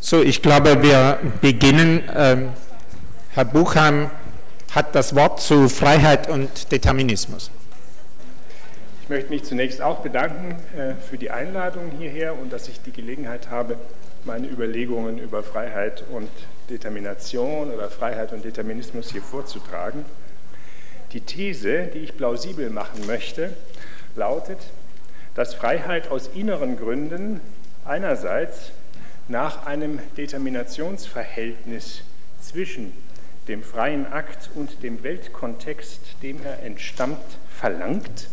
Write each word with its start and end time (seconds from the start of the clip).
So, 0.00 0.22
ich 0.22 0.42
glaube, 0.42 0.80
wir 0.82 1.18
beginnen. 1.40 2.08
Ähm, 2.14 2.50
Herr 3.34 3.44
Buchheim 3.44 4.10
hat 4.72 4.94
das 4.94 5.16
Wort 5.16 5.40
zu 5.40 5.68
Freiheit 5.68 6.28
und 6.28 6.70
Determinismus. 6.70 7.50
Ich 9.02 9.08
möchte 9.08 9.30
mich 9.30 9.42
zunächst 9.42 9.82
auch 9.82 9.98
bedanken 9.98 10.54
äh, 10.78 10.94
für 10.94 11.18
die 11.18 11.32
Einladung 11.32 11.90
hierher 11.98 12.38
und 12.38 12.52
dass 12.52 12.68
ich 12.68 12.80
die 12.80 12.92
Gelegenheit 12.92 13.50
habe, 13.50 13.76
meine 14.24 14.46
Überlegungen 14.46 15.18
über 15.18 15.42
Freiheit 15.42 16.04
und 16.12 16.28
Determination 16.70 17.72
oder 17.72 17.90
Freiheit 17.90 18.32
und 18.32 18.44
Determinismus 18.44 19.10
hier 19.10 19.22
vorzutragen. 19.22 20.04
Die 21.12 21.22
These, 21.22 21.88
die 21.92 21.98
ich 21.98 22.16
plausibel 22.16 22.70
machen 22.70 23.04
möchte, 23.06 23.52
lautet, 24.14 24.58
dass 25.34 25.54
Freiheit 25.54 26.10
aus 26.10 26.30
inneren 26.34 26.76
Gründen 26.76 27.40
einerseits 27.84 28.70
nach 29.28 29.66
einem 29.66 30.00
Determinationsverhältnis 30.16 32.02
zwischen 32.40 32.92
dem 33.46 33.62
freien 33.62 34.06
Akt 34.12 34.50
und 34.54 34.82
dem 34.82 35.02
Weltkontext, 35.02 36.00
dem 36.22 36.42
er 36.44 36.62
entstammt, 36.62 37.18
verlangt, 37.50 38.28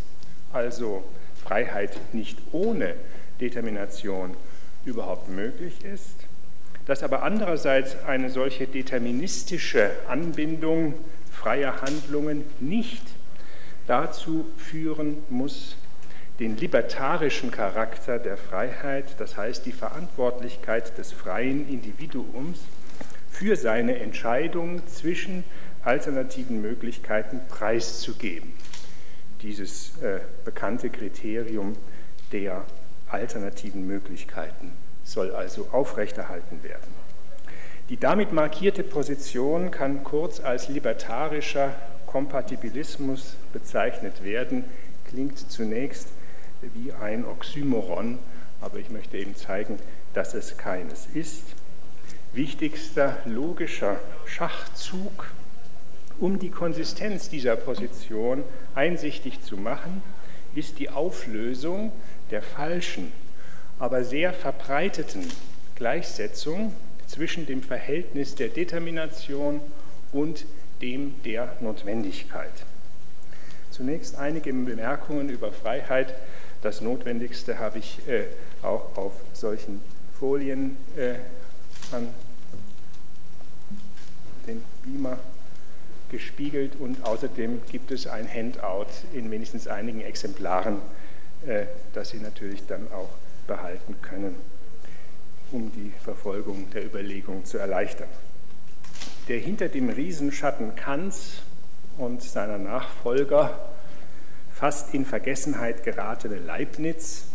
also 0.52 1.04
Freiheit 1.44 1.98
nicht 2.14 2.38
ohne 2.52 2.96
Determination 3.40 4.36
überhaupt 4.86 5.30
möglich 5.30 5.84
ist, 5.84 6.16
dass 6.86 7.04
aber 7.04 7.24
andererseits 7.24 8.04
eine 8.06 8.30
solche 8.30 8.68
deterministische 8.68 9.92
Anbindung 10.08 10.94
freier 11.32 11.82
Handlungen 11.82 12.46
nicht 12.60 13.04
dazu 13.88 14.46
führen 14.58 15.18
muss, 15.30 15.78
den 16.40 16.58
libertarischen 16.58 17.52
Charakter 17.52 18.20
der 18.20 18.38
Freiheit, 18.38 19.06
das 19.20 19.38
heißt 19.38 19.66
die 19.66 19.72
Verantwortlichkeit 19.72 20.98
des 20.98 21.14
freien 21.14 21.70
Individuums 21.70 22.60
für 23.32 23.56
seine 23.56 24.00
Entscheidung 24.00 24.86
zwischen 24.88 25.44
alternativen 25.84 26.62
Möglichkeiten 26.62 27.42
preiszugeben. 27.48 28.54
Dieses 29.42 29.98
äh, 30.02 30.20
bekannte 30.44 30.90
Kriterium 30.90 31.78
der 32.32 32.64
alternativen 33.10 33.86
Möglichkeiten 33.86 34.72
soll 35.04 35.32
also 35.34 35.68
aufrechterhalten 35.72 36.64
werden. 36.64 36.94
Die 37.90 37.98
damit 37.98 38.34
markierte 38.34 38.84
Position 38.84 39.70
kann 39.70 40.04
kurz 40.04 40.40
als 40.40 40.68
libertarischer 40.70 41.76
Kompatibilismus 42.08 43.36
bezeichnet 43.54 44.24
werden, 44.24 44.64
klingt 45.08 45.38
zunächst 45.52 46.08
wie 46.74 46.92
ein 46.92 47.26
Oxymoron, 47.26 48.20
aber 48.62 48.80
ich 48.80 48.90
möchte 48.90 49.18
eben 49.18 49.36
zeigen, 49.36 49.80
dass 50.14 50.34
es 50.34 50.58
keines 50.58 51.08
ist. 51.14 51.44
Wichtigster 52.34 53.18
logischer 53.26 54.00
Schachzug, 54.26 55.32
um 56.20 56.40
die 56.40 56.50
Konsistenz 56.50 57.30
dieser 57.30 57.56
Position 57.56 58.44
einsichtig 58.74 59.42
zu 59.42 59.58
machen, 59.58 60.02
ist 60.56 60.80
die 60.80 60.90
Auflösung 60.90 61.92
der 62.32 62.42
falschen, 62.42 63.12
aber 63.80 64.04
sehr 64.04 64.34
verbreiteten 64.34 65.30
Gleichsetzung 65.76 66.74
zwischen 67.08 67.46
dem 67.46 67.62
Verhältnis 67.62 68.36
der 68.36 68.48
Determination 68.48 69.60
und 70.12 70.46
dem 70.82 71.22
der 71.24 71.56
Notwendigkeit. 71.60 72.52
Zunächst 73.72 74.16
einige 74.18 74.54
Bemerkungen 74.54 75.30
über 75.30 75.52
Freiheit 75.52 76.14
das 76.66 76.82
Notwendigste 76.82 77.60
habe 77.60 77.78
ich 77.78 78.00
äh, 78.08 78.24
auch 78.64 78.98
auf 78.98 79.14
solchen 79.34 79.82
Folien 80.20 80.78
äh, 80.98 81.14
an 81.92 82.08
den 84.48 84.64
Beamer 84.84 85.20
gespiegelt 86.10 86.76
und 86.80 87.06
außerdem 87.06 87.62
gibt 87.72 87.92
es 87.92 88.08
ein 88.08 88.28
Handout 88.28 88.88
in 89.14 89.30
wenigstens 89.30 89.68
einigen 89.68 90.02
Exemplaren, 90.02 90.78
äh, 91.46 91.66
das 91.94 92.10
Sie 92.10 92.20
natürlich 92.20 92.66
dann 92.66 92.92
auch 92.92 93.10
behalten 93.46 93.98
können, 94.02 94.36
um 95.52 95.72
die 95.72 95.94
Verfolgung 96.04 96.72
der 96.72 96.84
Überlegung 96.84 97.46
zu 97.46 97.60
erleichtern. 97.60 98.10
Der 99.28 99.38
hinter 99.38 99.70
dem 99.70 99.90
Riesenschatten 99.90 100.76
Kants 100.76 101.44
und 102.00 102.24
seiner 102.24 102.58
Nachfolger 102.58 103.75
fast 104.66 104.96
in 104.96 105.06
Vergessenheit 105.06 105.84
geratene 105.84 106.40
Leibniz 106.40 107.26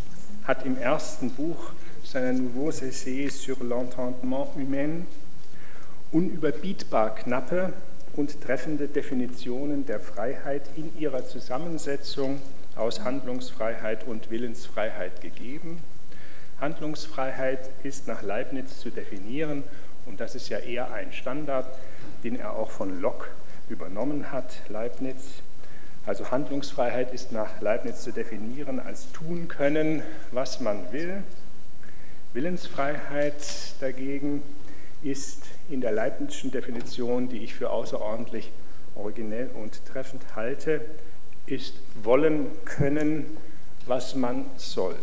hat 0.49 0.67
im 0.67 0.77
ersten 0.77 1.31
Buch 1.31 1.71
seiner 2.03 2.33
Nouveaux 2.33 2.71
Essais 2.83 3.29
sur 3.29 3.59
l'entendement 3.59 4.49
humain 4.57 5.07
unüberbietbar 6.11 7.15
knappe 7.15 7.73
und 8.17 8.41
treffende 8.41 8.89
Definitionen 8.89 9.87
der 9.87 10.01
Freiheit 10.01 10.63
in 10.75 10.91
ihrer 10.99 11.25
Zusammensetzung 11.25 12.43
aus 12.75 13.05
Handlungsfreiheit 13.05 14.09
und 14.09 14.33
Willensfreiheit 14.33 15.21
gegeben. 15.21 15.79
Handlungsfreiheit 16.61 17.71
ist 17.85 18.09
nach 18.09 18.23
Leibniz 18.23 18.81
zu 18.81 18.91
definieren, 18.91 19.63
und 20.05 20.19
das 20.19 20.35
ist 20.35 20.49
ja 20.49 20.59
eher 20.59 20.93
ein 20.93 21.13
Standard, 21.13 21.69
den 22.25 22.41
er 22.41 22.57
auch 22.57 22.73
von 22.73 23.01
Locke 23.01 23.29
übernommen 23.69 24.33
hat, 24.33 24.69
Leibniz. 24.69 25.45
Also 26.07 26.31
Handlungsfreiheit 26.31 27.13
ist 27.13 27.31
nach 27.31 27.61
Leibniz 27.61 28.03
zu 28.03 28.11
definieren 28.11 28.81
als 28.81 29.13
tun 29.13 29.49
können, 29.49 30.03
was 30.33 30.61
man 30.61 30.93
will. 30.93 31.23
Willensfreiheit 32.33 33.35
dagegen 33.81 34.43
ist 35.03 35.43
in 35.69 35.81
der 35.81 35.93
Leibnizischen 35.93 36.51
Definition, 36.51 37.29
die 37.29 37.39
ich 37.39 37.55
für 37.55 37.71
außerordentlich 37.71 38.51
originell 38.95 39.51
und 39.55 39.85
treffend 39.87 40.23
halte, 40.37 40.81
ist 41.47 41.75
wollen 42.03 42.47
können, 42.65 43.27
was 43.87 44.15
man 44.15 44.47
soll. 44.57 44.97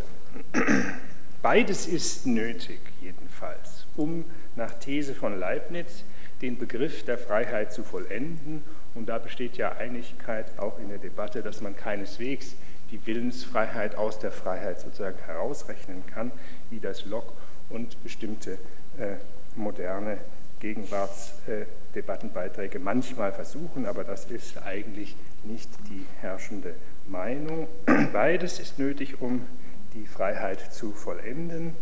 Beides 1.42 1.88
ist 1.88 2.26
nötig, 2.26 2.80
jedenfalls, 3.02 3.86
um 3.96 4.26
nach 4.56 4.74
These 4.80 5.14
von 5.14 5.40
Leibniz 5.40 6.04
den 6.42 6.58
Begriff 6.58 7.04
der 7.06 7.18
Freiheit 7.18 7.74
zu 7.74 7.84
vollenden 7.84 8.64
und 8.98 9.08
da 9.08 9.20
besteht 9.20 9.58
ja 9.58 9.74
Einigkeit 9.74 10.48
auch 10.58 10.80
in 10.80 10.90
der 10.90 10.98
Debatte, 10.98 11.44
dass 11.44 11.62
man 11.62 11.76
keineswegs 11.76 12.56
die 12.92 13.06
Willensfreiheit 13.06 13.96
aus 13.96 14.18
der 14.20 14.32
Freiheit 14.32 14.80
sozusagen 14.80 15.20
herausrechnen 15.26 16.06
kann, 16.08 16.32
wie 16.70 16.80
das 16.80 17.06
Locke 17.06 17.34
und 17.70 18.02
bestimmte 18.04 18.54
äh, 18.98 19.16
moderne 19.56 20.18
Gegenwartsdebattenbeiträge 20.60 22.78
äh, 22.78 22.82
manchmal 22.82 23.32
versuchen, 23.32 23.86
aber 23.86 24.04
das 24.04 24.26
ist 24.26 24.62
eigentlich 24.64 25.16
nicht 25.44 25.70
die 25.90 26.06
herrschende 26.22 26.74
Meinung. 27.08 27.68
Beides 28.14 28.60
ist 28.60 28.80
nötig, 28.80 29.22
um 29.22 29.46
die 29.94 30.08
Freiheit 30.08 30.74
zu 30.74 30.92
vollenden. 30.92 31.76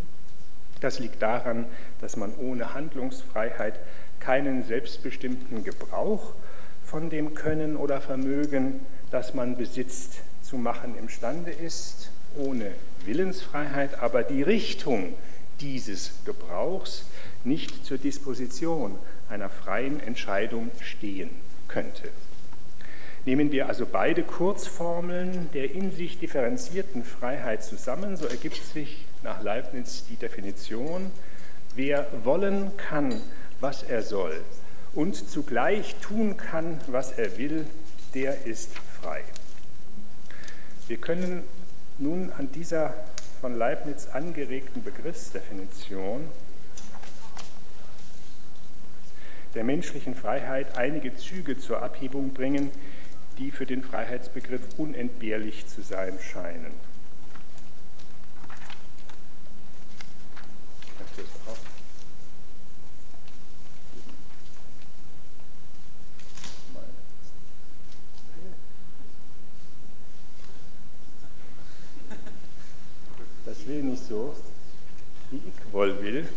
Das 0.82 1.00
liegt 1.00 1.22
daran, 1.22 1.66
dass 2.02 2.18
man 2.18 2.36
ohne 2.36 2.74
Handlungsfreiheit 2.74 3.80
keinen 4.20 4.64
selbstbestimmten 4.64 5.64
Gebrauch 5.64 6.34
von 6.86 7.10
dem 7.10 7.34
Können 7.34 7.76
oder 7.76 8.02
Vermögen, 8.02 8.80
das 9.12 9.34
man 9.34 9.58
besitzt, 9.58 10.22
zu 10.42 10.58
machen 10.58 10.98
imstande 10.98 11.52
ist, 11.52 12.12
ohne 12.38 12.72
Willensfreiheit, 13.06 14.00
aber 14.02 14.24
die 14.24 14.44
Richtung 14.44 15.14
dieses 15.60 16.12
Gebrauchs 16.26 17.06
nicht 17.44 17.86
zur 17.86 17.98
Disposition 17.98 18.98
einer 19.30 19.50
freien 19.50 20.00
Entscheidung 20.00 20.70
stehen 20.82 21.30
könnte. 21.68 22.10
Nehmen 23.26 23.52
wir 23.52 23.68
also 23.68 23.88
beide 23.92 24.22
Kurzformeln 24.22 25.50
der 25.54 25.72
in 25.72 25.92
sich 25.92 26.20
differenzierten 26.20 27.04
Freiheit 27.04 27.64
zusammen, 27.64 28.18
so 28.18 28.28
ergibt 28.28 28.64
sich 28.64 29.06
nach 29.24 29.42
Leibniz 29.42 30.06
die 30.08 30.16
Definition, 30.16 31.10
wer 31.76 32.06
wollen 32.24 32.78
kann, 32.78 33.22
was 33.60 33.82
er 33.82 34.04
soll, 34.04 34.42
und 34.96 35.30
zugleich 35.30 35.96
tun 36.02 36.38
kann, 36.38 36.80
was 36.88 37.12
er 37.12 37.38
will, 37.38 37.66
der 38.14 38.46
ist 38.46 38.72
frei. 39.02 39.22
Wir 40.88 40.98
können 40.98 41.44
nun 42.00 42.32
an 42.32 42.52
dieser 42.52 42.94
von 43.42 43.56
Leibniz 43.56 44.08
angeregten 44.08 44.84
Begriffsdefinition 44.84 46.28
der 49.54 49.64
menschlichen 49.64 50.16
Freiheit 50.16 50.78
einige 50.78 51.16
Züge 51.16 51.58
zur 51.58 51.82
Abhebung 51.82 52.34
bringen, 52.34 52.72
die 53.38 53.52
für 53.52 53.66
den 53.66 53.84
Freiheitsbegriff 53.84 54.62
unentbehrlich 54.78 55.68
zu 55.68 55.82
sein 55.82 56.18
scheinen. 56.20 56.74
nicht 73.96 74.10
so, 74.10 74.36
wie 75.32 75.38
ich 75.38 75.74
wohl 75.74 76.04
will. 76.04 76.28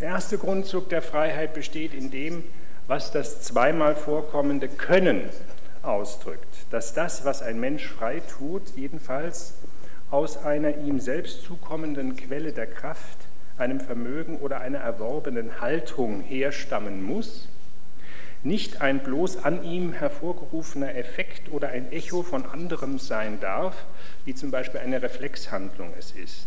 Der 0.00 0.08
erste 0.08 0.38
Grundzug 0.38 0.88
der 0.88 1.02
Freiheit 1.02 1.54
besteht 1.54 1.94
in 1.94 2.10
dem, 2.10 2.44
was 2.88 3.12
das 3.12 3.42
zweimal 3.42 3.94
vorkommende 3.94 4.68
Können 4.68 5.28
ausdrückt, 5.88 6.66
dass 6.70 6.94
das, 6.94 7.24
was 7.24 7.42
ein 7.42 7.58
Mensch 7.58 7.88
frei 7.88 8.20
tut, 8.20 8.62
jedenfalls 8.76 9.54
aus 10.10 10.38
einer 10.44 10.76
ihm 10.78 11.00
selbst 11.00 11.42
zukommenden 11.42 12.16
Quelle 12.16 12.52
der 12.52 12.66
Kraft, 12.66 13.18
einem 13.58 13.80
Vermögen 13.80 14.38
oder 14.38 14.60
einer 14.60 14.78
erworbenen 14.78 15.60
Haltung 15.60 16.20
herstammen 16.20 17.02
muss, 17.02 17.48
nicht 18.44 18.80
ein 18.80 19.00
bloß 19.00 19.44
an 19.44 19.64
ihm 19.64 19.92
hervorgerufener 19.92 20.94
Effekt 20.94 21.50
oder 21.50 21.68
ein 21.68 21.90
Echo 21.90 22.22
von 22.22 22.46
anderem 22.46 22.98
sein 22.98 23.40
darf, 23.40 23.84
wie 24.24 24.34
zum 24.34 24.50
Beispiel 24.50 24.80
eine 24.80 25.02
Reflexhandlung 25.02 25.92
es 25.98 26.12
ist. 26.12 26.46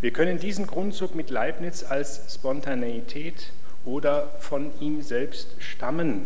Wir 0.00 0.12
können 0.12 0.38
diesen 0.40 0.66
Grundzug 0.66 1.14
mit 1.14 1.30
Leibniz 1.30 1.84
als 1.84 2.34
Spontaneität 2.34 3.52
oder 3.84 4.28
von 4.40 4.72
ihm 4.80 5.02
selbst 5.02 5.54
stammen 5.58 6.24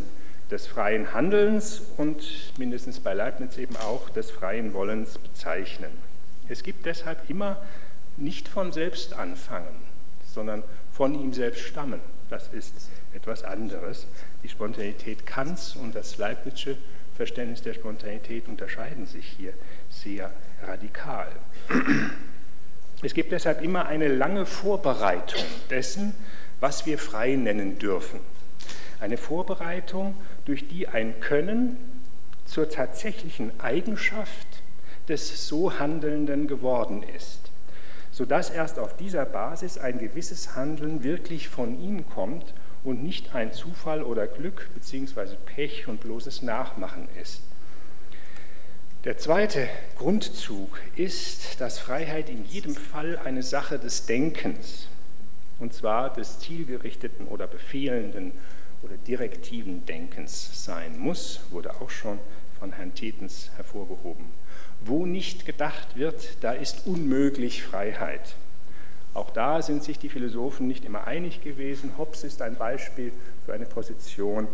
des 0.51 0.67
freien 0.67 1.13
Handelns 1.13 1.83
und 1.97 2.53
mindestens 2.59 3.01
bei 3.01 3.15
Leibniz 3.15 3.57
eben 3.57 3.77
auch 3.77 4.11
des 4.11 4.31
freien 4.31 4.73
Wollens 4.75 5.19
bezeichnen. 5.19 5.91
Es 6.49 6.63
gibt 6.63 6.87
deshalb 6.87 7.31
immer 7.31 7.63
nicht 8.17 8.49
von 8.49 8.73
selbst 8.73 9.15
anfangen, 9.15 9.75
sondern 10.33 10.63
von 10.93 11.15
ihm 11.15 11.33
selbst 11.33 11.63
stammen. 11.63 12.01
Das 12.31 12.49
ist 12.53 12.91
etwas 13.15 13.45
anderes. 13.45 14.07
Die 14.43 14.49
Spontanität 14.49 15.27
Kants 15.27 15.77
und 15.77 15.95
das 15.95 16.19
Leibnizsche 16.19 16.77
Verständnis 17.17 17.63
der 17.63 17.75
Spontanität 17.75 18.49
unterscheiden 18.49 19.07
sich 19.07 19.27
hier 19.39 19.53
sehr 19.89 20.33
radikal. 20.67 21.29
Es 23.03 23.15
gibt 23.15 23.33
deshalb 23.33 23.63
immer 23.63 23.87
eine 23.87 24.09
lange 24.09 24.47
Vorbereitung 24.47 25.45
dessen, 25.71 26.15
was 26.61 26.87
wir 26.87 26.99
frei 26.99 27.37
nennen 27.37 27.79
dürfen. 27.79 28.21
Eine 29.01 29.17
Vorbereitung, 29.17 30.17
durch 30.45 30.69
die 30.69 30.89
ein 30.89 31.21
Können 31.21 31.77
zur 32.45 32.69
tatsächlichen 32.69 33.59
Eigenschaft 33.61 34.47
des 35.09 35.49
so 35.49 35.79
Handelnden 35.79 36.47
geworden 36.47 37.03
ist, 37.17 37.51
sodass 38.11 38.51
erst 38.51 38.79
auf 38.79 38.97
dieser 38.97 39.25
Basis 39.25 39.79
ein 39.79 39.99
gewisses 39.99 40.55
Handeln 40.55 41.03
wirklich 41.03 41.49
von 41.49 41.81
ihm 41.81 42.09
kommt 42.09 42.55
und 42.85 43.03
nicht 43.03 43.35
ein 43.35 43.53
Zufall 43.53 44.03
oder 44.03 44.27
Glück 44.27 44.69
bzw. 44.75 45.37
Pech 45.47 45.89
und 45.89 46.01
bloßes 46.01 46.43
Nachmachen 46.43 47.09
ist. 47.21 47.41
Der 49.05 49.19
zweite 49.19 49.69
Grundzug 49.99 50.81
ist, 50.97 51.61
dass 51.61 51.79
Freiheit 51.79 52.31
in 52.31 52.45
jedem 52.47 52.75
Fall 52.75 53.19
eine 53.19 53.43
Sache 53.43 53.79
des 53.79 54.07
Denkens, 54.07 54.89
und 55.59 55.75
zwar 55.75 56.13
des 56.13 56.39
zielgerichteten 56.39 57.27
oder 57.27 57.47
befehlenden 57.47 58.33
oder 58.85 58.97
direktiven 58.97 59.87
Denkens 59.87 60.65
sein 60.65 60.99
muss, 60.99 61.41
wurde 61.51 61.81
auch 61.81 61.91
schon 61.91 62.19
von 62.59 62.73
Herrn 62.73 62.95
Tetens 62.95 63.51
hervorgehoben. 63.57 64.27
Wo 64.85 65.07
nicht 65.07 65.47
gedacht 65.47 65.97
wird, 65.97 66.37
da 66.43 66.53
ist 66.53 66.87
unmöglich 66.87 67.63
Freiheit. 67.63 68.37
Auch 69.15 69.31
da 69.31 69.63
sind 69.63 69.85
sich 69.85 69.99
die 69.99 70.09
Philosophen 70.09 70.67
nicht 70.67 70.85
immer 70.85 71.07
einig 71.07 71.43
gewesen. 71.43 71.93
Hobbes 71.97 72.25
ist 72.25 72.43
ein 72.43 72.57
Beispiel 72.57 73.13
für 73.47 73.55
eine 73.55 73.65
Position, 73.65 74.49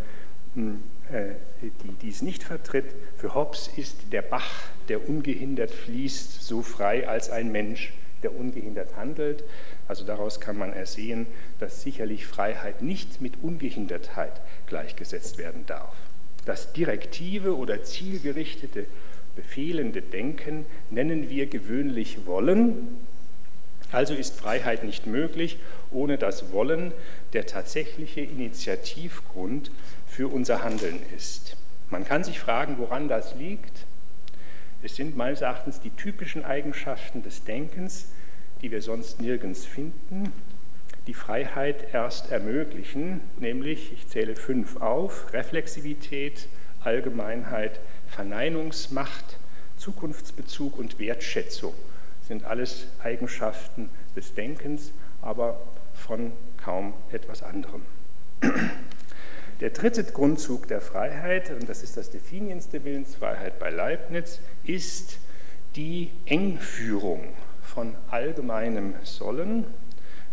hm, 0.54 0.82
äh, 1.10 1.34
die 1.62 1.92
dies 2.02 2.22
nicht 2.22 2.42
vertritt. 2.42 2.86
Für 3.16 3.34
Hobbes 3.34 3.70
ist 3.76 3.96
der 4.12 4.22
Bach, 4.22 4.64
der 4.88 5.08
ungehindert 5.08 5.70
fließt, 5.70 6.42
so 6.42 6.62
frei 6.62 7.08
als 7.08 7.30
ein 7.30 7.50
Mensch, 7.50 7.94
der 8.22 8.36
ungehindert 8.36 8.96
handelt. 8.96 9.44
Also 9.90 10.04
daraus 10.04 10.38
kann 10.38 10.56
man 10.56 10.72
ersehen, 10.72 11.26
dass 11.58 11.82
sicherlich 11.82 12.24
Freiheit 12.24 12.80
nicht 12.80 13.20
mit 13.20 13.42
Ungehindertheit 13.42 14.40
gleichgesetzt 14.68 15.36
werden 15.36 15.66
darf. 15.66 15.92
Das 16.44 16.72
direktive 16.72 17.56
oder 17.56 17.82
zielgerichtete, 17.82 18.86
befehlende 19.34 20.00
Denken 20.00 20.64
nennen 20.90 21.28
wir 21.28 21.48
gewöhnlich 21.48 22.24
Wollen. 22.24 23.00
Also 23.90 24.14
ist 24.14 24.38
Freiheit 24.38 24.84
nicht 24.84 25.08
möglich, 25.08 25.58
ohne 25.90 26.18
dass 26.18 26.52
Wollen 26.52 26.92
der 27.32 27.46
tatsächliche 27.46 28.20
Initiativgrund 28.20 29.72
für 30.06 30.28
unser 30.28 30.62
Handeln 30.62 31.00
ist. 31.16 31.56
Man 31.90 32.04
kann 32.04 32.22
sich 32.22 32.38
fragen, 32.38 32.78
woran 32.78 33.08
das 33.08 33.34
liegt. 33.34 33.86
Es 34.84 34.94
sind 34.94 35.16
meines 35.16 35.40
Erachtens 35.40 35.80
die 35.80 35.90
typischen 35.90 36.44
Eigenschaften 36.44 37.24
des 37.24 37.42
Denkens, 37.42 38.06
die 38.62 38.70
wir 38.70 38.82
sonst 38.82 39.20
nirgends 39.20 39.64
finden, 39.64 40.32
die 41.06 41.14
Freiheit 41.14 41.92
erst 41.92 42.30
ermöglichen, 42.30 43.20
nämlich, 43.38 43.92
ich 43.92 44.08
zähle 44.08 44.36
fünf 44.36 44.80
auf, 44.80 45.32
Reflexivität, 45.32 46.46
Allgemeinheit, 46.84 47.80
Verneinungsmacht, 48.08 49.38
Zukunftsbezug 49.76 50.78
und 50.78 50.98
Wertschätzung 50.98 51.74
sind 52.30 52.44
alles 52.44 52.86
Eigenschaften 53.02 53.90
des 54.14 54.34
Denkens, 54.34 54.92
aber 55.20 55.60
von 55.94 56.32
kaum 56.62 56.94
etwas 57.10 57.42
anderem. 57.42 57.82
Der 59.60 59.70
dritte 59.70 60.04
Grundzug 60.04 60.68
der 60.68 60.80
Freiheit, 60.80 61.50
und 61.50 61.68
das 61.68 61.82
ist 61.82 61.98
das 61.98 62.10
Definiens 62.10 62.70
der 62.70 62.82
Willensfreiheit 62.82 63.58
bei 63.58 63.68
Leibniz, 63.68 64.40
ist 64.64 65.18
die 65.76 66.10
Engführung 66.24 67.34
von 67.74 67.94
allgemeinem 68.10 68.94
Sollen, 69.04 69.64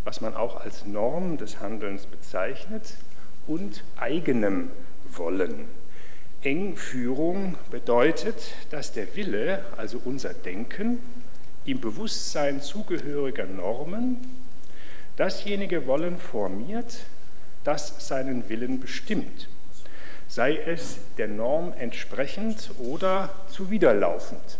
was 0.04 0.22
man 0.22 0.36
auch 0.36 0.60
als 0.60 0.86
Norm 0.86 1.38
des 1.38 1.60
Handelns 1.60 2.06
bezeichnet, 2.06 2.96
und 3.46 3.84
eigenem 3.96 4.72
Wollen. 5.12 5.66
Engführung 6.42 7.56
bedeutet, 7.72 8.54
dass 8.72 8.92
der 8.92 9.16
Wille, 9.16 9.64
also 9.78 10.02
unser 10.04 10.34
Denken, 10.34 11.00
im 11.66 11.80
Bewusstsein 11.80 12.62
zugehöriger 12.62 13.46
Normen 13.46 14.18
dasjenige 15.16 15.88
Wollen 15.88 16.18
formiert, 16.18 17.00
das 17.64 18.08
seinen 18.08 18.50
Willen 18.50 18.80
bestimmt, 18.80 19.48
sei 20.28 20.58
es 20.58 20.98
der 21.18 21.28
Norm 21.28 21.74
entsprechend 21.78 22.72
oder 22.80 23.30
zuwiderlaufend. 23.50 24.60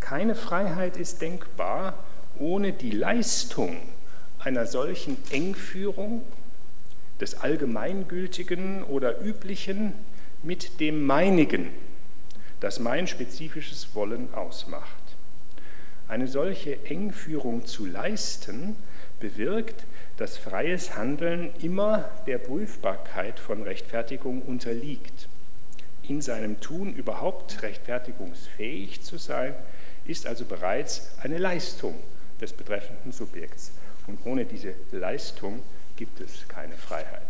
Keine 0.00 0.34
Freiheit 0.34 0.96
ist 0.96 1.20
denkbar 1.20 1.94
ohne 2.38 2.72
die 2.72 2.90
Leistung 2.90 3.76
einer 4.38 4.66
solchen 4.66 5.16
Engführung 5.30 6.22
des 7.20 7.40
Allgemeingültigen 7.40 8.82
oder 8.82 9.20
Üblichen 9.20 9.92
mit 10.42 10.80
dem 10.80 11.04
Meinigen, 11.04 11.68
das 12.60 12.78
mein 12.80 13.06
spezifisches 13.06 13.94
Wollen 13.94 14.32
ausmacht. 14.34 14.96
Eine 16.08 16.26
solche 16.26 16.84
Engführung 16.86 17.66
zu 17.66 17.86
leisten, 17.86 18.76
bewirkt, 19.20 19.84
dass 20.16 20.38
freies 20.38 20.96
Handeln 20.96 21.50
immer 21.60 22.10
der 22.26 22.38
Prüfbarkeit 22.38 23.38
von 23.38 23.62
Rechtfertigung 23.62 24.42
unterliegt. 24.42 25.28
In 26.02 26.22
seinem 26.22 26.60
Tun 26.60 26.94
überhaupt 26.94 27.62
rechtfertigungsfähig 27.62 29.02
zu 29.02 29.18
sein, 29.18 29.54
ist 30.10 30.26
also 30.26 30.44
bereits 30.44 31.10
eine 31.22 31.38
Leistung 31.38 31.94
des 32.40 32.52
betreffenden 32.52 33.12
Subjekts. 33.12 33.72
Und 34.06 34.18
ohne 34.24 34.44
diese 34.44 34.74
Leistung 34.92 35.62
gibt 35.96 36.20
es 36.20 36.48
keine 36.48 36.74
Freiheit. 36.74 37.22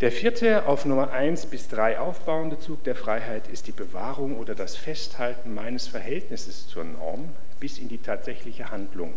Der 0.00 0.10
vierte 0.10 0.66
auf 0.66 0.84
Nummer 0.84 1.12
1 1.12 1.46
bis 1.46 1.68
3 1.68 2.00
aufbauende 2.00 2.58
Zug 2.58 2.82
der 2.84 2.96
Freiheit 2.96 3.46
ist 3.48 3.68
die 3.68 3.72
Bewahrung 3.72 4.36
oder 4.36 4.54
das 4.54 4.76
Festhalten 4.76 5.54
meines 5.54 5.86
Verhältnisses 5.86 6.66
zur 6.66 6.84
Norm 6.84 7.28
bis 7.60 7.78
in 7.78 7.88
die 7.88 7.98
tatsächliche 7.98 8.70
Handlung. 8.70 9.14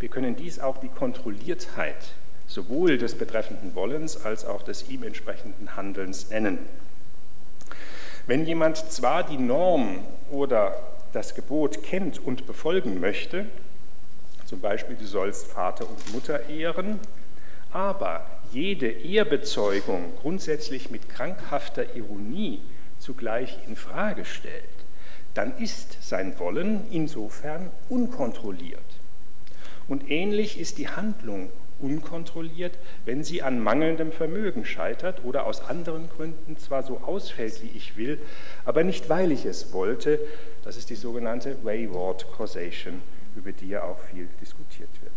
Wir 0.00 0.08
können 0.08 0.36
dies 0.36 0.58
auch 0.58 0.78
die 0.78 0.88
Kontrolliertheit 0.88 2.14
sowohl 2.46 2.96
des 2.96 3.14
betreffenden 3.14 3.74
Wollens 3.74 4.24
als 4.24 4.46
auch 4.46 4.62
des 4.62 4.88
ihm 4.88 5.02
entsprechenden 5.02 5.76
Handelns 5.76 6.30
nennen. 6.30 6.58
Wenn 8.28 8.44
jemand 8.44 8.76
zwar 8.76 9.22
die 9.22 9.38
Norm 9.38 10.00
oder 10.30 10.74
das 11.14 11.34
Gebot 11.34 11.82
kennt 11.82 12.22
und 12.22 12.46
befolgen 12.46 13.00
möchte, 13.00 13.46
zum 14.44 14.60
Beispiel 14.60 14.96
du 14.96 15.06
sollst 15.06 15.46
Vater 15.46 15.88
und 15.88 16.12
Mutter 16.12 16.46
ehren, 16.50 17.00
aber 17.72 18.26
jede 18.52 18.86
Ehrbezeugung 18.86 20.12
grundsätzlich 20.20 20.90
mit 20.90 21.08
krankhafter 21.08 21.96
Ironie 21.96 22.60
zugleich 22.98 23.56
in 23.66 23.76
Frage 23.76 24.26
stellt, 24.26 24.64
dann 25.32 25.56
ist 25.56 25.96
sein 26.02 26.38
Wollen 26.38 26.82
insofern 26.90 27.70
unkontrolliert. 27.88 28.78
Und 29.88 30.10
ähnlich 30.10 30.60
ist 30.60 30.76
die 30.76 30.90
Handlung 30.90 31.48
unkontrolliert, 31.80 32.78
wenn 33.04 33.24
sie 33.24 33.42
an 33.42 33.60
mangelndem 33.60 34.12
Vermögen 34.12 34.64
scheitert 34.64 35.24
oder 35.24 35.46
aus 35.46 35.62
anderen 35.68 36.08
Gründen 36.10 36.58
zwar 36.58 36.82
so 36.82 36.98
ausfällt, 36.98 37.62
wie 37.62 37.76
ich 37.76 37.96
will, 37.96 38.18
aber 38.64 38.84
nicht 38.84 39.08
weil 39.08 39.32
ich 39.32 39.44
es 39.44 39.72
wollte. 39.72 40.18
Das 40.64 40.76
ist 40.76 40.90
die 40.90 40.96
sogenannte 40.96 41.56
Wayward 41.64 42.26
Causation, 42.36 43.00
über 43.36 43.52
die 43.52 43.68
ja 43.68 43.82
auch 43.82 43.98
viel 43.98 44.28
diskutiert 44.40 44.90
wird. 45.00 45.12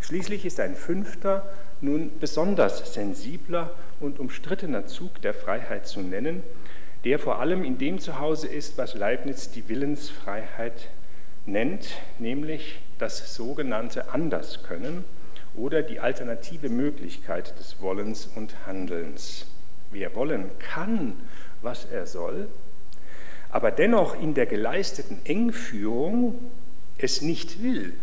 Schließlich 0.00 0.44
ist 0.44 0.60
ein 0.60 0.76
fünfter, 0.76 1.48
nun 1.80 2.10
besonders 2.20 2.92
sensibler 2.92 3.70
und 4.00 4.20
umstrittener 4.20 4.86
Zug 4.86 5.20
der 5.22 5.34
Freiheit 5.34 5.86
zu 5.86 6.00
nennen, 6.00 6.42
der 7.04 7.18
vor 7.18 7.38
allem 7.38 7.64
in 7.64 7.78
dem 7.78 7.98
zu 7.98 8.18
Hause 8.18 8.46
ist, 8.46 8.78
was 8.78 8.94
Leibniz 8.94 9.50
die 9.50 9.68
Willensfreiheit 9.68 10.88
nennt, 11.46 11.86
nämlich 12.18 12.80
das 12.98 13.34
sogenannte 13.34 14.12
Anderskönnen 14.12 15.04
oder 15.56 15.82
die 15.82 16.00
alternative 16.00 16.68
Möglichkeit 16.68 17.58
des 17.58 17.80
Wollens 17.80 18.28
und 18.34 18.66
Handelns. 18.66 19.46
Wer 19.90 20.14
wollen 20.14 20.50
kann, 20.58 21.14
was 21.62 21.84
er 21.84 22.06
soll, 22.06 22.48
aber 23.50 23.70
dennoch 23.70 24.20
in 24.20 24.34
der 24.34 24.46
geleisteten 24.46 25.18
Engführung 25.24 26.38
es 26.98 27.22
nicht 27.22 27.62
will, 27.62 27.94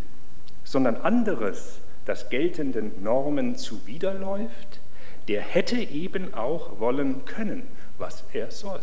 sondern 0.63 0.95
anderes, 0.95 1.79
das 2.05 2.29
geltenden 2.29 3.03
Normen 3.03 3.57
zuwiderläuft, 3.57 4.79
der 5.27 5.41
hätte 5.41 5.77
eben 5.77 6.33
auch 6.33 6.79
wollen 6.79 7.25
können, 7.25 7.63
was 7.97 8.23
er 8.33 8.49
soll. 8.51 8.79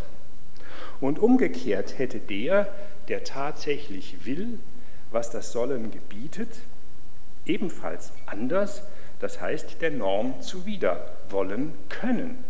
Und 1.01 1.19
umgekehrt 1.19 1.99
hätte 1.99 2.19
der, 2.19 2.69
der 3.09 3.25
tatsächlich 3.25 4.27
will, 4.27 4.59
was 5.11 5.31
das 5.31 5.53
Sollen 5.53 5.91
gebietet, 5.91 6.51
ebenfalls 7.49 8.13
anders, 8.27 8.83
das 9.21 9.41
heißt 9.41 9.81
der 9.81 9.91
Norm 9.91 10.41
zuwider 10.43 11.11
wollen 11.31 11.73
können. 11.89 12.45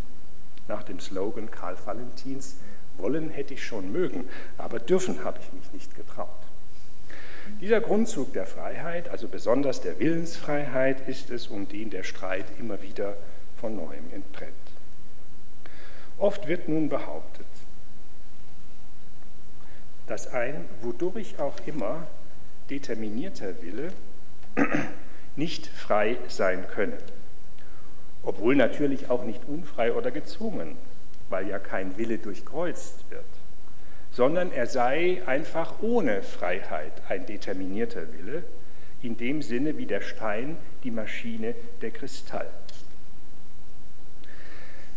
Nach 0.67 0.83
dem 0.83 1.01
Slogan 1.01 1.51
Karl 1.51 1.77
Valentins, 1.85 2.57
wollen 2.99 3.31
hätte 3.31 3.55
ich 3.55 3.65
schon 3.65 3.93
mögen, 3.93 4.29
aber 4.59 4.81
dürfen 4.81 5.25
habe 5.25 5.39
ich 5.41 5.53
mich 5.53 5.73
nicht 5.73 5.95
getraut. 5.95 6.29
Dieser 7.61 7.81
Grundzug 7.81 8.33
der 8.35 8.47
Freiheit, 8.47 9.09
also 9.09 9.29
besonders 9.29 9.81
der 9.81 9.99
Willensfreiheit, 9.99 11.09
ist 11.09 11.31
es, 11.31 11.47
um 11.47 11.67
den 11.69 11.91
der 11.91 12.03
Streit 12.03 12.45
immer 12.59 12.83
wieder 12.83 13.17
von 13.61 13.77
neuem 13.77 14.13
entbrennt. 14.13 14.53
Oft 16.19 16.47
wird 16.47 16.69
nun 16.69 16.89
behauptet, 16.89 17.47
dass 20.07 20.29
ein, 20.29 20.65
wodurch 20.83 21.39
auch 21.39 21.55
immer, 21.67 22.07
determinierter 22.71 23.63
Wille 23.63 23.93
nicht 25.37 25.67
frei 25.67 26.17
sein 26.29 26.67
könne, 26.69 26.99
obwohl 28.23 28.57
natürlich 28.57 29.11
auch 29.11 29.25
nicht 29.25 29.43
unfrei 29.47 29.93
oder 29.93 30.11
gezwungen, 30.11 30.77
weil 31.31 31.49
ja 31.49 31.59
kein 31.59 31.97
Wille 31.97 32.19
durchkreuzt 32.19 33.05
wird 33.11 33.25
sondern 34.19 34.53
er 34.53 34.67
sei 34.67 35.23
einfach 35.27 35.75
ohne 35.81 36.23
Freiheit 36.23 36.93
ein 37.09 37.27
determinierter 37.27 38.13
Wille, 38.13 38.43
in 39.01 39.17
dem 39.17 39.43
Sinne 39.43 39.79
wie 39.79 39.87
der 39.87 40.01
Stein 40.01 40.57
die 40.83 40.91
Maschine 40.91 41.55
der 41.83 41.93
Kristall. 41.93 42.49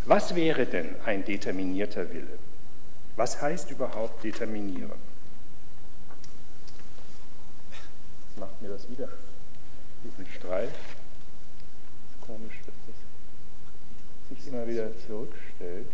Was 0.05 0.33
wäre 0.33 0.65
denn 0.65 0.95
ein 1.05 1.23
determinierter 1.23 2.11
Wille? 2.11 2.39
Was 3.15 3.39
heißt 3.41 3.69
überhaupt 3.69 4.23
determinieren? 4.23 4.91
Macht 8.37 8.59
mir 8.59 8.69
das 8.69 8.89
wieder, 8.89 9.07
diesen 10.03 10.25
Streif. 10.33 10.71
Komisch, 12.25 12.59
dass 12.65 12.75
das 12.87 14.37
sich 14.37 14.47
immer 14.47 14.67
wieder 14.67 14.89
zurückstellt. 15.07 15.87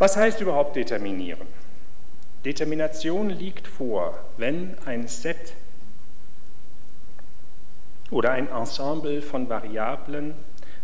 Was 0.00 0.16
heißt 0.16 0.40
überhaupt 0.40 0.76
determinieren? 0.76 1.46
Determination 2.46 3.28
liegt 3.28 3.68
vor, 3.68 4.18
wenn 4.38 4.78
ein 4.86 5.08
Set 5.08 5.52
oder 8.10 8.32
ein 8.32 8.48
Ensemble 8.48 9.22
von 9.22 9.48
Variablen 9.48 10.34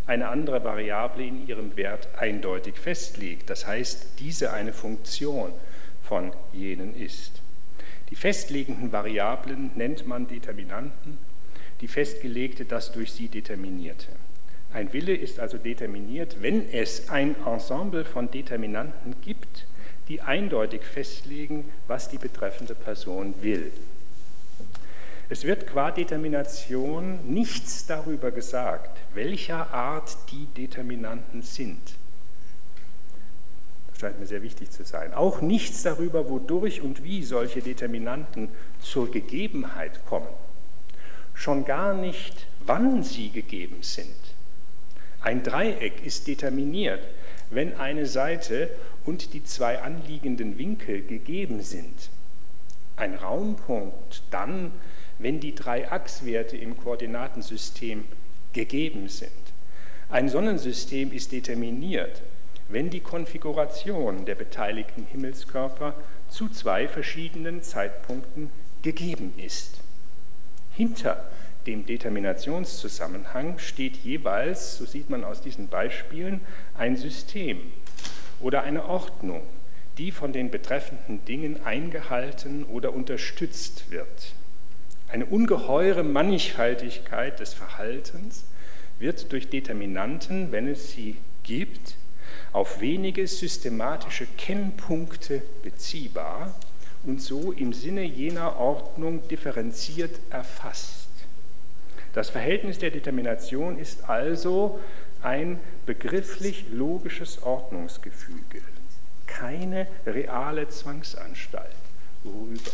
eine 0.06 0.28
andere 0.28 0.62
Variable 0.62 1.26
in 1.26 1.46
ihrem 1.48 1.76
Wert 1.76 2.08
eindeutig 2.16 2.76
festlegt. 2.76 3.50
Das 3.50 3.66
heißt, 3.66 4.20
diese 4.20 4.52
eine 4.52 4.72
Funktion 4.72 5.52
von 6.02 6.32
jenen 6.52 6.94
ist. 6.94 7.42
Die 8.10 8.16
festlegenden 8.16 8.92
Variablen 8.92 9.72
nennt 9.74 10.06
man 10.06 10.28
Determinanten, 10.28 11.18
die 11.80 11.88
festgelegte 11.88 12.64
das 12.64 12.92
durch 12.92 13.12
sie 13.12 13.28
determinierte. 13.28 14.06
Ein 14.72 14.92
Wille 14.92 15.14
ist 15.14 15.40
also 15.40 15.58
determiniert, 15.58 16.36
wenn 16.40 16.70
es 16.70 17.08
ein 17.08 17.34
Ensemble 17.44 18.04
von 18.04 18.30
Determinanten 18.30 19.16
gibt, 19.22 19.66
die 20.08 20.20
eindeutig 20.20 20.82
festlegen, 20.82 21.64
was 21.88 22.08
die 22.08 22.18
betreffende 22.18 22.74
Person 22.74 23.34
will. 23.40 23.72
Es 25.28 25.44
wird 25.44 25.66
qua 25.66 25.90
Determination 25.90 27.32
nichts 27.32 27.86
darüber 27.86 28.30
gesagt, 28.30 28.96
welcher 29.14 29.72
Art 29.74 30.16
die 30.30 30.46
Determinanten 30.56 31.42
sind. 31.42 31.80
Das 33.88 33.98
scheint 33.98 34.20
mir 34.20 34.26
sehr 34.26 34.42
wichtig 34.42 34.70
zu 34.70 34.84
sein. 34.84 35.14
Auch 35.14 35.40
nichts 35.40 35.82
darüber, 35.82 36.28
wodurch 36.28 36.80
und 36.80 37.02
wie 37.02 37.24
solche 37.24 37.60
Determinanten 37.60 38.50
zur 38.80 39.10
Gegebenheit 39.10 40.06
kommen. 40.06 40.28
Schon 41.34 41.64
gar 41.64 41.94
nicht, 41.94 42.46
wann 42.60 43.02
sie 43.02 43.30
gegeben 43.30 43.78
sind. 43.82 44.14
Ein 45.20 45.42
Dreieck 45.42 46.04
ist 46.06 46.28
determiniert, 46.28 47.02
wenn 47.50 47.76
eine 47.76 48.06
Seite 48.06 48.70
und 49.04 49.32
die 49.32 49.42
zwei 49.42 49.82
anliegenden 49.82 50.56
Winkel 50.56 51.02
gegeben 51.02 51.62
sind. 51.62 52.10
Ein 52.96 53.14
Raumpunkt 53.14 54.22
dann, 54.30 54.70
wenn 55.18 55.40
die 55.40 55.54
drei 55.54 55.90
Achswerte 55.90 56.56
im 56.56 56.76
Koordinatensystem 56.76 58.04
gegeben 58.52 59.08
sind. 59.08 59.30
Ein 60.08 60.28
Sonnensystem 60.28 61.12
ist 61.12 61.32
determiniert, 61.32 62.22
wenn 62.68 62.90
die 62.90 63.00
Konfiguration 63.00 64.24
der 64.24 64.34
beteiligten 64.34 65.06
Himmelskörper 65.10 65.94
zu 66.28 66.48
zwei 66.48 66.88
verschiedenen 66.88 67.62
Zeitpunkten 67.62 68.50
gegeben 68.82 69.34
ist. 69.36 69.80
Hinter 70.74 71.24
dem 71.66 71.86
Determinationszusammenhang 71.86 73.58
steht 73.58 73.96
jeweils, 73.96 74.76
so 74.76 74.84
sieht 74.84 75.10
man 75.10 75.24
aus 75.24 75.40
diesen 75.40 75.68
Beispielen, 75.68 76.40
ein 76.76 76.96
System 76.96 77.60
oder 78.40 78.62
eine 78.62 78.84
Ordnung, 78.84 79.42
die 79.98 80.12
von 80.12 80.32
den 80.32 80.50
betreffenden 80.50 81.24
Dingen 81.24 81.64
eingehalten 81.64 82.64
oder 82.64 82.92
unterstützt 82.92 83.90
wird. 83.90 84.34
Eine 85.08 85.26
ungeheure 85.26 86.02
Mannigfaltigkeit 86.02 87.38
des 87.38 87.54
Verhaltens 87.54 88.44
wird 88.98 89.30
durch 89.32 89.48
Determinanten, 89.48 90.50
wenn 90.50 90.66
es 90.66 90.90
sie 90.92 91.16
gibt, 91.44 91.94
auf 92.52 92.80
wenige 92.80 93.26
systematische 93.26 94.26
Kennpunkte 94.36 95.42
beziehbar 95.62 96.54
und 97.04 97.22
so 97.22 97.52
im 97.52 97.72
Sinne 97.72 98.02
jener 98.02 98.58
Ordnung 98.58 99.26
differenziert 99.28 100.18
erfasst. 100.30 101.08
Das 102.12 102.30
Verhältnis 102.30 102.78
der 102.78 102.90
Determination 102.90 103.78
ist 103.78 104.08
also 104.08 104.80
ein 105.22 105.60
begrifflich 105.84 106.66
logisches 106.72 107.42
Ordnungsgefüge, 107.42 108.62
keine 109.26 109.86
reale 110.04 110.68
Zwangsanstalt, 110.68 111.76
worüber, 112.24 112.70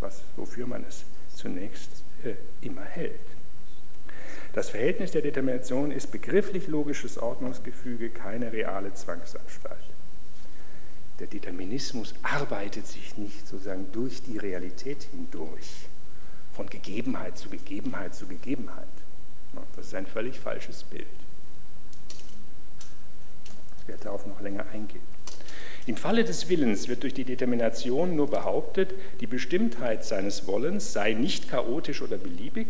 was, 0.00 0.22
wofür 0.36 0.66
man 0.66 0.84
es 0.88 1.04
zunächst 1.40 1.90
äh, 2.24 2.34
immer 2.60 2.84
hält. 2.84 3.18
Das 4.52 4.70
Verhältnis 4.70 5.12
der 5.12 5.22
Determination 5.22 5.90
ist 5.92 6.10
begrifflich 6.10 6.66
logisches 6.66 7.18
Ordnungsgefüge, 7.18 8.10
keine 8.10 8.52
reale 8.52 8.92
Zwangsanstalt. 8.94 9.78
Der 11.20 11.28
Determinismus 11.28 12.14
arbeitet 12.22 12.86
sich 12.86 13.16
nicht 13.16 13.46
sozusagen 13.46 13.92
durch 13.92 14.22
die 14.22 14.38
Realität 14.38 15.04
hindurch 15.12 15.86
von 16.54 16.66
Gegebenheit 16.68 17.38
zu 17.38 17.48
Gegebenheit 17.48 18.14
zu 18.14 18.26
Gegebenheit. 18.26 18.86
Das 19.76 19.86
ist 19.86 19.94
ein 19.94 20.06
völlig 20.06 20.38
falsches 20.40 20.82
Bild. 20.84 21.06
Ich 23.80 23.88
werde 23.88 24.04
darauf 24.04 24.26
noch 24.26 24.40
länger 24.40 24.66
eingehen. 24.72 25.02
Im 25.86 25.96
Falle 25.96 26.24
des 26.24 26.48
Willens 26.48 26.88
wird 26.88 27.02
durch 27.02 27.14
die 27.14 27.24
Determination 27.24 28.14
nur 28.14 28.30
behauptet, 28.30 28.94
die 29.20 29.26
Bestimmtheit 29.26 30.04
seines 30.04 30.46
Wollens 30.46 30.92
sei 30.92 31.14
nicht 31.14 31.48
chaotisch 31.48 32.02
oder 32.02 32.18
beliebig, 32.18 32.68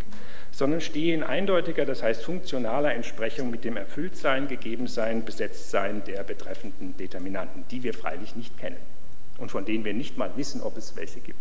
sondern 0.52 0.80
stehe 0.80 1.14
in 1.14 1.22
eindeutiger, 1.22 1.84
das 1.84 2.02
heißt 2.02 2.22
funktionaler 2.22 2.94
Entsprechung 2.94 3.50
mit 3.50 3.64
dem 3.64 3.76
Erfülltsein, 3.76 4.48
Gegebensein, 4.48 5.24
Besetztsein 5.24 6.02
der 6.06 6.22
betreffenden 6.22 6.96
Determinanten, 6.96 7.64
die 7.70 7.82
wir 7.82 7.94
freilich 7.94 8.36
nicht 8.36 8.58
kennen 8.58 8.76
und 9.38 9.50
von 9.50 9.64
denen 9.64 9.84
wir 9.84 9.94
nicht 9.94 10.16
mal 10.16 10.30
wissen, 10.36 10.60
ob 10.60 10.76
es 10.76 10.96
welche 10.96 11.20
gibt. 11.20 11.38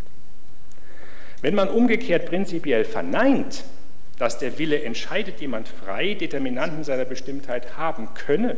Wenn 1.41 1.55
man 1.55 1.69
umgekehrt 1.69 2.25
prinzipiell 2.25 2.83
verneint, 2.83 3.63
dass 4.17 4.38
der 4.38 4.57
Wille 4.59 4.83
entscheidet 4.83 5.39
jemand 5.39 5.67
frei, 5.67 6.13
Determinanten 6.13 6.83
seiner 6.83 7.05
Bestimmtheit 7.05 7.77
haben 7.77 8.09
könne, 8.13 8.57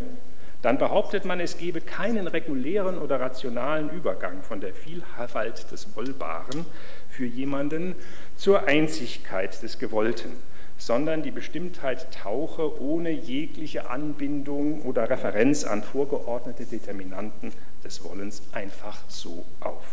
dann 0.62 0.78
behauptet 0.78 1.26
man, 1.26 1.40
es 1.40 1.58
gebe 1.58 1.82
keinen 1.82 2.28
regulären 2.28 2.98
oder 2.98 3.20
rationalen 3.20 3.90
Übergang 3.90 4.44
von 4.44 4.62
der 4.62 4.74
Vielfalt 4.74 5.72
des 5.72 5.96
Wollbaren 5.96 6.66
für 7.10 7.26
jemanden 7.26 7.96
zur 8.38 8.68
Einzigkeit 8.68 9.62
des 9.64 9.80
Gewollten, 9.80 10.32
sondern 10.78 11.24
die 11.24 11.32
Bestimmtheit 11.32 12.12
tauche 12.12 12.82
ohne 12.82 13.12
jegliche 13.12 13.90
Anbindung 13.90 14.82
oder 14.84 15.10
Referenz 15.10 15.64
an 15.64 15.84
vorgeordnete 15.84 16.66
Determinanten 16.66 17.54
des 17.84 18.04
Wollens 18.04 18.42
einfach 18.52 19.00
so 19.08 19.46
auf. 19.60 19.86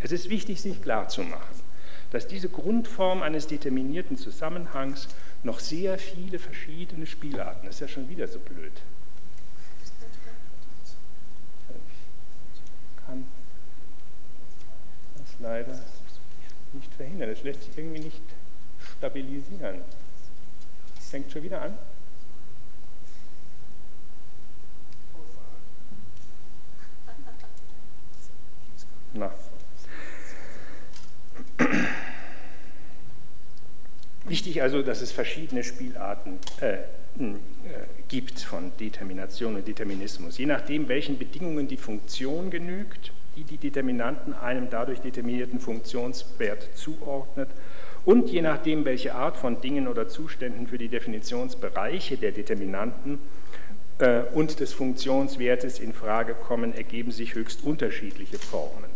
Es 0.00 0.12
ist 0.12 0.28
wichtig, 0.28 0.60
sich 0.60 0.82
klarzumachen, 0.82 1.62
dass 2.10 2.28
diese 2.28 2.48
Grundform 2.48 3.22
eines 3.22 3.46
determinierten 3.46 4.16
Zusammenhangs 4.16 5.08
noch 5.44 5.60
sehr 5.60 5.98
viele 5.98 6.38
verschiedene 6.38 7.06
Spielarten, 7.06 7.66
das 7.66 7.76
ist 7.76 7.80
ja 7.80 7.88
schon 7.88 8.08
wieder 8.08 8.28
so 8.28 8.38
blöd, 8.38 8.72
kann 13.06 13.26
das 15.16 15.33
leider 15.44 15.78
nicht 16.72 16.92
verhindern. 16.94 17.28
Es 17.30 17.42
lässt 17.44 17.62
sich 17.62 17.76
irgendwie 17.78 18.00
nicht 18.00 18.22
stabilisieren. 18.96 19.80
Fängt 21.10 21.30
schon 21.30 21.42
wieder 21.42 21.62
an. 21.62 21.78
Na. 29.12 29.32
Wichtig 34.24 34.62
also, 34.62 34.82
dass 34.82 35.02
es 35.02 35.12
verschiedene 35.12 35.62
Spielarten 35.62 36.38
äh, 36.60 36.78
äh, 36.78 36.86
gibt 38.08 38.40
von 38.40 38.72
Determination 38.80 39.54
und 39.54 39.68
Determinismus. 39.68 40.38
Je 40.38 40.46
nachdem, 40.46 40.88
welchen 40.88 41.18
Bedingungen 41.18 41.68
die 41.68 41.76
Funktion 41.76 42.50
genügt, 42.50 43.12
die 43.36 43.44
die 43.44 43.56
Determinanten 43.58 44.34
einem 44.34 44.68
dadurch 44.70 45.00
determinierten 45.00 45.60
Funktionswert 45.60 46.68
zuordnet 46.74 47.48
und 48.04 48.28
je 48.28 48.42
nachdem, 48.42 48.84
welche 48.84 49.14
Art 49.14 49.36
von 49.36 49.60
Dingen 49.60 49.88
oder 49.88 50.08
Zuständen 50.08 50.66
für 50.66 50.78
die 50.78 50.88
Definitionsbereiche 50.88 52.16
der 52.16 52.32
Determinanten 52.32 53.18
äh, 53.98 54.22
und 54.34 54.60
des 54.60 54.72
Funktionswertes 54.74 55.78
in 55.78 55.92
Frage 55.92 56.34
kommen, 56.34 56.74
ergeben 56.74 57.12
sich 57.12 57.34
höchst 57.34 57.64
unterschiedliche 57.64 58.38
Formen. 58.38 58.90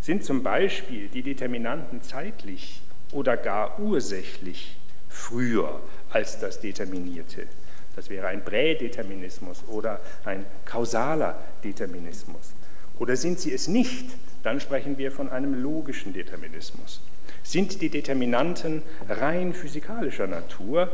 Sind 0.00 0.24
zum 0.24 0.42
Beispiel 0.42 1.08
die 1.08 1.22
Determinanten 1.22 2.02
zeitlich 2.02 2.80
oder 3.12 3.36
gar 3.36 3.78
ursächlich 3.80 4.76
früher 5.08 5.80
als 6.10 6.40
das 6.40 6.60
Determinierte? 6.60 7.46
Das 7.94 8.10
wäre 8.10 8.28
ein 8.28 8.44
Prädeterminismus 8.44 9.64
oder 9.68 10.00
ein 10.24 10.46
kausaler 10.64 11.38
Determinismus. 11.62 12.52
Oder 12.98 13.16
sind 13.16 13.38
sie 13.40 13.52
es 13.52 13.68
nicht? 13.68 14.06
Dann 14.42 14.60
sprechen 14.60 14.98
wir 14.98 15.12
von 15.12 15.28
einem 15.28 15.60
logischen 15.60 16.12
Determinismus. 16.12 17.00
Sind 17.42 17.80
die 17.80 17.88
Determinanten 17.88 18.82
rein 19.08 19.52
physikalischer 19.52 20.26
Natur? 20.26 20.90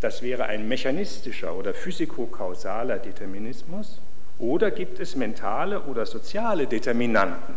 Das 0.00 0.22
wäre 0.22 0.46
ein 0.46 0.68
mechanistischer 0.68 1.54
oder 1.54 1.74
physikokausaler 1.74 2.98
Determinismus. 2.98 4.00
Oder 4.38 4.70
gibt 4.70 5.00
es 5.00 5.14
mentale 5.16 5.80
oder 5.82 6.06
soziale 6.06 6.66
Determinanten? 6.66 7.54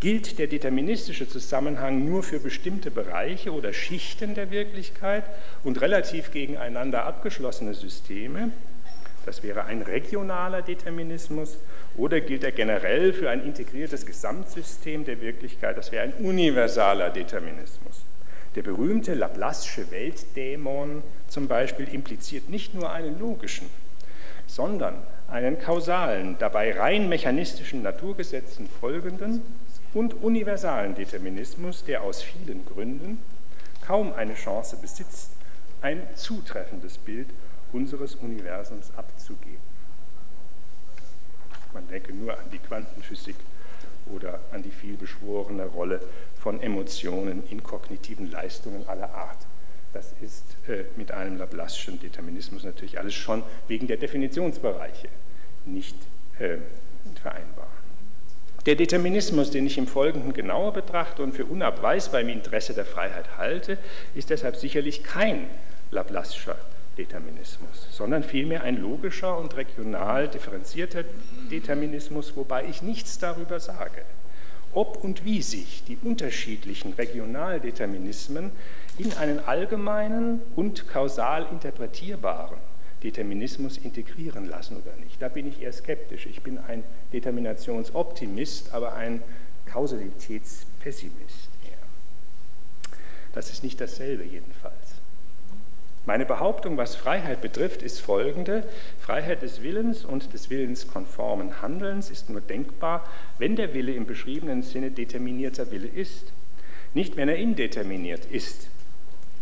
Gilt 0.00 0.38
der 0.38 0.46
deterministische 0.46 1.28
Zusammenhang 1.28 2.04
nur 2.06 2.22
für 2.22 2.40
bestimmte 2.40 2.90
Bereiche 2.90 3.52
oder 3.52 3.72
Schichten 3.72 4.34
der 4.34 4.50
Wirklichkeit 4.50 5.24
und 5.62 5.80
relativ 5.80 6.30
gegeneinander 6.32 7.04
abgeschlossene 7.04 7.74
Systeme? 7.74 8.50
Das 9.26 9.42
wäre 9.42 9.64
ein 9.64 9.82
regionaler 9.82 10.62
Determinismus. 10.62 11.58
Oder 11.96 12.20
gilt 12.20 12.44
er 12.44 12.52
generell 12.52 13.12
für 13.12 13.30
ein 13.30 13.44
integriertes 13.44 14.06
Gesamtsystem 14.06 15.04
der 15.04 15.20
Wirklichkeit? 15.20 15.76
Das 15.76 15.92
wäre 15.92 16.04
ein 16.04 16.14
universaler 16.14 17.10
Determinismus. 17.10 18.04
Der 18.56 18.62
berühmte 18.62 19.14
Laplace'sche 19.14 19.90
Weltdämon 19.90 21.02
zum 21.28 21.46
Beispiel 21.46 21.88
impliziert 21.88 22.48
nicht 22.48 22.74
nur 22.74 22.90
einen 22.90 23.18
logischen, 23.20 23.68
sondern 24.46 24.94
einen 25.28 25.60
kausalen, 25.60 26.36
dabei 26.38 26.76
rein 26.76 27.08
mechanistischen 27.08 27.82
Naturgesetzen 27.82 28.68
folgenden 28.80 29.42
und 29.94 30.14
universalen 30.14 30.96
Determinismus, 30.96 31.84
der 31.84 32.02
aus 32.02 32.22
vielen 32.22 32.66
Gründen 32.66 33.22
kaum 33.86 34.12
eine 34.12 34.34
Chance 34.34 34.76
besitzt, 34.80 35.30
ein 35.82 36.02
zutreffendes 36.16 36.98
Bild 36.98 37.28
unseres 37.72 38.14
Universums 38.16 38.90
abzugeben. 38.96 39.70
Man 41.72 41.88
denke 41.88 42.12
nur 42.12 42.32
an 42.32 42.50
die 42.52 42.58
Quantenphysik 42.58 43.36
oder 44.06 44.40
an 44.52 44.62
die 44.62 44.70
vielbeschworene 44.70 45.66
Rolle 45.66 46.00
von 46.40 46.60
Emotionen 46.60 47.44
in 47.48 47.62
kognitiven 47.62 48.30
Leistungen 48.30 48.88
aller 48.88 49.12
Art. 49.14 49.38
Das 49.92 50.12
ist 50.20 50.44
äh, 50.68 50.84
mit 50.96 51.12
einem 51.12 51.40
Laplace'schen 51.40 51.98
Determinismus 52.00 52.64
natürlich 52.64 52.98
alles 52.98 53.14
schon 53.14 53.42
wegen 53.68 53.86
der 53.86 53.96
Definitionsbereiche 53.96 55.08
nicht 55.66 55.96
äh, 56.38 56.58
vereinbar. 57.20 57.66
Der 58.66 58.74
Determinismus, 58.74 59.50
den 59.50 59.66
ich 59.66 59.78
im 59.78 59.86
Folgenden 59.86 60.32
genauer 60.32 60.72
betrachte 60.72 61.22
und 61.22 61.34
für 61.34 61.46
unabweisbar 61.46 62.20
im 62.20 62.28
Interesse 62.28 62.74
der 62.74 62.84
Freiheit 62.84 63.38
halte, 63.38 63.78
ist 64.14 64.30
deshalb 64.30 64.56
sicherlich 64.56 65.02
kein 65.02 65.46
Laplace'scher 65.90 66.56
Determinismus, 67.00 67.88
sondern 67.90 68.22
vielmehr 68.22 68.62
ein 68.62 68.76
logischer 68.76 69.38
und 69.38 69.56
regional 69.56 70.28
differenzierter 70.28 71.04
Determinismus, 71.50 72.36
wobei 72.36 72.66
ich 72.66 72.82
nichts 72.82 73.18
darüber 73.18 73.58
sage, 73.58 74.02
ob 74.74 75.02
und 75.02 75.24
wie 75.24 75.40
sich 75.40 75.82
die 75.88 75.96
unterschiedlichen 76.02 76.92
Regionaldeterminismen 76.92 78.52
in 78.98 79.14
einen 79.14 79.40
allgemeinen 79.40 80.42
und 80.56 80.88
kausal 80.88 81.46
interpretierbaren 81.50 82.58
Determinismus 83.02 83.78
integrieren 83.78 84.46
lassen 84.46 84.76
oder 84.76 84.94
nicht. 85.02 85.22
Da 85.22 85.28
bin 85.28 85.48
ich 85.48 85.62
eher 85.62 85.72
skeptisch. 85.72 86.26
Ich 86.26 86.42
bin 86.42 86.58
ein 86.58 86.84
Determinationsoptimist, 87.14 88.74
aber 88.74 88.92
ein 88.92 89.22
Kausalitätspessimist. 89.64 91.48
Das 93.32 93.50
ist 93.50 93.62
nicht 93.62 93.80
dasselbe 93.80 94.24
jedenfalls. 94.24 94.74
Meine 96.06 96.24
Behauptung, 96.24 96.78
was 96.78 96.96
Freiheit 96.96 97.42
betrifft, 97.42 97.82
ist 97.82 98.00
folgende. 98.00 98.64
Freiheit 99.00 99.42
des 99.42 99.62
Willens 99.62 100.04
und 100.04 100.32
des 100.32 100.48
willenskonformen 100.48 101.60
Handelns 101.60 102.10
ist 102.10 102.30
nur 102.30 102.40
denkbar, 102.40 103.06
wenn 103.38 103.54
der 103.54 103.74
Wille 103.74 103.92
im 103.92 104.06
beschriebenen 104.06 104.62
Sinne 104.62 104.90
determinierter 104.90 105.70
Wille 105.70 105.88
ist, 105.88 106.32
nicht 106.94 107.16
wenn 107.16 107.28
er 107.28 107.36
indeterminiert 107.36 108.24
ist. 108.24 108.68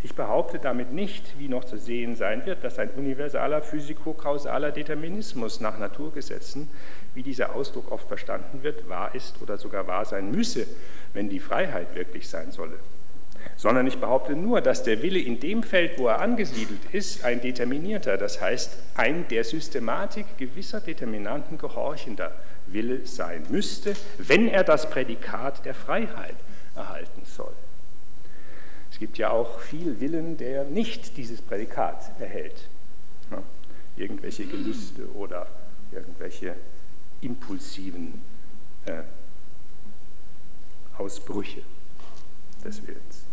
Ich 0.03 0.15
behaupte 0.15 0.59
damit 0.59 0.93
nicht, 0.93 1.39
wie 1.39 1.49
noch 1.49 1.65
zu 1.65 1.77
sehen 1.77 2.15
sein 2.15 2.47
wird, 2.47 2.63
dass 2.63 2.79
ein 2.79 2.91
universaler 2.91 3.63
physikokausaler 3.63 4.71
Determinismus 4.71 5.61
nach 5.61 5.79
Naturgesetzen, 5.79 6.69
wie 7.15 7.23
dieser 7.23 7.55
Ausdruck 7.55 7.91
oft 7.91 8.07
verstanden 8.07 8.63
wird, 8.63 8.89
wahr 8.89 9.15
ist 9.15 9.43
oder 9.43 9.59
sogar 9.59 9.87
wahr 9.87 10.05
sein 10.05 10.31
müsse, 10.31 10.67
wenn 11.15 11.29
die 11.29 11.41
Freiheit 11.41 11.95
wirklich 11.97 12.29
sein 12.29 12.53
solle. 12.53 12.79
Sondern 13.59 13.89
ich 13.89 13.99
behaupte 13.99 14.37
nur, 14.37 14.61
dass 14.61 14.85
der 14.85 15.03
Wille 15.03 15.19
in 15.19 15.41
dem 15.41 15.65
Feld, 15.65 15.99
wo 15.99 16.07
er 16.07 16.21
angesiedelt 16.21 16.81
ist, 16.93 17.25
ein 17.25 17.41
determinierter, 17.41 18.17
das 18.17 18.41
heißt 18.41 18.79
ein 18.95 19.27
der 19.29 19.43
Systematik 19.43 20.27
gewisser 20.39 20.81
Determinanten 20.81 21.59
gehorchender 21.59 22.33
Wille 22.69 23.05
sein 23.05 23.45
müsste, 23.51 23.97
wenn 24.19 24.49
er 24.49 24.63
das 24.63 24.89
Prädikat 24.89 25.65
der 25.65 25.75
Freiheit 25.75 26.37
erhalten 26.77 27.23
soll. 27.25 27.53
Es 28.93 28.99
gibt 29.01 29.19
ja 29.19 29.31
auch 29.31 29.61
viel 29.61 30.01
Willen, 30.01 30.37
der 30.37 30.65
nicht 30.65 31.17
dieses 31.17 31.43
Prädikat 31.43 32.13
erhält. 32.21 32.69
Ja, 33.31 33.43
irgendwelche 33.97 34.47
Gelüste 34.47 35.13
oder 35.15 35.49
irgendwelche 35.91 36.55
impulsiven 37.21 38.23
äh, 38.87 39.03
Ausbrüche 40.97 41.63
des 42.65 42.87
Willens. 42.87 43.28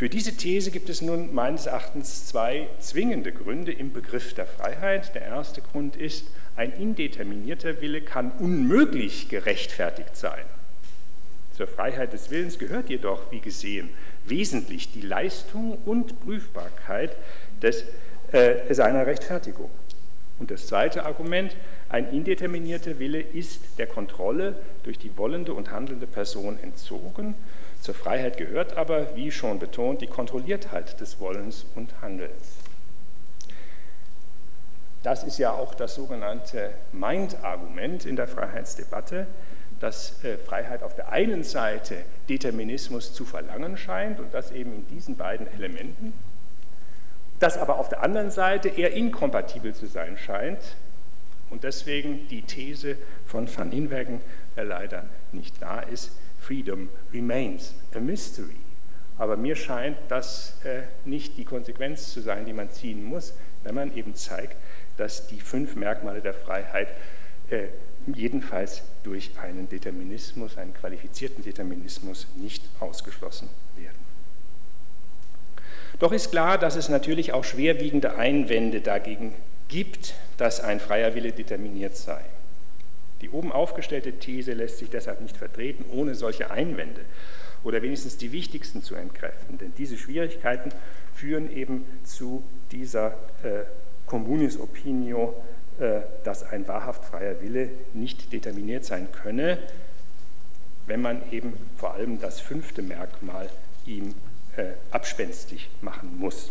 Für 0.00 0.08
diese 0.08 0.34
These 0.34 0.70
gibt 0.70 0.88
es 0.88 1.02
nun 1.02 1.34
meines 1.34 1.66
Erachtens 1.66 2.24
zwei 2.24 2.68
zwingende 2.78 3.32
Gründe 3.32 3.70
im 3.70 3.92
Begriff 3.92 4.32
der 4.32 4.46
Freiheit. 4.46 5.14
Der 5.14 5.20
erste 5.20 5.60
Grund 5.60 5.94
ist, 5.94 6.24
ein 6.56 6.72
indeterminierter 6.72 7.82
Wille 7.82 8.00
kann 8.00 8.32
unmöglich 8.38 9.28
gerechtfertigt 9.28 10.16
sein. 10.16 10.46
Zur 11.54 11.66
Freiheit 11.66 12.14
des 12.14 12.30
Willens 12.30 12.58
gehört 12.58 12.88
jedoch, 12.88 13.30
wie 13.30 13.40
gesehen, 13.40 13.90
wesentlich 14.24 14.90
die 14.90 15.02
Leistung 15.02 15.76
und 15.84 16.18
Prüfbarkeit 16.20 17.14
des, 17.60 17.84
äh, 18.32 18.72
seiner 18.72 19.06
Rechtfertigung. 19.06 19.68
Und 20.38 20.50
das 20.50 20.66
zweite 20.66 21.04
Argument, 21.04 21.54
ein 21.90 22.10
indeterminierter 22.10 22.98
Wille 22.98 23.20
ist 23.20 23.60
der 23.76 23.86
Kontrolle 23.86 24.56
durch 24.82 24.98
die 24.98 25.14
wollende 25.18 25.52
und 25.52 25.70
handelnde 25.70 26.06
Person 26.06 26.58
entzogen. 26.62 27.34
Zur 27.80 27.94
Freiheit 27.94 28.36
gehört 28.36 28.76
aber, 28.76 29.16
wie 29.16 29.30
schon 29.30 29.58
betont, 29.58 30.02
die 30.02 30.06
Kontrolliertheit 30.06 31.00
des 31.00 31.18
Wollens 31.18 31.64
und 31.74 32.02
Handelns. 32.02 32.56
Das 35.02 35.24
ist 35.24 35.38
ja 35.38 35.52
auch 35.52 35.74
das 35.74 35.94
sogenannte 35.94 36.72
Mind-Argument 36.92 38.04
in 38.04 38.16
der 38.16 38.28
Freiheitsdebatte, 38.28 39.26
dass 39.80 40.22
äh, 40.24 40.36
Freiheit 40.36 40.82
auf 40.82 40.94
der 40.94 41.10
einen 41.10 41.42
Seite 41.42 41.96
Determinismus 42.28 43.14
zu 43.14 43.24
verlangen 43.24 43.78
scheint 43.78 44.20
und 44.20 44.34
das 44.34 44.52
eben 44.52 44.74
in 44.74 44.88
diesen 44.88 45.16
beiden 45.16 45.46
Elementen, 45.54 46.12
das 47.38 47.56
aber 47.56 47.78
auf 47.78 47.88
der 47.88 48.02
anderen 48.02 48.30
Seite 48.30 48.68
eher 48.68 48.92
inkompatibel 48.92 49.74
zu 49.74 49.86
sein 49.86 50.18
scheint 50.18 50.60
und 51.48 51.64
deswegen 51.64 52.28
die 52.28 52.42
These 52.42 52.96
von 53.26 53.48
Van 53.54 53.72
Inwegen, 53.72 54.20
der 54.54 54.64
leider 54.64 55.04
nicht 55.32 55.54
da 55.62 55.80
ist, 55.80 56.10
Freedom 56.40 56.88
remains 57.12 57.74
a 57.94 58.00
mystery. 58.00 58.56
Aber 59.18 59.36
mir 59.36 59.54
scheint 59.54 59.98
das 60.08 60.54
äh, 60.64 60.82
nicht 61.04 61.36
die 61.36 61.44
Konsequenz 61.44 62.12
zu 62.12 62.20
sein, 62.22 62.46
die 62.46 62.54
man 62.54 62.70
ziehen 62.70 63.04
muss, 63.04 63.34
wenn 63.62 63.74
man 63.74 63.94
eben 63.94 64.14
zeigt, 64.14 64.56
dass 64.96 65.26
die 65.26 65.40
fünf 65.40 65.76
Merkmale 65.76 66.20
der 66.22 66.34
Freiheit 66.34 66.88
äh, 67.50 67.66
jedenfalls 68.06 68.82
durch 69.02 69.30
einen 69.42 69.68
Determinismus, 69.68 70.56
einen 70.56 70.72
qualifizierten 70.72 71.44
Determinismus 71.44 72.26
nicht 72.36 72.62
ausgeschlossen 72.80 73.48
werden. 73.76 73.98
Doch 75.98 76.12
ist 76.12 76.30
klar, 76.30 76.56
dass 76.56 76.76
es 76.76 76.88
natürlich 76.88 77.32
auch 77.34 77.44
schwerwiegende 77.44 78.16
Einwände 78.16 78.80
dagegen 78.80 79.34
gibt, 79.68 80.14
dass 80.38 80.60
ein 80.60 80.80
freier 80.80 81.14
Wille 81.14 81.32
determiniert 81.32 81.96
sei. 81.96 82.22
Die 83.20 83.30
oben 83.30 83.52
aufgestellte 83.52 84.12
These 84.12 84.52
lässt 84.52 84.78
sich 84.78 84.90
deshalb 84.90 85.20
nicht 85.20 85.36
vertreten, 85.36 85.84
ohne 85.92 86.14
solche 86.14 86.50
Einwände 86.50 87.02
oder 87.62 87.82
wenigstens 87.82 88.16
die 88.16 88.32
wichtigsten 88.32 88.82
zu 88.82 88.94
entkräften. 88.94 89.58
Denn 89.58 89.72
diese 89.76 89.98
Schwierigkeiten 89.98 90.70
führen 91.14 91.54
eben 91.54 91.84
zu 92.04 92.42
dieser 92.72 93.08
äh, 93.42 93.64
Communis 94.06 94.58
Opinio, 94.58 95.34
äh, 95.78 96.00
dass 96.24 96.42
ein 96.42 96.66
wahrhaft 96.66 97.04
freier 97.04 97.40
Wille 97.42 97.70
nicht 97.92 98.32
determiniert 98.32 98.84
sein 98.84 99.08
könne, 99.12 99.58
wenn 100.86 101.02
man 101.02 101.20
eben 101.30 101.52
vor 101.76 101.94
allem 101.94 102.20
das 102.20 102.40
fünfte 102.40 102.82
Merkmal 102.82 103.48
ihm 103.86 104.14
äh, 104.56 104.72
abspenstig 104.90 105.68
machen 105.80 106.18
muss. 106.18 106.50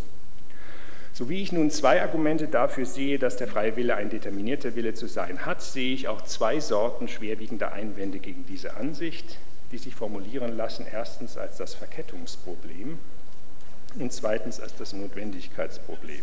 So 1.14 1.28
wie 1.28 1.42
ich 1.42 1.52
nun 1.52 1.70
zwei 1.70 2.02
Argumente 2.02 2.48
dafür 2.48 2.86
sehe, 2.86 3.20
dass 3.20 3.36
der 3.36 3.48
freie 3.48 3.76
Wille 3.76 3.96
ein 3.96 4.10
determinierter 4.10 4.76
Wille 4.76 4.94
zu 4.94 5.08
sein 5.08 5.46
hat, 5.46 5.62
sehe 5.62 5.94
ich 5.94 6.08
auch 6.08 6.22
zwei 6.22 6.60
Sorten 6.60 7.08
schwerwiegender 7.08 7.74
Einwände 7.74 8.20
gegen 8.20 8.46
diese 8.46 8.78
Ansicht, 8.78 9.38
die 9.72 9.78
sich 9.78 9.96
formulieren 9.96 10.56
lassen, 10.56 10.86
erstens 10.92 11.38
als 11.38 11.58
das 11.58 11.74
Verkettungsproblem 11.74 12.98
und 14.00 14.14
zweitens 14.14 14.60
als 14.60 14.76
das 14.76 14.94
Notwendigkeitsproblem. 14.94 16.22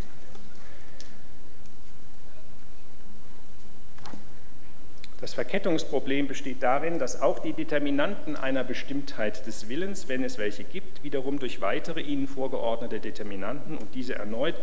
Das 5.21 5.33
Verkettungsproblem 5.33 6.29
besteht 6.29 6.63
darin, 6.63 6.99
dass 6.99 7.23
auch 7.23 7.39
die 7.39 7.55
Determinanten 7.55 8.37
einer 8.37 8.65
Bestimmtheit 8.65 9.47
des 9.47 9.69
Willens, 9.69 10.09
wenn 10.09 10.23
es 10.23 10.37
welche 10.37 10.63
gibt, 10.63 11.03
wiederum 11.03 11.39
durch 11.39 11.63
weitere 11.63 12.01
ihnen 12.03 12.29
vorgeordnete 12.29 13.01
Determinanten 13.01 13.79
und 13.79 13.95
diese 13.95 14.15
erneut 14.15 14.57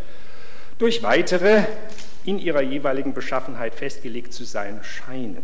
durch 0.77 1.03
weitere 1.03 1.63
in 2.25 2.39
ihrer 2.39 2.61
jeweiligen 2.61 3.13
Beschaffenheit 3.13 3.75
festgelegt 3.75 4.33
zu 4.33 4.43
sein 4.43 4.79
scheinen. 4.83 5.43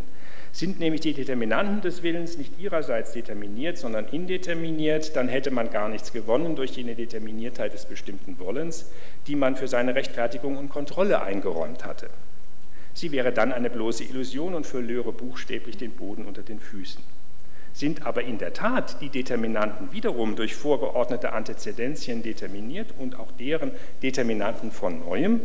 Sind 0.51 0.79
nämlich 0.79 1.01
die 1.01 1.13
Determinanten 1.13 1.81
des 1.81 2.01
Willens 2.01 2.37
nicht 2.37 2.59
ihrerseits 2.59 3.11
determiniert, 3.11 3.77
sondern 3.77 4.07
indeterminiert, 4.07 5.15
dann 5.15 5.27
hätte 5.27 5.51
man 5.51 5.69
gar 5.69 5.89
nichts 5.89 6.11
gewonnen 6.11 6.55
durch 6.55 6.71
jene 6.71 6.95
Determiniertheit 6.95 7.73
des 7.73 7.85
bestimmten 7.85 8.39
Wollens, 8.39 8.89
die 9.27 9.35
man 9.35 9.55
für 9.55 9.67
seine 9.67 9.93
Rechtfertigung 9.93 10.57
und 10.57 10.69
Kontrolle 10.69 11.21
eingeräumt 11.21 11.85
hatte. 11.85 12.09
Sie 12.99 13.13
wäre 13.13 13.31
dann 13.31 13.53
eine 13.53 13.69
bloße 13.69 14.03
Illusion 14.03 14.53
und 14.53 14.65
verlöre 14.65 15.13
buchstäblich 15.13 15.77
den 15.77 15.91
Boden 15.91 16.25
unter 16.25 16.41
den 16.41 16.59
Füßen. 16.59 17.01
Sind 17.71 18.05
aber 18.05 18.23
in 18.23 18.39
der 18.39 18.51
Tat 18.51 18.99
die 18.99 19.07
Determinanten 19.07 19.93
wiederum 19.93 20.35
durch 20.35 20.53
vorgeordnete 20.53 21.31
Antezedenzien 21.31 22.23
determiniert 22.23 22.93
und 22.99 23.17
auch 23.17 23.31
deren 23.31 23.71
Determinanten 24.03 24.73
von 24.73 24.99
neuem, 24.99 25.39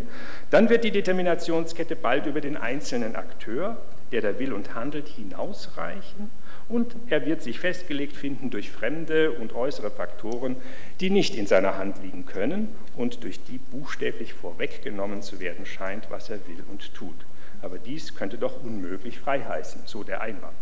dann 0.50 0.68
wird 0.68 0.82
die 0.82 0.90
Determinationskette 0.90 1.94
bald 1.94 2.26
über 2.26 2.40
den 2.40 2.56
einzelnen 2.56 3.14
Akteur, 3.14 3.76
der 4.10 4.22
da 4.22 4.36
will 4.40 4.52
und 4.52 4.74
handelt, 4.74 5.06
hinausreichen 5.06 6.30
und 6.68 6.96
er 7.08 7.24
wird 7.24 7.40
sich 7.40 7.60
festgelegt 7.60 8.16
finden 8.16 8.50
durch 8.50 8.72
fremde 8.72 9.30
und 9.30 9.54
äußere 9.54 9.92
Faktoren, 9.92 10.56
die 10.98 11.10
nicht 11.10 11.36
in 11.36 11.46
seiner 11.46 11.78
Hand 11.78 12.02
liegen 12.02 12.26
können 12.26 12.66
und 12.96 13.22
durch 13.22 13.44
die 13.44 13.58
buchstäblich 13.58 14.34
vorweggenommen 14.34 15.22
zu 15.22 15.38
werden 15.38 15.66
scheint, 15.66 16.10
was 16.10 16.30
er 16.30 16.44
will 16.48 16.64
und 16.68 16.92
tut. 16.94 17.14
Aber 17.64 17.79
dies 17.79 18.14
könnte 18.14 18.37
doch 18.37 18.62
unmöglich 18.62 19.18
frei 19.18 19.42
heißen, 19.42 19.85
so 19.87 20.05
der 20.05 20.20
Einwand. 20.20 20.55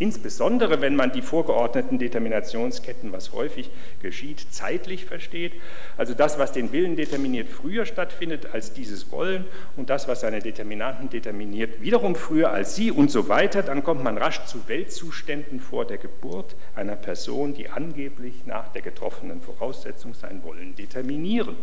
Insbesondere 0.00 0.80
wenn 0.80 0.96
man 0.96 1.12
die 1.12 1.20
vorgeordneten 1.20 1.98
Determinationsketten, 1.98 3.12
was 3.12 3.32
häufig 3.32 3.70
geschieht, 4.00 4.46
zeitlich 4.50 5.04
versteht, 5.04 5.52
also 5.98 6.14
das, 6.14 6.38
was 6.38 6.52
den 6.52 6.72
Willen 6.72 6.96
determiniert, 6.96 7.50
früher 7.50 7.84
stattfindet 7.84 8.48
als 8.54 8.72
dieses 8.72 9.12
Wollen 9.12 9.44
und 9.76 9.90
das, 9.90 10.08
was 10.08 10.22
seine 10.22 10.40
Determinanten 10.40 11.10
determiniert, 11.10 11.82
wiederum 11.82 12.14
früher 12.14 12.50
als 12.50 12.74
sie 12.74 12.90
und 12.90 13.10
so 13.10 13.28
weiter, 13.28 13.62
dann 13.62 13.84
kommt 13.84 14.02
man 14.02 14.16
rasch 14.16 14.42
zu 14.46 14.66
Weltzuständen 14.68 15.60
vor 15.60 15.84
der 15.84 15.98
Geburt 15.98 16.56
einer 16.74 16.96
Person, 16.96 17.52
die 17.52 17.68
angeblich 17.68 18.46
nach 18.46 18.72
der 18.72 18.80
getroffenen 18.80 19.42
Voraussetzung 19.42 20.14
sein 20.14 20.42
Wollen 20.44 20.74
determinieren. 20.76 21.56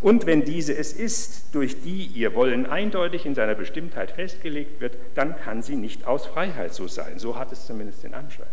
Und 0.00 0.26
wenn 0.26 0.44
diese 0.44 0.74
es 0.74 0.92
ist, 0.92 1.54
durch 1.54 1.82
die 1.82 2.06
ihr 2.14 2.34
Wollen 2.34 2.66
eindeutig 2.66 3.26
in 3.26 3.34
seiner 3.34 3.56
Bestimmtheit 3.56 4.12
festgelegt 4.12 4.80
wird, 4.80 4.96
dann 5.16 5.36
kann 5.36 5.60
sie 5.60 5.76
nicht 5.76 6.06
aus 6.06 6.24
Freiheit 6.24 6.72
so 6.72 6.86
sein. 6.86 7.18
So 7.18 7.36
hat 7.36 7.50
es 7.52 7.57
zumindest 7.66 8.02
den 8.02 8.14
Anschein. 8.14 8.46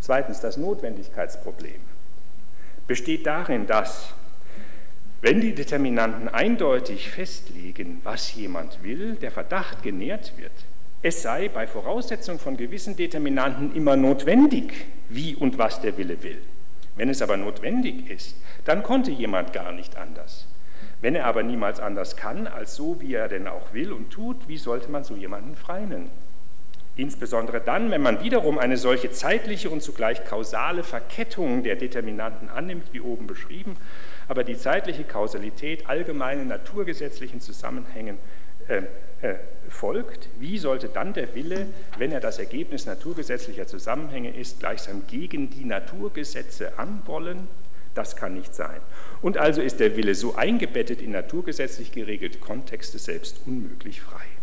Zweitens, 0.00 0.40
das 0.40 0.56
Notwendigkeitsproblem 0.56 1.80
besteht 2.86 3.26
darin, 3.26 3.66
dass, 3.66 4.14
wenn 5.20 5.40
die 5.40 5.54
Determinanten 5.54 6.28
eindeutig 6.28 7.10
festlegen, 7.10 8.00
was 8.04 8.34
jemand 8.34 8.82
will, 8.82 9.16
der 9.16 9.30
Verdacht 9.30 9.82
genährt 9.82 10.32
wird, 10.36 10.52
es 11.02 11.22
sei 11.22 11.48
bei 11.48 11.66
Voraussetzung 11.66 12.38
von 12.38 12.56
gewissen 12.56 12.96
Determinanten 12.96 13.74
immer 13.74 13.96
notwendig, 13.96 14.72
wie 15.08 15.36
und 15.36 15.58
was 15.58 15.80
der 15.80 15.96
Wille 15.96 16.22
will. 16.22 16.40
Wenn 16.96 17.08
es 17.08 17.22
aber 17.22 17.36
notwendig 17.36 18.10
ist, 18.10 18.34
dann 18.64 18.82
konnte 18.82 19.12
jemand 19.12 19.52
gar 19.52 19.70
nicht 19.72 19.96
anders. 19.96 20.46
Wenn 21.00 21.14
er 21.14 21.26
aber 21.26 21.44
niemals 21.44 21.78
anders 21.78 22.16
kann, 22.16 22.48
als 22.48 22.74
so, 22.74 23.00
wie 23.00 23.14
er 23.14 23.28
denn 23.28 23.46
auch 23.46 23.72
will 23.72 23.92
und 23.92 24.10
tut, 24.10 24.48
wie 24.48 24.58
sollte 24.58 24.90
man 24.90 25.04
so 25.04 25.14
jemanden 25.14 25.54
frei 25.54 25.84
nennen? 25.84 26.10
Insbesondere 26.98 27.60
dann, 27.60 27.92
wenn 27.92 28.02
man 28.02 28.24
wiederum 28.24 28.58
eine 28.58 28.76
solche 28.76 29.12
zeitliche 29.12 29.70
und 29.70 29.84
zugleich 29.84 30.24
kausale 30.24 30.82
Verkettung 30.82 31.62
der 31.62 31.76
Determinanten 31.76 32.48
annimmt, 32.48 32.86
wie 32.90 33.00
oben 33.00 33.28
beschrieben, 33.28 33.76
aber 34.26 34.42
die 34.42 34.58
zeitliche 34.58 35.04
Kausalität 35.04 35.88
allgemeinen 35.88 36.48
naturgesetzlichen 36.48 37.40
Zusammenhängen 37.40 38.18
äh, 38.66 38.82
äh, 39.22 39.36
folgt, 39.68 40.28
wie 40.40 40.58
sollte 40.58 40.88
dann 40.88 41.12
der 41.12 41.36
Wille, 41.36 41.68
wenn 41.98 42.10
er 42.10 42.18
das 42.18 42.40
Ergebnis 42.40 42.84
naturgesetzlicher 42.86 43.68
Zusammenhänge 43.68 44.30
ist, 44.36 44.58
gleichsam 44.58 45.04
gegen 45.06 45.50
die 45.50 45.66
Naturgesetze 45.66 46.80
anwollen? 46.80 47.46
Das 47.94 48.16
kann 48.16 48.34
nicht 48.34 48.56
sein. 48.56 48.80
Und 49.22 49.38
also 49.38 49.62
ist 49.62 49.78
der 49.78 49.96
Wille 49.96 50.16
so 50.16 50.34
eingebettet 50.34 51.00
in 51.00 51.12
naturgesetzlich 51.12 51.92
geregelte 51.92 52.38
Kontexte 52.40 52.98
selbst 52.98 53.42
unmöglich 53.46 54.00
frei. 54.00 54.37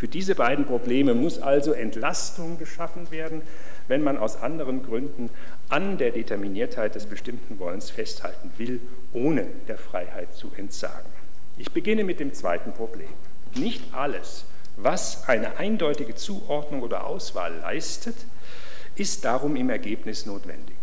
Für 0.00 0.08
diese 0.08 0.34
beiden 0.34 0.64
Probleme 0.64 1.12
muss 1.12 1.42
also 1.42 1.74
Entlastung 1.74 2.58
geschaffen 2.58 3.10
werden, 3.10 3.42
wenn 3.86 4.02
man 4.02 4.16
aus 4.16 4.40
anderen 4.40 4.82
Gründen 4.82 5.28
an 5.68 5.98
der 5.98 6.10
Determiniertheit 6.10 6.94
des 6.94 7.04
bestimmten 7.04 7.58
Wollens 7.58 7.90
festhalten 7.90 8.50
will, 8.56 8.80
ohne 9.12 9.44
der 9.68 9.76
Freiheit 9.76 10.32
zu 10.32 10.52
entsagen. 10.56 11.10
Ich 11.58 11.72
beginne 11.72 12.04
mit 12.04 12.18
dem 12.18 12.32
zweiten 12.32 12.72
Problem. 12.72 13.10
Nicht 13.54 13.92
alles, 13.92 14.46
was 14.78 15.28
eine 15.28 15.58
eindeutige 15.58 16.14
Zuordnung 16.14 16.80
oder 16.80 17.04
Auswahl 17.06 17.54
leistet, 17.60 18.16
ist 18.96 19.26
darum 19.26 19.54
im 19.54 19.68
Ergebnis 19.68 20.24
notwendig. 20.24 20.78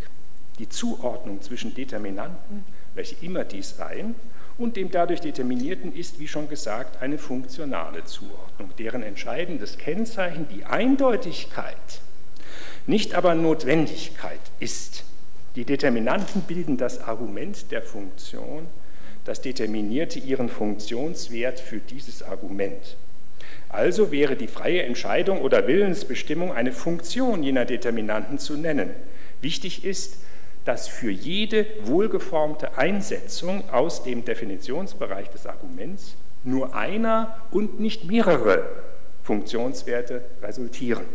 Die 0.60 0.70
Zuordnung 0.70 1.42
zwischen 1.42 1.74
Determinanten, 1.74 2.64
welche 2.94 3.16
immer 3.26 3.46
dies 3.46 3.78
seien, 3.78 4.14
und 4.58 4.76
dem 4.76 4.92
dadurch 4.92 5.22
Determinierten 5.22 5.96
ist, 5.96 6.20
wie 6.20 6.28
schon 6.28 6.50
gesagt, 6.50 7.02
eine 7.02 7.18
funktionale 7.18 8.04
Zuordnung, 8.06 8.72
deren 8.80 9.04
entscheidendes 9.04 9.78
Kennzeichen 9.78 10.48
die 10.50 10.66
Eindeutigkeit, 10.66 12.02
nicht 12.88 13.14
aber 13.14 13.36
Notwendigkeit 13.36 14.40
ist. 14.60 15.04
Die 15.56 15.66
Determinanten 15.66 16.42
bilden 16.42 16.78
das 16.78 17.02
Argument 17.02 17.72
der 17.72 17.82
Funktion, 17.82 18.68
das 19.26 19.42
Determinierte 19.42 20.20
ihren 20.20 20.50
Funktionswert 20.50 21.60
für 21.60 21.80
dieses 21.80 22.24
Argument. 22.24 22.96
Also 23.70 24.12
wäre 24.12 24.36
die 24.36 24.48
freie 24.48 24.84
Entscheidung 24.84 25.42
oder 25.42 25.68
Willensbestimmung 25.68 26.54
eine 26.54 26.72
Funktion 26.72 27.44
jener 27.44 27.66
Determinanten 27.66 28.40
zu 28.40 28.56
nennen. 28.56 28.92
Wichtig 29.42 29.84
ist, 29.84 30.18
dass 30.68 30.90
für 30.90 31.10
jede 31.10 31.66
wohlgeformte 31.84 32.78
Einsetzung 32.78 33.64
aus 33.72 34.04
dem 34.04 34.26
Definitionsbereich 34.26 35.30
des 35.30 35.46
Arguments 35.46 36.18
nur 36.44 36.76
einer 36.76 37.38
und 37.52 37.80
nicht 37.80 38.04
mehrere 38.04 38.68
Funktionswerte 39.24 40.22
resultieren. 40.42 41.06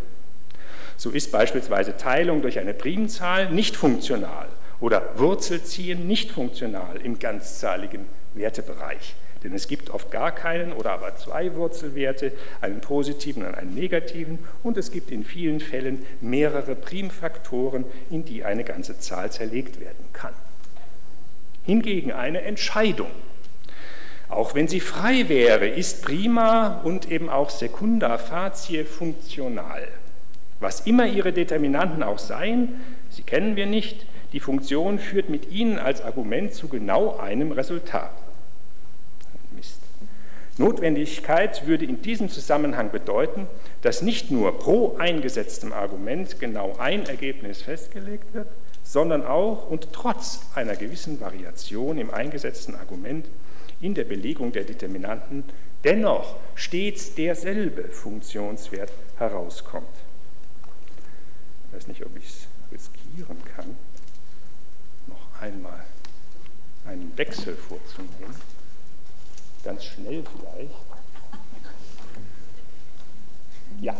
So 0.96 1.10
ist 1.10 1.30
beispielsweise 1.32 1.98
Teilung 1.98 2.40
durch 2.40 2.58
eine 2.58 2.72
Primzahl 2.72 3.50
nicht 3.50 3.76
funktional 3.76 4.46
oder 4.80 5.02
Wurzelziehen 5.16 6.06
nicht 6.06 6.30
funktional 6.30 6.96
im 7.02 7.18
ganzzahligen 7.18 8.06
Wertebereich. 8.32 9.14
Denn 9.42 9.52
es 9.54 9.66
gibt 9.68 9.90
oft 9.90 10.10
gar 10.10 10.32
keinen 10.32 10.72
oder 10.72 10.92
aber 10.92 11.16
zwei 11.16 11.54
Wurzelwerte, 11.54 12.32
einen 12.60 12.80
positiven 12.80 13.44
und 13.44 13.54
einen 13.54 13.74
negativen, 13.74 14.38
und 14.62 14.76
es 14.76 14.90
gibt 14.90 15.10
in 15.10 15.24
vielen 15.24 15.60
Fällen 15.60 16.04
mehrere 16.20 16.74
Primfaktoren, 16.74 17.84
in 18.10 18.24
die 18.24 18.44
eine 18.44 18.64
ganze 18.64 18.98
Zahl 18.98 19.32
zerlegt 19.32 19.80
werden 19.80 20.04
kann. 20.12 20.34
Hingegen 21.64 22.12
eine 22.12 22.42
Entscheidung, 22.42 23.10
auch 24.32 24.54
wenn 24.54 24.66
sie 24.66 24.80
frei 24.80 25.28
wäre, 25.28 25.68
ist 25.68 26.02
prima 26.02 26.80
und 26.84 27.10
eben 27.10 27.28
auch 27.28 27.50
secunda 27.50 28.16
facie 28.16 28.84
funktional. 28.84 29.86
Was 30.58 30.86
immer 30.86 31.06
ihre 31.06 31.34
Determinanten 31.34 32.02
auch 32.02 32.18
seien, 32.18 32.80
sie 33.10 33.24
kennen 33.24 33.56
wir 33.56 33.66
nicht, 33.66 34.06
die 34.32 34.40
Funktion 34.40 34.98
führt 34.98 35.28
mit 35.28 35.50
ihnen 35.50 35.78
als 35.78 36.00
Argument 36.00 36.54
zu 36.54 36.68
genau 36.68 37.18
einem 37.18 37.52
Resultat. 37.52 38.10
Notwendigkeit 40.58 41.66
würde 41.66 41.86
in 41.86 42.02
diesem 42.02 42.28
Zusammenhang 42.28 42.90
bedeuten, 42.90 43.46
dass 43.80 44.02
nicht 44.02 44.30
nur 44.30 44.58
pro 44.58 44.96
eingesetztem 44.98 45.72
Argument 45.72 46.38
genau 46.40 46.76
ein 46.78 47.06
Ergebnis 47.06 47.62
festgelegt 47.62 48.34
wird, 48.34 48.48
sondern 48.84 49.24
auch 49.24 49.70
und 49.70 49.88
trotz 49.92 50.40
einer 50.54 50.76
gewissen 50.76 51.20
Variation 51.20 51.96
im 51.98 52.10
eingesetzten 52.10 52.74
Argument 52.74 53.26
in 53.80 53.94
der 53.94 54.04
Belegung 54.04 54.52
der 54.52 54.64
Determinanten 54.64 55.44
dennoch 55.84 56.36
stets 56.54 57.14
derselbe 57.14 57.84
Funktionswert 57.84 58.92
herauskommt. 59.16 59.88
Ich 61.66 61.76
weiß 61.76 61.86
nicht, 61.86 62.04
ob 62.04 62.14
ich 62.18 62.26
es 62.26 62.46
riskieren 62.70 63.38
kann, 63.56 63.76
noch 65.06 65.40
einmal 65.40 65.84
einen 66.86 67.12
Wechsel 67.16 67.56
vorzunehmen 67.56 68.51
ganz 69.62 69.84
schnell 69.84 70.24
vielleicht. 70.36 70.70
Ja. 73.80 73.96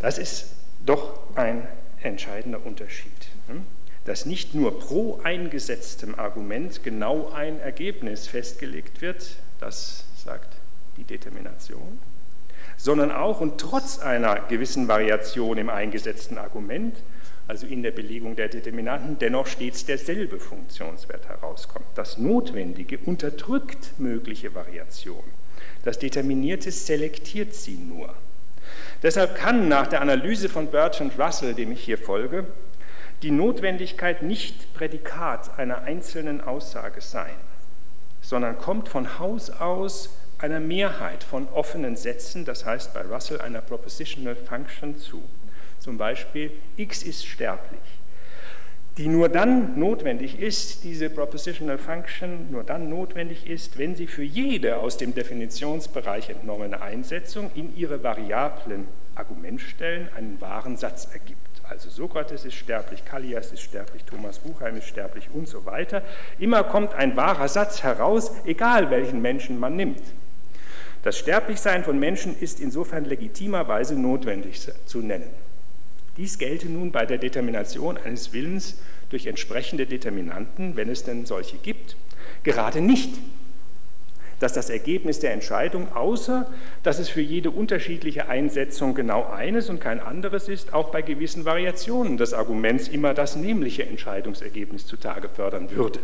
Das 0.00 0.18
ist 0.18 0.52
doch 0.86 1.36
ein 1.36 1.66
entscheidender 2.00 2.64
Unterschied, 2.64 3.12
hm? 3.48 3.64
dass 4.04 4.24
nicht 4.24 4.54
nur 4.54 4.80
pro 4.80 5.20
eingesetztem 5.22 6.18
Argument 6.18 6.82
genau 6.82 7.30
ein 7.30 7.60
Ergebnis 7.60 8.26
festgelegt 8.26 9.02
wird, 9.02 9.36
das 9.60 10.04
sagt 10.24 10.56
die 10.96 11.04
Determination, 11.04 12.00
sondern 12.76 13.12
auch 13.12 13.40
und 13.40 13.60
trotz 13.60 13.98
einer 13.98 14.40
gewissen 14.40 14.88
Variation 14.88 15.58
im 15.58 15.68
eingesetzten 15.68 16.38
Argument 16.38 16.96
also 17.48 17.66
in 17.66 17.82
der 17.82 17.90
Belegung 17.90 18.36
der 18.36 18.48
Determinanten, 18.48 19.18
dennoch 19.18 19.46
stets 19.46 19.84
derselbe 19.84 20.38
Funktionswert 20.38 21.28
herauskommt. 21.28 21.86
Das 21.94 22.18
Notwendige 22.18 22.98
unterdrückt 22.98 23.98
mögliche 23.98 24.54
Variationen. 24.54 25.32
Das 25.84 25.98
Determinierte 25.98 26.70
selektiert 26.70 27.54
sie 27.54 27.76
nur. 27.76 28.14
Deshalb 29.02 29.34
kann 29.34 29.68
nach 29.68 29.86
der 29.86 30.02
Analyse 30.02 30.48
von 30.48 30.68
Bertrand 30.68 31.18
Russell, 31.18 31.54
dem 31.54 31.72
ich 31.72 31.82
hier 31.82 31.98
folge, 31.98 32.46
die 33.22 33.30
Notwendigkeit 33.30 34.22
nicht 34.22 34.72
Prädikat 34.74 35.58
einer 35.58 35.82
einzelnen 35.82 36.40
Aussage 36.40 37.00
sein, 37.00 37.34
sondern 38.22 38.58
kommt 38.58 38.88
von 38.88 39.18
Haus 39.18 39.50
aus 39.50 40.10
einer 40.38 40.60
Mehrheit 40.60 41.22
von 41.22 41.48
offenen 41.48 41.96
Sätzen, 41.96 42.44
das 42.44 42.64
heißt 42.64 42.94
bei 42.94 43.02
Russell 43.02 43.40
einer 43.40 43.60
Propositional 43.60 44.36
Function 44.36 44.96
zu 44.96 45.22
zum 45.80 45.98
Beispiel 45.98 46.52
x 46.76 47.02
ist 47.02 47.26
sterblich, 47.26 47.80
die 48.96 49.08
nur 49.08 49.28
dann 49.28 49.78
notwendig 49.78 50.38
ist, 50.38 50.84
diese 50.84 51.10
Propositional 51.10 51.78
Function 51.78 52.50
nur 52.50 52.62
dann 52.62 52.88
notwendig 52.88 53.48
ist, 53.48 53.78
wenn 53.78 53.96
sie 53.96 54.06
für 54.06 54.22
jede 54.22 54.76
aus 54.76 54.96
dem 54.96 55.14
Definitionsbereich 55.14 56.30
entnommene 56.30 56.80
Einsetzung 56.80 57.50
in 57.54 57.76
ihre 57.76 58.02
variablen 58.02 58.86
Argumentstellen 59.14 60.08
einen 60.14 60.40
wahren 60.40 60.76
Satz 60.76 61.08
ergibt. 61.12 61.40
Also 61.70 61.88
Sokrates 61.88 62.44
ist 62.44 62.54
sterblich, 62.54 63.04
Kallias 63.04 63.52
ist 63.52 63.62
sterblich, 63.62 64.04
Thomas 64.04 64.40
Buchheim 64.40 64.76
ist 64.76 64.88
sterblich 64.88 65.28
und 65.32 65.48
so 65.48 65.64
weiter. 65.66 66.02
Immer 66.38 66.64
kommt 66.64 66.94
ein 66.94 67.16
wahrer 67.16 67.48
Satz 67.48 67.84
heraus, 67.84 68.32
egal 68.44 68.90
welchen 68.90 69.22
Menschen 69.22 69.58
man 69.58 69.76
nimmt. 69.76 70.02
Das 71.02 71.16
Sterblichsein 71.16 71.84
von 71.84 71.98
Menschen 71.98 72.36
ist 72.38 72.60
insofern 72.60 73.04
legitimerweise 73.04 73.94
notwendig 73.94 74.60
zu 74.84 74.98
nennen. 74.98 75.30
Dies 76.20 76.36
gelte 76.36 76.68
nun 76.68 76.92
bei 76.92 77.06
der 77.06 77.16
Determination 77.16 77.96
eines 77.96 78.34
Willens 78.34 78.76
durch 79.08 79.24
entsprechende 79.24 79.86
Determinanten, 79.86 80.76
wenn 80.76 80.90
es 80.90 81.02
denn 81.02 81.24
solche 81.24 81.56
gibt, 81.56 81.96
gerade 82.42 82.82
nicht, 82.82 83.14
dass 84.38 84.52
das 84.52 84.68
Ergebnis 84.68 85.20
der 85.20 85.32
Entscheidung, 85.32 85.90
außer 85.94 86.46
dass 86.82 86.98
es 86.98 87.08
für 87.08 87.22
jede 87.22 87.50
unterschiedliche 87.50 88.28
Einsetzung 88.28 88.94
genau 88.94 89.30
eines 89.30 89.70
und 89.70 89.80
kein 89.80 89.98
anderes 89.98 90.48
ist, 90.48 90.74
auch 90.74 90.90
bei 90.90 91.00
gewissen 91.00 91.46
Variationen 91.46 92.18
des 92.18 92.34
Arguments 92.34 92.88
immer 92.88 93.14
das 93.14 93.34
nämliche 93.36 93.86
Entscheidungsergebnis 93.86 94.86
zutage 94.86 95.30
fördern 95.30 95.70
würde. 95.70 96.00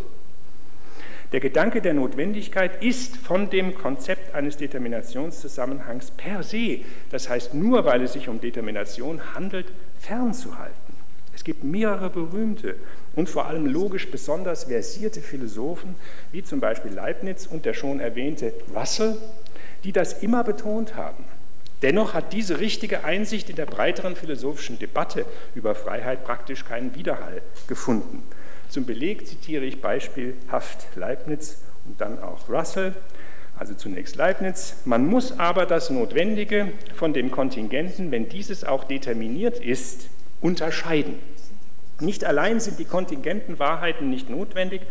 Der 1.32 1.40
Gedanke 1.40 1.82
der 1.82 1.92
Notwendigkeit 1.92 2.82
ist 2.82 3.18
von 3.18 3.50
dem 3.50 3.74
Konzept 3.74 4.34
eines 4.34 4.56
Determinationszusammenhangs 4.56 6.12
per 6.12 6.42
se, 6.42 6.80
das 7.10 7.28
heißt 7.28 7.52
nur 7.52 7.84
weil 7.84 8.00
es 8.00 8.14
sich 8.14 8.30
um 8.30 8.40
Determination 8.40 9.20
handelt, 9.34 9.66
fernzuhalten. 10.00 10.74
Es 11.34 11.44
gibt 11.44 11.64
mehrere 11.64 12.10
berühmte 12.10 12.76
und 13.14 13.28
vor 13.28 13.46
allem 13.46 13.66
logisch 13.66 14.10
besonders 14.10 14.64
versierte 14.64 15.20
Philosophen, 15.20 15.94
wie 16.32 16.42
zum 16.42 16.60
Beispiel 16.60 16.92
Leibniz 16.92 17.46
und 17.46 17.64
der 17.64 17.74
schon 17.74 18.00
erwähnte 18.00 18.52
Russell, 18.74 19.16
die 19.84 19.92
das 19.92 20.22
immer 20.22 20.44
betont 20.44 20.96
haben. 20.96 21.24
Dennoch 21.82 22.14
hat 22.14 22.32
diese 22.32 22.58
richtige 22.58 23.04
Einsicht 23.04 23.50
in 23.50 23.56
der 23.56 23.66
breiteren 23.66 24.16
philosophischen 24.16 24.78
Debatte 24.78 25.26
über 25.54 25.74
Freiheit 25.74 26.24
praktisch 26.24 26.64
keinen 26.64 26.94
Widerhall 26.94 27.42
gefunden. 27.68 28.22
Zum 28.70 28.86
Beleg 28.86 29.26
zitiere 29.26 29.64
ich 29.64 29.82
beispielhaft 29.82 30.86
Leibniz 30.96 31.58
und 31.86 32.00
dann 32.00 32.18
auch 32.18 32.48
Russell. 32.48 32.94
Also 33.58 33.74
zunächst 33.74 34.16
Leibniz. 34.16 34.76
Man 34.84 35.06
muss 35.06 35.38
aber 35.38 35.64
das 35.64 35.90
Notwendige 35.90 36.72
von 36.94 37.12
dem 37.12 37.30
Kontingenten, 37.30 38.10
wenn 38.10 38.28
dieses 38.28 38.64
auch 38.64 38.84
determiniert 38.84 39.58
ist, 39.58 40.08
unterscheiden. 40.40 41.18
Nicht 42.00 42.24
allein 42.24 42.60
sind 42.60 42.78
die 42.78 42.84
kontingenten 42.84 43.58
Wahrheiten 43.58 44.10
nicht 44.10 44.28
notwendig, 44.28 44.82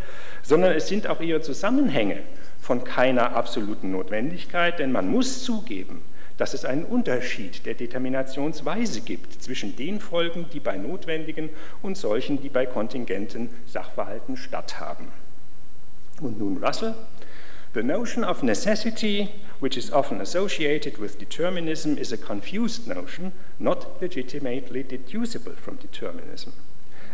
sondern 0.41 0.73
es 0.73 0.87
sind 0.87 1.05
auch 1.05 1.21
ihre 1.21 1.41
Zusammenhänge 1.41 2.17
von 2.59 2.83
keiner 2.83 3.35
absoluten 3.35 3.91
Notwendigkeit, 3.91 4.79
denn 4.79 4.91
man 4.91 5.07
muss 5.07 5.43
zugeben, 5.43 6.01
dass 6.37 6.55
es 6.55 6.65
einen 6.65 6.83
Unterschied 6.83 7.65
der 7.67 7.75
Determinationsweise 7.75 9.01
gibt 9.01 9.41
zwischen 9.41 9.75
den 9.75 9.99
Folgen, 9.99 10.47
die 10.51 10.59
bei 10.59 10.77
notwendigen 10.77 11.49
und 11.83 11.95
solchen, 11.95 12.41
die 12.41 12.49
bei 12.49 12.65
kontingenten 12.65 13.51
Sachverhalten 13.67 14.35
statthaben. 14.35 15.07
Und 16.21 16.39
nun 16.39 16.63
Russell. 16.63 16.95
The 17.75 17.83
notion 17.83 18.23
of 18.23 18.41
necessity, 18.41 19.33
which 19.59 19.75
is 19.75 19.91
often 19.91 20.21
associated 20.21 20.97
with 20.97 21.19
determinism, 21.19 21.97
is 21.97 22.13
a 22.13 22.17
confused 22.17 22.87
notion, 22.87 23.33
not 23.59 24.01
legitimately 24.01 24.81
deducible 24.83 25.57
from 25.57 25.75
determinism. 25.75 26.53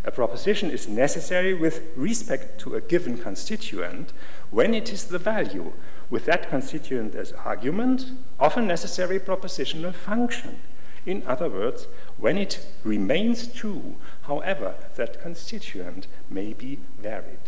A 0.06 0.12
proposition 0.12 0.70
is 0.70 0.88
necessary 0.88 1.56
with 1.56 1.82
respect 1.96 2.62
to 2.62 2.76
a 2.76 2.82
given 2.82 3.18
constituent 3.18 4.14
when 4.52 4.76
it 4.76 4.94
is 4.94 5.06
the 5.06 5.18
value 5.18 5.74
with 6.12 6.26
that 6.26 6.48
constituent 6.48 7.16
as 7.16 7.32
argument 7.32 8.12
of 8.40 8.56
a 8.56 8.62
necessary 8.62 9.20
propositional 9.20 9.96
function. 9.96 10.60
In 11.08 11.24
other 11.26 11.50
words, 11.50 11.88
when 12.20 12.38
it 12.38 12.64
remains 12.84 13.48
true, 13.48 13.96
however 14.28 14.76
that 14.96 15.24
constituent 15.24 16.06
may 16.30 16.54
be 16.54 16.78
varied. 17.00 17.41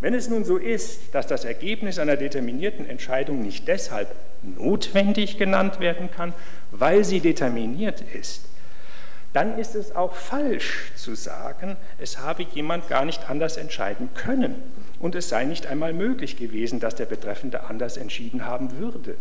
Wenn 0.00 0.14
es 0.14 0.28
nun 0.28 0.44
so 0.44 0.56
ist, 0.56 1.14
dass 1.14 1.26
das 1.26 1.44
Ergebnis 1.44 1.98
einer 1.98 2.16
determinierten 2.16 2.88
Entscheidung 2.88 3.42
nicht 3.42 3.66
deshalb 3.66 4.14
notwendig 4.42 5.38
genannt 5.38 5.80
werden 5.80 6.10
kann, 6.10 6.32
weil 6.70 7.04
sie 7.04 7.20
determiniert 7.20 8.02
ist, 8.14 8.44
dann 9.32 9.58
ist 9.58 9.74
es 9.74 9.94
auch 9.94 10.14
falsch 10.14 10.92
zu 10.96 11.14
sagen, 11.14 11.76
es 11.98 12.18
habe 12.18 12.44
jemand 12.44 12.88
gar 12.88 13.04
nicht 13.04 13.28
anders 13.28 13.56
entscheiden 13.56 14.08
können 14.14 14.54
und 15.00 15.14
es 15.14 15.28
sei 15.28 15.44
nicht 15.44 15.66
einmal 15.66 15.92
möglich 15.92 16.36
gewesen, 16.36 16.80
dass 16.80 16.94
der 16.94 17.06
Betreffende 17.06 17.64
anders 17.64 17.96
entschieden 17.96 18.46
haben 18.46 18.78
würde. 18.78 19.16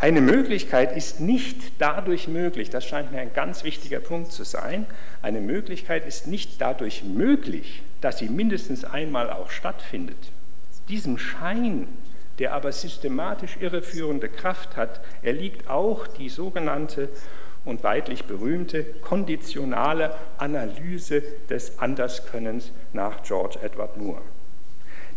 Eine 0.00 0.22
Möglichkeit 0.22 0.96
ist 0.96 1.20
nicht 1.20 1.72
dadurch 1.78 2.26
möglich, 2.26 2.70
das 2.70 2.86
scheint 2.86 3.12
mir 3.12 3.20
ein 3.20 3.34
ganz 3.34 3.64
wichtiger 3.64 4.00
Punkt 4.00 4.32
zu 4.32 4.44
sein, 4.44 4.86
eine 5.20 5.42
Möglichkeit 5.42 6.06
ist 6.06 6.26
nicht 6.26 6.58
dadurch 6.58 7.04
möglich, 7.04 7.82
dass 8.00 8.16
sie 8.16 8.30
mindestens 8.30 8.86
einmal 8.86 9.28
auch 9.28 9.50
stattfindet. 9.50 10.16
Diesem 10.88 11.18
Schein, 11.18 11.86
der 12.38 12.54
aber 12.54 12.72
systematisch 12.72 13.58
irreführende 13.60 14.30
Kraft 14.30 14.74
hat, 14.78 15.02
erliegt 15.20 15.68
auch 15.68 16.06
die 16.06 16.30
sogenannte 16.30 17.10
und 17.66 17.84
weitlich 17.84 18.24
berühmte 18.24 18.84
konditionale 19.02 20.14
Analyse 20.38 21.22
des 21.50 21.78
Anderskönnens 21.78 22.72
nach 22.94 23.22
George 23.22 23.58
Edward 23.62 23.98
Moore. 23.98 24.22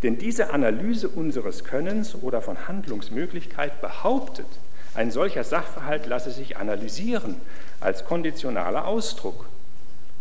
Denn 0.03 0.17
diese 0.17 0.51
Analyse 0.51 1.07
unseres 1.07 1.63
Könnens 1.63 2.15
oder 2.21 2.41
von 2.41 2.67
Handlungsmöglichkeit 2.67 3.79
behauptet, 3.79 4.47
ein 4.95 5.11
solcher 5.11 5.43
Sachverhalt 5.43 6.05
lasse 6.05 6.31
sich 6.31 6.57
analysieren 6.57 7.35
als 7.79 8.05
konditionaler 8.05 8.87
Ausdruck. 8.87 9.47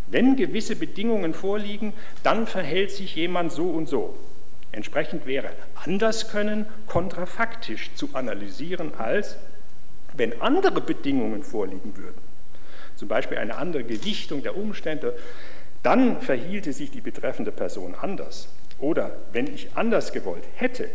Wenn 0.07 0.37
gewisse 0.37 0.77
Bedingungen 0.77 1.35
vorliegen, 1.35 1.93
dann 2.23 2.47
verhält 2.47 2.91
sich 2.91 3.17
jemand 3.17 3.53
so 3.53 3.71
und 3.71 3.89
so. 3.89 4.17
Entsprechend 4.73 5.27
wäre 5.27 5.51
Anderskönnen 5.85 6.67
kontrafaktisch 6.87 7.91
zu 7.95 8.11
analysieren 8.15 8.93
als, 8.97 9.37
wenn 10.15 10.41
andere 10.41 10.81
Bedingungen 10.81 11.43
vorliegen 11.43 11.97
würden, 11.97 12.21
zum 12.97 13.09
Beispiel 13.09 13.39
eine 13.39 13.57
andere 13.57 13.85
Gewichtung 13.85 14.43
der 14.43 14.57
Umstände, 14.57 15.15
dann 15.83 16.21
verhielte 16.21 16.73
sich 16.73 16.91
die 16.91 17.01
betreffende 17.01 17.53
Person 17.53 17.95
anders. 17.95 18.49
Oder 18.79 19.17
wenn 19.33 19.47
ich 19.47 19.69
anders 19.75 20.13
gewollt 20.13 20.45
hätte, 20.57 20.89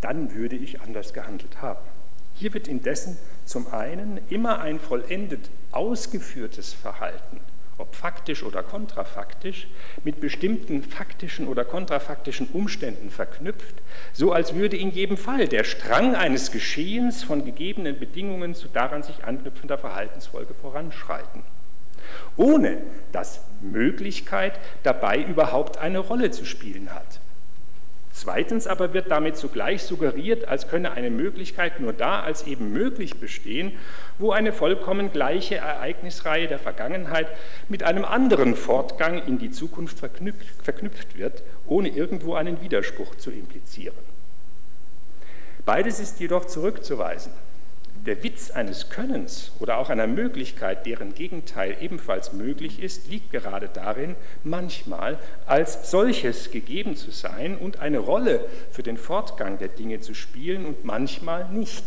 dann 0.00 0.34
würde 0.34 0.56
ich 0.56 0.80
anders 0.80 1.12
gehandelt 1.12 1.60
haben. 1.62 1.93
Hier 2.36 2.52
wird 2.52 2.68
indessen 2.68 3.16
zum 3.44 3.72
einen 3.72 4.20
immer 4.28 4.60
ein 4.60 4.80
vollendet 4.80 5.50
ausgeführtes 5.70 6.72
Verhalten, 6.72 7.40
ob 7.78 7.94
faktisch 7.94 8.42
oder 8.42 8.62
kontrafaktisch, 8.62 9.68
mit 10.02 10.20
bestimmten 10.20 10.82
faktischen 10.82 11.46
oder 11.46 11.64
kontrafaktischen 11.64 12.48
Umständen 12.52 13.10
verknüpft, 13.10 13.76
so 14.12 14.32
als 14.32 14.54
würde 14.54 14.76
in 14.76 14.90
jedem 14.90 15.16
Fall 15.16 15.46
der 15.46 15.64
Strang 15.64 16.14
eines 16.16 16.50
Geschehens 16.50 17.22
von 17.22 17.44
gegebenen 17.44 17.98
Bedingungen 17.98 18.54
zu 18.54 18.68
daran 18.68 19.02
sich 19.02 19.24
anknüpfender 19.24 19.78
Verhaltensfolge 19.78 20.54
voranschreiten, 20.54 21.42
ohne 22.36 22.78
dass 23.12 23.40
Möglichkeit 23.60 24.58
dabei 24.82 25.22
überhaupt 25.22 25.78
eine 25.78 26.00
Rolle 26.00 26.30
zu 26.32 26.44
spielen 26.44 26.92
hat. 26.92 27.20
Zweitens 28.16 28.68
aber 28.68 28.94
wird 28.94 29.10
damit 29.10 29.36
zugleich 29.36 29.82
suggeriert, 29.82 30.46
als 30.46 30.68
könne 30.68 30.92
eine 30.92 31.10
Möglichkeit 31.10 31.80
nur 31.80 31.92
da 31.92 32.20
als 32.20 32.46
eben 32.46 32.72
möglich 32.72 33.18
bestehen, 33.18 33.72
wo 34.20 34.30
eine 34.30 34.52
vollkommen 34.52 35.10
gleiche 35.10 35.56
Ereignisreihe 35.56 36.46
der 36.46 36.60
Vergangenheit 36.60 37.26
mit 37.68 37.82
einem 37.82 38.04
anderen 38.04 38.54
Fortgang 38.54 39.26
in 39.26 39.38
die 39.38 39.50
Zukunft 39.50 39.98
verknüpft, 39.98 40.46
verknüpft 40.62 41.18
wird, 41.18 41.42
ohne 41.66 41.88
irgendwo 41.88 42.34
einen 42.34 42.62
Widerspruch 42.62 43.16
zu 43.16 43.32
implizieren. 43.32 43.98
Beides 45.64 45.98
ist 45.98 46.20
jedoch 46.20 46.44
zurückzuweisen. 46.44 47.32
Der 48.06 48.22
Witz 48.22 48.50
eines 48.50 48.90
Könnens 48.90 49.50
oder 49.60 49.78
auch 49.78 49.88
einer 49.88 50.06
Möglichkeit, 50.06 50.84
deren 50.84 51.14
Gegenteil 51.14 51.74
ebenfalls 51.80 52.34
möglich 52.34 52.82
ist, 52.82 53.08
liegt 53.08 53.32
gerade 53.32 53.70
darin, 53.72 54.14
manchmal 54.42 55.18
als 55.46 55.90
solches 55.90 56.50
gegeben 56.50 56.96
zu 56.96 57.10
sein 57.10 57.56
und 57.56 57.78
eine 57.78 57.98
Rolle 57.98 58.44
für 58.70 58.82
den 58.82 58.98
Fortgang 58.98 59.58
der 59.58 59.68
Dinge 59.68 60.00
zu 60.00 60.12
spielen 60.12 60.66
und 60.66 60.84
manchmal 60.84 61.48
nicht. 61.48 61.84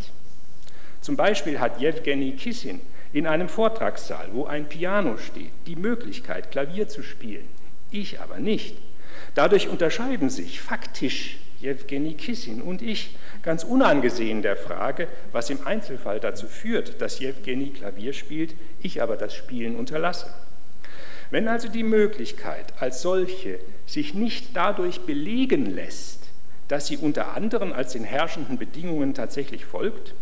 Zum 1.01 1.15
Beispiel 1.15 1.59
hat 1.59 1.79
Jewgeni 1.79 2.31
Kissin 2.31 2.81
in 3.13 3.27
einem 3.27 3.47
Vortragssaal, 3.47 4.29
wo 4.31 4.45
ein 4.45 4.67
Piano 4.67 5.17
steht, 5.17 5.51
die 5.67 5.75
Möglichkeit, 5.75 6.49
Klavier 6.49 6.87
zu 6.87 7.03
spielen, 7.03 7.47
ich 7.91 8.19
aber 8.19 8.39
nicht. 8.39 8.75
Dadurch 9.35 9.69
unterscheiden 9.69 10.31
sich 10.31 10.61
faktisch 10.61 11.37
Jewgeni 11.59 12.13
Kissin 12.13 12.61
und 12.61 12.81
ich 12.81 13.15
ganz 13.41 13.63
unangesehen 13.63 14.41
der 14.41 14.55
Frage, 14.55 15.07
was 15.31 15.49
im 15.49 15.65
Einzelfall 15.65 16.19
dazu 16.19 16.47
führt, 16.47 17.01
dass 17.01 17.19
Jewgeni 17.19 17.69
Klavier 17.69 18.13
spielt, 18.13 18.53
ich 18.81 19.01
aber 19.01 19.17
das 19.17 19.33
Spielen 19.33 19.75
unterlasse. 19.75 20.27
Wenn 21.29 21.47
also 21.47 21.67
die 21.67 21.83
Möglichkeit 21.83 22.73
als 22.79 23.01
solche 23.01 23.59
sich 23.85 24.13
nicht 24.13 24.55
dadurch 24.55 25.01
belegen 25.01 25.65
lässt, 25.65 26.23
dass 26.67 26.87
sie 26.87 26.97
unter 26.97 27.35
anderem 27.35 27.73
als 27.73 27.93
den 27.93 28.03
herrschenden 28.03 28.57
Bedingungen 28.57 29.13
tatsächlich 29.13 29.65
folgt, 29.65 30.13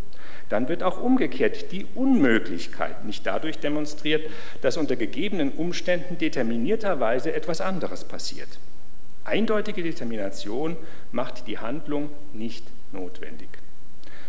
dann 0.50 0.67
wird 0.69 0.84
auch 0.84 1.02
umgekehrt 1.02 1.71
die 1.71 1.86
Unmöglichkeit 1.95 3.04
nicht 3.06 3.26
dadurch 3.26 3.58
demonstriert, 3.60 4.30
dass 4.62 4.78
unter 4.78 4.95
gegebenen 4.95 5.52
Umständen 5.52 6.17
determinierterweise 6.17 7.34
etwas 7.34 7.62
anderes 7.62 8.04
passiert. 8.04 8.50
Eindeutige 9.25 9.81
Determination 9.81 10.77
macht 11.11 11.47
die 11.47 11.57
Handlung 11.57 12.11
nicht 12.33 12.63
notwendig 12.93 13.49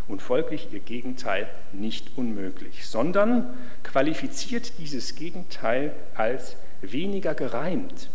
und 0.09 0.23
folglich 0.23 0.69
ihr 0.73 0.81
Gegenteil 0.81 1.49
nicht 1.73 2.17
unmöglich, 2.17 2.87
sondern 2.87 3.55
qualifiziert 3.83 4.79
dieses 4.79 5.15
Gegenteil 5.15 5.93
als 6.15 6.57
weniger 6.81 7.35
gereimt 7.35 8.09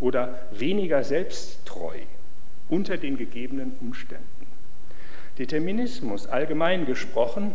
oder 0.00 0.38
weniger 0.50 1.04
selbsttreu 1.04 1.98
unter 2.70 2.96
den 2.96 3.18
gegebenen 3.18 3.74
Umständen. 3.80 4.24
Determinismus, 5.38 6.26
allgemein 6.26 6.86
gesprochen, 6.86 7.52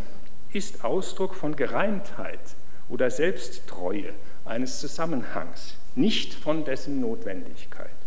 ist 0.54 0.84
Ausdruck 0.84 1.34
von 1.34 1.56
Gereimtheit 1.56 2.40
oder 2.88 3.10
Selbsttreue 3.10 4.14
eines 4.46 4.80
Zusammenhangs, 4.80 5.76
nicht 5.96 6.34
von 6.34 6.66
dessen 6.66 7.02
Notwendigkeit. 7.02 7.99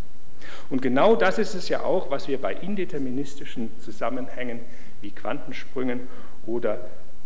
Und 0.71 0.83
genau 0.83 1.17
das 1.17 1.39
ist 1.39 1.55
es 1.55 1.69
ja 1.69 1.83
auch, 1.83 2.11
was 2.11 2.29
wir 2.29 2.41
bei 2.41 2.55
indeterministischen 2.55 3.71
Zusammenhängen 3.81 4.61
wie 5.01 5.11
Quantensprüngen 5.11 6.01
oder 6.47 6.79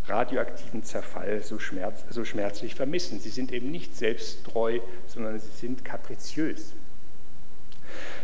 radioaktiven 0.09 0.85
Zerfall 0.85 1.43
so, 1.43 1.59
schmerz, 1.59 2.05
so 2.11 2.25
schmerzlich 2.25 2.75
vermissen. 2.75 3.21
Sie 3.21 3.31
sind 3.31 3.53
eben 3.53 3.71
nicht 3.71 3.97
selbsttreu, 3.97 4.79
sondern 5.09 5.39
sie 5.41 5.51
sind 5.59 5.85
kapriziös. 5.85 6.73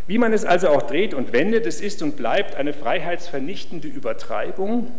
Wie 0.07 0.19
man 0.19 0.33
es 0.33 0.45
also 0.45 0.69
auch 0.69 0.83
dreht 0.83 1.15
und 1.15 1.33
wendet, 1.33 1.67
es 1.67 1.81
ist 1.81 2.03
und 2.03 2.17
bleibt 2.17 2.57
eine 2.57 2.73
freiheitsvernichtende 2.73 3.89
Übertreibung, 3.89 4.91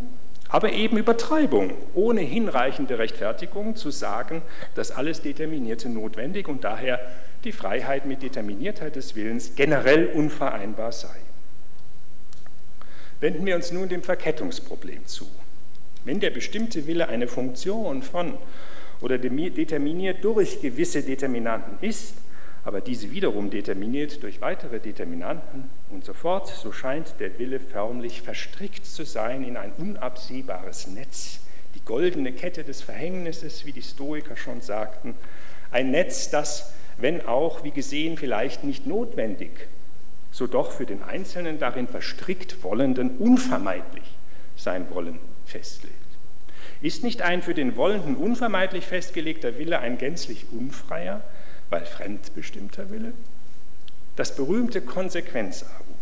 aber 0.49 0.71
eben 0.71 0.97
Übertreibung, 0.97 1.73
ohne 1.93 2.21
hinreichende 2.21 2.99
Rechtfertigung 2.99 3.75
zu 3.75 3.91
sagen, 3.91 4.41
dass 4.75 4.91
alles 4.91 5.21
Determinierte 5.21 5.89
notwendig 5.89 6.47
und 6.47 6.63
daher 6.63 6.99
die 7.43 7.51
Freiheit 7.51 8.05
mit 8.05 8.21
Determiniertheit 8.21 8.95
des 8.95 9.15
Willens 9.15 9.55
generell 9.55 10.07
unvereinbar 10.07 10.91
sei. 10.91 11.15
Wenden 13.19 13.45
wir 13.45 13.55
uns 13.55 13.71
nun 13.71 13.89
dem 13.89 14.03
Verkettungsproblem 14.03 15.05
zu. 15.05 15.27
Wenn 16.05 16.19
der 16.19 16.29
bestimmte 16.29 16.87
Wille 16.87 17.07
eine 17.07 17.27
Funktion 17.27 18.03
von 18.03 18.37
oder 19.01 19.17
determiniert 19.17 20.23
durch 20.23 20.61
gewisse 20.61 21.03
Determinanten 21.03 21.77
ist, 21.81 22.15
aber 22.65 22.79
diese 22.79 23.11
wiederum 23.11 23.49
determiniert 23.49 24.23
durch 24.23 24.39
weitere 24.39 24.79
Determinanten 24.79 25.69
und 25.89 26.05
so 26.05 26.13
fort, 26.13 26.47
so 26.47 26.71
scheint 26.71 27.15
der 27.19 27.37
Wille 27.37 27.59
förmlich 27.59 28.21
verstrickt 28.21 28.85
zu 28.85 29.03
sein 29.03 29.43
in 29.43 29.57
ein 29.57 29.73
unabsehbares 29.77 30.87
Netz, 30.87 31.39
die 31.75 31.83
goldene 31.83 32.31
Kette 32.31 32.63
des 32.63 32.81
Verhängnisses, 32.81 33.65
wie 33.65 33.73
die 33.73 33.81
Stoiker 33.81 34.37
schon 34.37 34.61
sagten, 34.61 35.15
ein 35.71 35.91
Netz, 35.91 36.29
das 36.29 36.73
wenn 36.97 37.25
auch, 37.25 37.63
wie 37.63 37.71
gesehen, 37.71 38.17
vielleicht 38.17 38.63
nicht 38.63 38.85
notwendig, 38.87 39.67
so 40.31 40.47
doch 40.47 40.71
für 40.71 40.85
den 40.85 41.03
Einzelnen 41.03 41.59
darin 41.59 41.87
verstrickt 41.87 42.63
Wollenden 42.63 43.17
unvermeidlich 43.17 44.03
sein 44.55 44.89
Wollen 44.89 45.19
festlegt. 45.45 45.93
Ist 46.81 47.03
nicht 47.03 47.21
ein 47.21 47.41
für 47.41 47.53
den 47.53 47.75
Wollenden 47.75 48.15
unvermeidlich 48.15 48.85
festgelegter 48.85 49.57
Wille 49.57 49.79
ein 49.79 49.97
gänzlich 49.97 50.47
unfreier, 50.51 51.21
weil 51.69 51.85
fremdbestimmter 51.85 52.89
Wille? 52.89 53.13
Das 54.15 54.35
berühmte 54.35 54.81
Konsequenzargument 54.81 55.93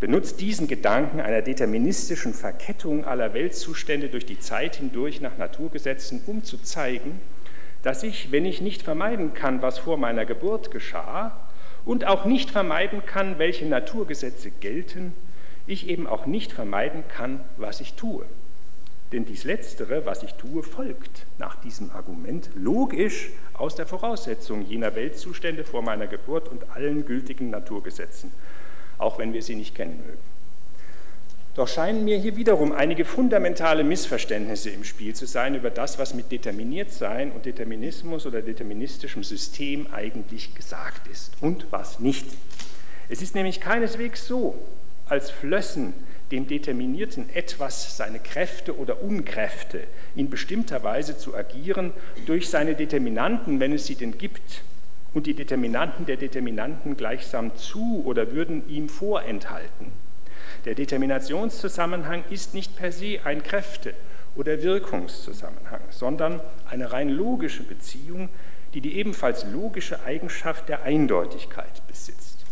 benutzt 0.00 0.40
diesen 0.40 0.68
Gedanken 0.68 1.20
einer 1.20 1.42
deterministischen 1.42 2.34
Verkettung 2.34 3.04
aller 3.04 3.32
Weltzustände 3.32 4.08
durch 4.08 4.26
die 4.26 4.38
Zeit 4.38 4.76
hindurch 4.76 5.20
nach 5.20 5.38
Naturgesetzen, 5.38 6.20
um 6.26 6.44
zu 6.44 6.58
zeigen, 6.58 7.20
dass 7.84 8.02
ich, 8.02 8.32
wenn 8.32 8.46
ich 8.46 8.60
nicht 8.60 8.82
vermeiden 8.82 9.34
kann, 9.34 9.62
was 9.62 9.78
vor 9.78 9.98
meiner 9.98 10.24
Geburt 10.24 10.70
geschah, 10.70 11.36
und 11.84 12.06
auch 12.06 12.24
nicht 12.24 12.50
vermeiden 12.50 13.04
kann, 13.04 13.38
welche 13.38 13.66
Naturgesetze 13.66 14.50
gelten, 14.50 15.12
ich 15.66 15.88
eben 15.88 16.06
auch 16.06 16.24
nicht 16.24 16.50
vermeiden 16.50 17.04
kann, 17.08 17.40
was 17.58 17.80
ich 17.80 17.92
tue. 17.92 18.24
Denn 19.12 19.26
dies 19.26 19.44
Letztere, 19.44 20.06
was 20.06 20.22
ich 20.22 20.32
tue, 20.34 20.62
folgt 20.62 21.26
nach 21.38 21.56
diesem 21.56 21.90
Argument 21.90 22.48
logisch 22.56 23.30
aus 23.52 23.74
der 23.74 23.86
Voraussetzung 23.86 24.66
jener 24.66 24.94
Weltzustände 24.94 25.62
vor 25.62 25.82
meiner 25.82 26.06
Geburt 26.06 26.48
und 26.48 26.70
allen 26.74 27.04
gültigen 27.04 27.50
Naturgesetzen, 27.50 28.32
auch 28.96 29.18
wenn 29.18 29.34
wir 29.34 29.42
sie 29.42 29.56
nicht 29.56 29.74
kennen 29.74 30.02
mögen. 30.06 30.33
Doch 31.54 31.68
scheinen 31.68 32.04
mir 32.04 32.18
hier 32.18 32.34
wiederum 32.34 32.72
einige 32.72 33.04
fundamentale 33.04 33.84
Missverständnisse 33.84 34.70
im 34.70 34.82
Spiel 34.82 35.14
zu 35.14 35.24
sein 35.24 35.54
über 35.54 35.70
das, 35.70 36.00
was 36.00 36.12
mit 36.12 36.32
Determiniertsein 36.32 37.30
und 37.30 37.46
Determinismus 37.46 38.26
oder 38.26 38.42
deterministischem 38.42 39.22
System 39.22 39.86
eigentlich 39.92 40.56
gesagt 40.56 41.06
ist 41.06 41.32
und 41.40 41.66
was 41.70 42.00
nicht. 42.00 42.26
Es 43.08 43.22
ist 43.22 43.36
nämlich 43.36 43.60
keineswegs 43.60 44.26
so, 44.26 44.56
als 45.08 45.30
flössen 45.30 45.92
dem 46.32 46.48
Determinierten 46.48 47.28
etwas 47.34 47.96
seine 47.96 48.18
Kräfte 48.18 48.76
oder 48.76 49.02
Unkräfte 49.02 49.84
in 50.16 50.30
bestimmter 50.30 50.82
Weise 50.82 51.18
zu 51.18 51.36
agieren 51.36 51.92
durch 52.26 52.48
seine 52.48 52.74
Determinanten, 52.74 53.60
wenn 53.60 53.72
es 53.72 53.86
sie 53.86 53.94
denn 53.94 54.18
gibt, 54.18 54.62
und 55.12 55.28
die 55.28 55.34
Determinanten 55.34 56.06
der 56.06 56.16
Determinanten 56.16 56.96
gleichsam 56.96 57.54
zu 57.56 58.02
oder 58.04 58.32
würden 58.32 58.68
ihm 58.68 58.88
vorenthalten. 58.88 59.92
Der 60.64 60.74
Determinationszusammenhang 60.74 62.24
ist 62.30 62.54
nicht 62.54 62.76
per 62.76 62.90
se 62.90 63.20
ein 63.24 63.42
Kräfte- 63.42 63.94
oder 64.34 64.62
Wirkungszusammenhang, 64.62 65.82
sondern 65.90 66.40
eine 66.68 66.92
rein 66.92 67.10
logische 67.10 67.62
Beziehung, 67.62 68.30
die 68.72 68.80
die 68.80 68.96
ebenfalls 68.96 69.44
logische 69.44 70.02
Eigenschaft 70.04 70.68
der 70.68 70.82
Eindeutigkeit 70.82 71.86
besitzt. 71.86 72.44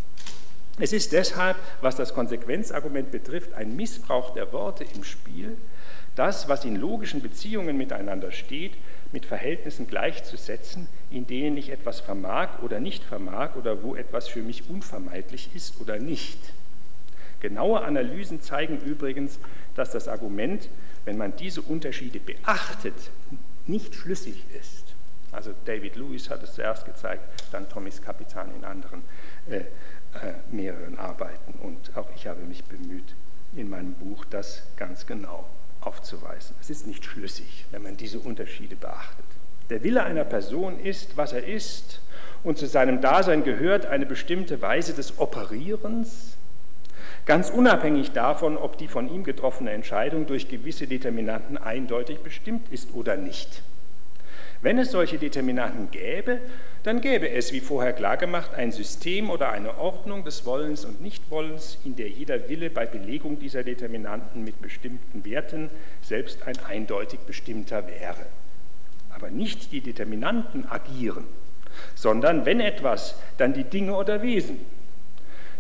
Es 0.78 0.92
ist 0.92 1.12
deshalb, 1.12 1.56
was 1.80 1.96
das 1.96 2.14
Konsequenzargument 2.14 3.10
betrifft, 3.10 3.54
ein 3.54 3.76
Missbrauch 3.76 4.34
der 4.34 4.52
Worte 4.52 4.84
im 4.94 5.04
Spiel, 5.04 5.56
das, 6.14 6.48
was 6.48 6.64
in 6.64 6.76
logischen 6.76 7.22
Beziehungen 7.22 7.76
miteinander 7.76 8.30
steht, 8.30 8.72
mit 9.12 9.26
Verhältnissen 9.26 9.86
gleichzusetzen, 9.86 10.86
in 11.10 11.26
denen 11.26 11.56
ich 11.56 11.70
etwas 11.70 12.00
vermag 12.00 12.62
oder 12.62 12.80
nicht 12.80 13.04
vermag 13.04 13.56
oder 13.56 13.82
wo 13.82 13.96
etwas 13.96 14.28
für 14.28 14.42
mich 14.42 14.68
unvermeidlich 14.68 15.50
ist 15.54 15.80
oder 15.80 15.98
nicht. 15.98 16.38
Genaue 17.43 17.82
Analysen 17.82 18.40
zeigen 18.40 18.80
übrigens, 18.80 19.38
dass 19.74 19.90
das 19.90 20.09
Argument, 20.09 20.68
wenn 21.05 21.18
man 21.18 21.34
diese 21.36 21.61
Unterschiede 21.61 22.20
beachtet, 22.20 22.95
nicht 23.66 23.95
schlüssig 23.95 24.45
ist. 24.59 24.95
Also 25.32 25.51
David 25.64 25.97
Lewis 25.97 26.30
hat 26.30 26.43
es 26.43 26.55
zuerst 26.55 26.84
gezeigt, 26.84 27.22
dann 27.51 27.68
Thomas 27.68 28.01
Kapitan 28.01 28.55
in 28.55 28.64
anderen 28.64 29.03
äh, 29.51 29.57
äh, 29.57 29.64
mehreren 30.51 30.99
Arbeiten. 30.99 31.55
Und 31.62 31.97
auch 31.97 32.09
ich 32.14 32.26
habe 32.26 32.43
mich 32.43 32.64
bemüht, 32.64 33.14
in 33.57 33.68
meinem 33.68 33.95
Buch 33.95 34.24
das 34.26 34.62
ganz 34.76 35.07
genau 35.07 35.47
aufzuweisen. 35.80 36.55
Es 36.61 36.70
ist 36.70 36.86
nicht 36.86 37.05
schlüssig, 37.05 37.66
wenn 37.72 37.82
man 37.82 37.97
diese 37.97 38.20
Unterschiede 38.20 38.76
beachtet. 38.76 39.24
Der 39.68 39.82
Wille 39.82 40.05
einer 40.05 40.24
Person 40.24 40.78
ist, 40.78 41.16
was 41.16 41.32
er 41.32 41.45
ist, 41.45 42.01
und 42.45 42.59
zu 42.59 42.66
seinem 42.66 43.01
Dasein 43.01 43.45
gehört 43.45 43.86
eine 43.86 44.05
bestimmte 44.07 44.61
Weise 44.61 44.95
des 44.95 45.18
Operierens, 45.18 46.31
ganz 47.26 47.50
unabhängig 47.50 48.12
davon, 48.12 48.56
ob 48.56 48.78
die 48.78 48.88
von 48.88 49.12
ihm 49.12 49.24
getroffene 49.24 49.70
Entscheidung 49.70 50.26
durch 50.26 50.48
gewisse 50.48 50.86
Determinanten 50.86 51.56
eindeutig 51.56 52.18
bestimmt 52.18 52.72
ist 52.72 52.94
oder 52.94 53.16
nicht. 53.16 53.62
Wenn 54.62 54.78
es 54.78 54.92
solche 54.92 55.18
Determinanten 55.18 55.90
gäbe, 55.90 56.40
dann 56.84 57.00
gäbe 57.00 57.28
es, 57.28 57.52
wie 57.52 57.58
vorher 57.58 57.92
klargemacht, 57.92 58.54
ein 58.54 58.70
System 58.70 59.28
oder 59.28 59.50
eine 59.50 59.78
Ordnung 59.78 60.24
des 60.24 60.46
Wollens 60.46 60.84
und 60.84 61.02
Nichtwollens, 61.02 61.78
in 61.84 61.96
der 61.96 62.08
jeder 62.08 62.48
Wille 62.48 62.70
bei 62.70 62.86
Belegung 62.86 63.40
dieser 63.40 63.64
Determinanten 63.64 64.44
mit 64.44 64.62
bestimmten 64.62 65.24
Werten 65.24 65.68
selbst 66.00 66.46
ein 66.46 66.56
eindeutig 66.68 67.18
bestimmter 67.20 67.88
wäre. 67.88 68.26
Aber 69.14 69.30
nicht 69.30 69.72
die 69.72 69.80
Determinanten 69.80 70.64
agieren, 70.70 71.24
sondern 71.96 72.46
wenn 72.46 72.60
etwas, 72.60 73.16
dann 73.38 73.54
die 73.54 73.64
Dinge 73.64 73.96
oder 73.96 74.22
Wesen, 74.22 74.60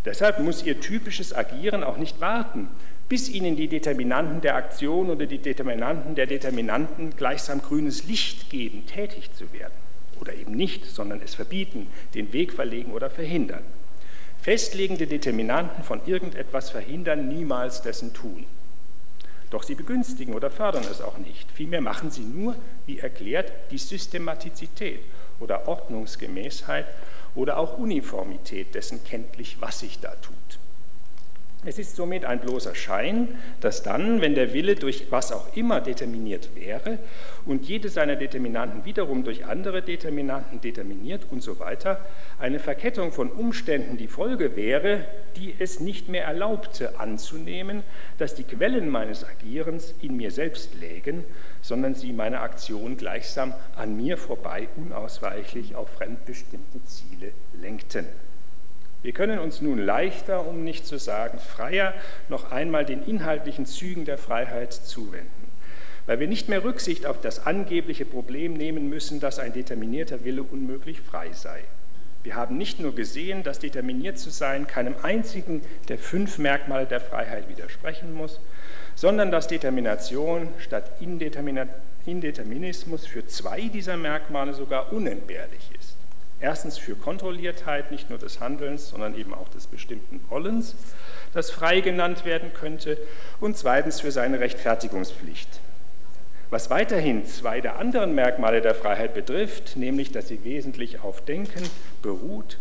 Deshalb 0.04 0.40
muss 0.40 0.64
Ihr 0.64 0.80
typisches 0.80 1.32
Agieren 1.32 1.84
auch 1.84 1.96
nicht 1.96 2.20
warten, 2.20 2.68
bis 3.08 3.28
Ihnen 3.28 3.56
die 3.56 3.68
Determinanten 3.68 4.40
der 4.40 4.56
Aktion 4.56 5.10
oder 5.10 5.26
die 5.26 5.38
Determinanten 5.38 6.14
der 6.14 6.26
Determinanten 6.26 7.14
gleichsam 7.16 7.62
grünes 7.62 8.04
Licht 8.04 8.50
geben, 8.50 8.86
tätig 8.86 9.32
zu 9.34 9.52
werden. 9.52 9.74
Oder 10.20 10.34
eben 10.34 10.52
nicht, 10.52 10.86
sondern 10.86 11.20
es 11.22 11.34
verbieten, 11.34 11.88
den 12.14 12.32
Weg 12.32 12.52
verlegen 12.52 12.92
oder 12.92 13.10
verhindern. 13.10 13.62
Festlegende 14.40 15.06
Determinanten 15.06 15.84
von 15.84 16.00
irgendetwas 16.06 16.70
verhindern 16.70 17.28
niemals 17.28 17.82
dessen 17.82 18.12
Tun. 18.12 18.46
Doch 19.50 19.62
sie 19.62 19.74
begünstigen 19.74 20.34
oder 20.34 20.50
fördern 20.50 20.84
es 20.90 21.00
auch 21.00 21.18
nicht. 21.18 21.50
Vielmehr 21.52 21.82
machen 21.82 22.10
sie 22.10 22.22
nur, 22.22 22.56
wie 22.86 22.98
erklärt, 22.98 23.52
die 23.70 23.78
Systematizität 23.78 25.00
oder 25.38 25.68
Ordnungsgemäßheit 25.68 26.86
oder 27.34 27.58
auch 27.58 27.78
Uniformität 27.78 28.74
dessen 28.74 29.04
kenntlich, 29.04 29.56
was 29.60 29.80
sich 29.80 30.00
da 30.00 30.14
tut. 30.16 30.58
Es 31.64 31.78
ist 31.78 31.94
somit 31.94 32.24
ein 32.24 32.40
bloßer 32.40 32.74
Schein, 32.74 33.28
dass 33.60 33.84
dann, 33.84 34.20
wenn 34.20 34.34
der 34.34 34.52
Wille 34.52 34.74
durch 34.74 35.06
was 35.10 35.30
auch 35.30 35.56
immer 35.56 35.80
determiniert 35.80 36.56
wäre 36.56 36.98
und 37.46 37.68
jede 37.68 37.88
seiner 37.88 38.16
Determinanten 38.16 38.84
wiederum 38.84 39.22
durch 39.22 39.44
andere 39.44 39.80
Determinanten 39.80 40.60
determiniert 40.60 41.26
und 41.30 41.40
so 41.40 41.60
weiter, 41.60 42.04
eine 42.40 42.58
Verkettung 42.58 43.12
von 43.12 43.30
Umständen 43.30 43.96
die 43.96 44.08
Folge 44.08 44.56
wäre, 44.56 45.04
die 45.36 45.54
es 45.56 45.78
nicht 45.78 46.08
mehr 46.08 46.24
erlaubte 46.24 46.98
anzunehmen, 46.98 47.84
dass 48.18 48.34
die 48.34 48.42
Quellen 48.42 48.88
meines 48.88 49.24
Agierens 49.24 49.94
in 50.02 50.16
mir 50.16 50.32
selbst 50.32 50.74
lägen, 50.80 51.22
sondern 51.60 51.94
sie 51.94 52.12
meine 52.12 52.40
Aktion 52.40 52.96
gleichsam 52.96 53.54
an 53.76 53.96
mir 53.96 54.18
vorbei 54.18 54.66
unausweichlich 54.74 55.76
auf 55.76 55.90
fremdbestimmte 55.90 56.82
Ziele 56.86 57.30
lenkten. 57.60 58.06
Wir 59.02 59.12
können 59.12 59.40
uns 59.40 59.60
nun 59.60 59.78
leichter, 59.78 60.46
um 60.46 60.62
nicht 60.62 60.86
zu 60.86 60.96
sagen 60.98 61.38
freier, 61.38 61.92
noch 62.28 62.52
einmal 62.52 62.84
den 62.84 63.04
inhaltlichen 63.04 63.66
Zügen 63.66 64.04
der 64.04 64.16
Freiheit 64.16 64.72
zuwenden, 64.72 65.50
weil 66.06 66.20
wir 66.20 66.28
nicht 66.28 66.48
mehr 66.48 66.62
Rücksicht 66.62 67.04
auf 67.04 67.20
das 67.20 67.44
angebliche 67.44 68.04
Problem 68.04 68.54
nehmen 68.54 68.88
müssen, 68.88 69.18
dass 69.18 69.40
ein 69.40 69.52
determinierter 69.52 70.24
Wille 70.24 70.44
unmöglich 70.44 71.00
frei 71.00 71.32
sei. 71.32 71.64
Wir 72.22 72.36
haben 72.36 72.56
nicht 72.56 72.78
nur 72.78 72.94
gesehen, 72.94 73.42
dass 73.42 73.58
determiniert 73.58 74.16
zu 74.18 74.30
sein 74.30 74.68
keinem 74.68 74.94
einzigen 75.02 75.62
der 75.88 75.98
fünf 75.98 76.38
Merkmale 76.38 76.86
der 76.86 77.00
Freiheit 77.00 77.48
widersprechen 77.48 78.14
muss, 78.14 78.38
sondern 78.94 79.32
dass 79.32 79.48
Determination 79.48 80.46
statt 80.58 80.92
Indeterminismus 82.06 83.06
für 83.06 83.26
zwei 83.26 83.62
dieser 83.62 83.96
Merkmale 83.96 84.54
sogar 84.54 84.92
unentbehrlich 84.92 85.70
ist. 85.76 85.81
Erstens 86.42 86.76
für 86.76 86.96
Kontrolliertheit 86.96 87.92
nicht 87.92 88.10
nur 88.10 88.18
des 88.18 88.40
Handelns, 88.40 88.88
sondern 88.88 89.16
eben 89.16 89.32
auch 89.32 89.48
des 89.50 89.68
bestimmten 89.68 90.20
Wollens, 90.28 90.74
das 91.32 91.52
frei 91.52 91.80
genannt 91.80 92.24
werden 92.24 92.52
könnte, 92.52 92.98
und 93.40 93.56
zweitens 93.56 94.00
für 94.00 94.10
seine 94.10 94.40
Rechtfertigungspflicht. 94.40 95.48
Was 96.50 96.68
weiterhin 96.68 97.24
zwei 97.26 97.60
der 97.60 97.78
anderen 97.78 98.16
Merkmale 98.16 98.60
der 98.60 98.74
Freiheit 98.74 99.14
betrifft, 99.14 99.76
nämlich 99.76 100.10
dass 100.10 100.26
sie 100.26 100.42
wesentlich 100.42 101.00
auf 101.04 101.24
Denken 101.24 101.62
beruht 102.02 102.58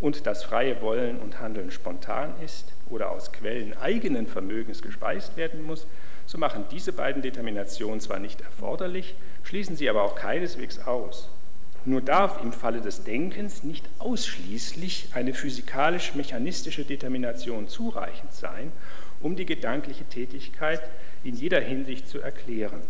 und 0.00 0.26
das 0.26 0.42
freie 0.42 0.82
Wollen 0.82 1.20
und 1.20 1.38
Handeln 1.38 1.70
spontan 1.70 2.34
ist 2.44 2.72
oder 2.90 3.12
aus 3.12 3.30
Quellen 3.30 3.78
eigenen 3.78 4.26
Vermögens 4.26 4.82
gespeist 4.82 5.36
werden 5.36 5.62
muss, 5.62 5.86
so 6.26 6.36
machen 6.36 6.64
diese 6.72 6.92
beiden 6.92 7.22
Determinationen 7.22 8.00
zwar 8.00 8.18
nicht 8.18 8.40
erforderlich, 8.40 9.14
schließen 9.44 9.76
sie 9.76 9.88
aber 9.88 10.02
auch 10.02 10.16
keineswegs 10.16 10.80
aus. 10.80 11.28
Nur 11.84 12.02
darf 12.02 12.42
im 12.42 12.52
Falle 12.52 12.80
des 12.80 13.04
Denkens 13.04 13.62
nicht 13.62 13.84
ausschließlich 13.98 15.08
eine 15.14 15.32
physikalisch-mechanistische 15.32 16.84
Determination 16.84 17.68
zureichend 17.68 18.32
sein, 18.34 18.70
um 19.20 19.36
die 19.36 19.46
gedankliche 19.46 20.04
Tätigkeit 20.04 20.82
in 21.24 21.36
jeder 21.36 21.60
Hinsicht 21.60 22.08
zu 22.08 22.20
erklären. 22.20 22.80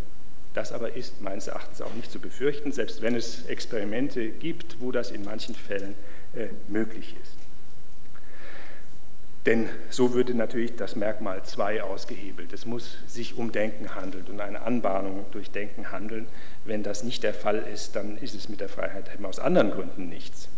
Das 0.54 0.72
aber 0.72 0.96
ist 0.96 1.20
meines 1.20 1.46
Erachtens 1.46 1.80
auch 1.80 1.94
nicht 1.94 2.10
zu 2.10 2.18
befürchten, 2.18 2.72
selbst 2.72 3.02
wenn 3.02 3.14
es 3.14 3.46
Experimente 3.46 4.28
gibt, 4.28 4.80
wo 4.80 4.90
das 4.90 5.12
in 5.12 5.24
manchen 5.24 5.54
Fällen 5.54 5.94
äh, 6.34 6.48
möglich 6.68 7.14
ist. 7.22 7.39
Denn 9.46 9.70
so 9.88 10.12
würde 10.12 10.34
natürlich 10.34 10.76
das 10.76 10.96
Merkmal 10.96 11.42
2 11.42 11.82
ausgehebelt. 11.82 12.52
Es 12.52 12.66
muss 12.66 12.98
sich 13.06 13.38
um 13.38 13.52
Denken 13.52 13.94
handeln 13.94 14.26
und 14.28 14.40
eine 14.40 14.62
Anbahnung 14.62 15.24
durch 15.32 15.50
Denken 15.50 15.90
handeln. 15.90 16.26
Wenn 16.66 16.82
das 16.82 17.04
nicht 17.04 17.22
der 17.22 17.32
Fall 17.32 17.64
ist, 17.72 17.96
dann 17.96 18.18
ist 18.18 18.34
es 18.34 18.50
mit 18.50 18.60
der 18.60 18.68
Freiheit 18.68 19.10
eben 19.14 19.24
aus 19.24 19.38
anderen 19.38 19.70
Gründen 19.70 20.10
nichts. 20.10 20.48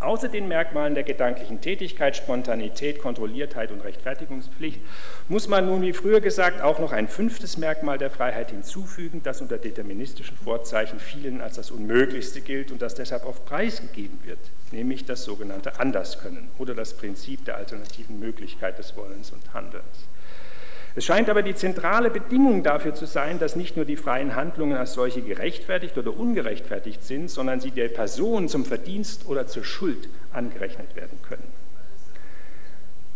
Außer 0.00 0.28
den 0.28 0.46
Merkmalen 0.46 0.94
der 0.94 1.02
gedanklichen 1.02 1.60
Tätigkeit, 1.60 2.16
Spontanität, 2.16 3.00
Kontrolliertheit 3.00 3.72
und 3.72 3.80
Rechtfertigungspflicht 3.80 4.80
muss 5.28 5.48
man 5.48 5.66
nun, 5.66 5.82
wie 5.82 5.92
früher 5.92 6.20
gesagt, 6.20 6.62
auch 6.62 6.78
noch 6.78 6.92
ein 6.92 7.08
fünftes 7.08 7.56
Merkmal 7.56 7.98
der 7.98 8.10
Freiheit 8.10 8.52
hinzufügen, 8.52 9.22
das 9.24 9.40
unter 9.40 9.58
deterministischen 9.58 10.36
Vorzeichen 10.36 11.00
vielen 11.00 11.40
als 11.40 11.56
das 11.56 11.72
Unmöglichste 11.72 12.40
gilt 12.40 12.70
und 12.70 12.80
das 12.80 12.94
deshalb 12.94 13.24
auf 13.24 13.44
Preis 13.44 13.80
gegeben 13.80 14.20
wird, 14.22 14.38
nämlich 14.72 15.04
das 15.04 15.24
sogenannte 15.24 15.80
Anderskönnen 15.80 16.48
oder 16.58 16.74
das 16.74 16.94
Prinzip 16.94 17.44
der 17.44 17.56
alternativen 17.56 18.18
Möglichkeit 18.18 18.78
des 18.78 18.96
Wollens 18.96 19.30
und 19.30 19.54
Handelns. 19.54 19.84
Es 20.94 21.04
scheint 21.04 21.28
aber 21.28 21.42
die 21.42 21.54
zentrale 21.54 22.10
Bedingung 22.10 22.64
dafür 22.64 22.94
zu 22.94 23.06
sein, 23.06 23.38
dass 23.38 23.54
nicht 23.54 23.76
nur 23.76 23.84
die 23.84 23.96
freien 23.96 24.34
Handlungen 24.34 24.76
als 24.76 24.94
solche 24.94 25.22
gerechtfertigt 25.22 25.96
oder 25.96 26.16
ungerechtfertigt 26.16 27.04
sind, 27.04 27.30
sondern 27.30 27.60
sie 27.60 27.70
der 27.70 27.88
Person 27.88 28.48
zum 28.48 28.64
Verdienst 28.64 29.26
oder 29.28 29.46
zur 29.46 29.64
Schuld 29.64 30.08
angerechnet 30.32 30.96
werden 30.96 31.18
können. 31.22 31.52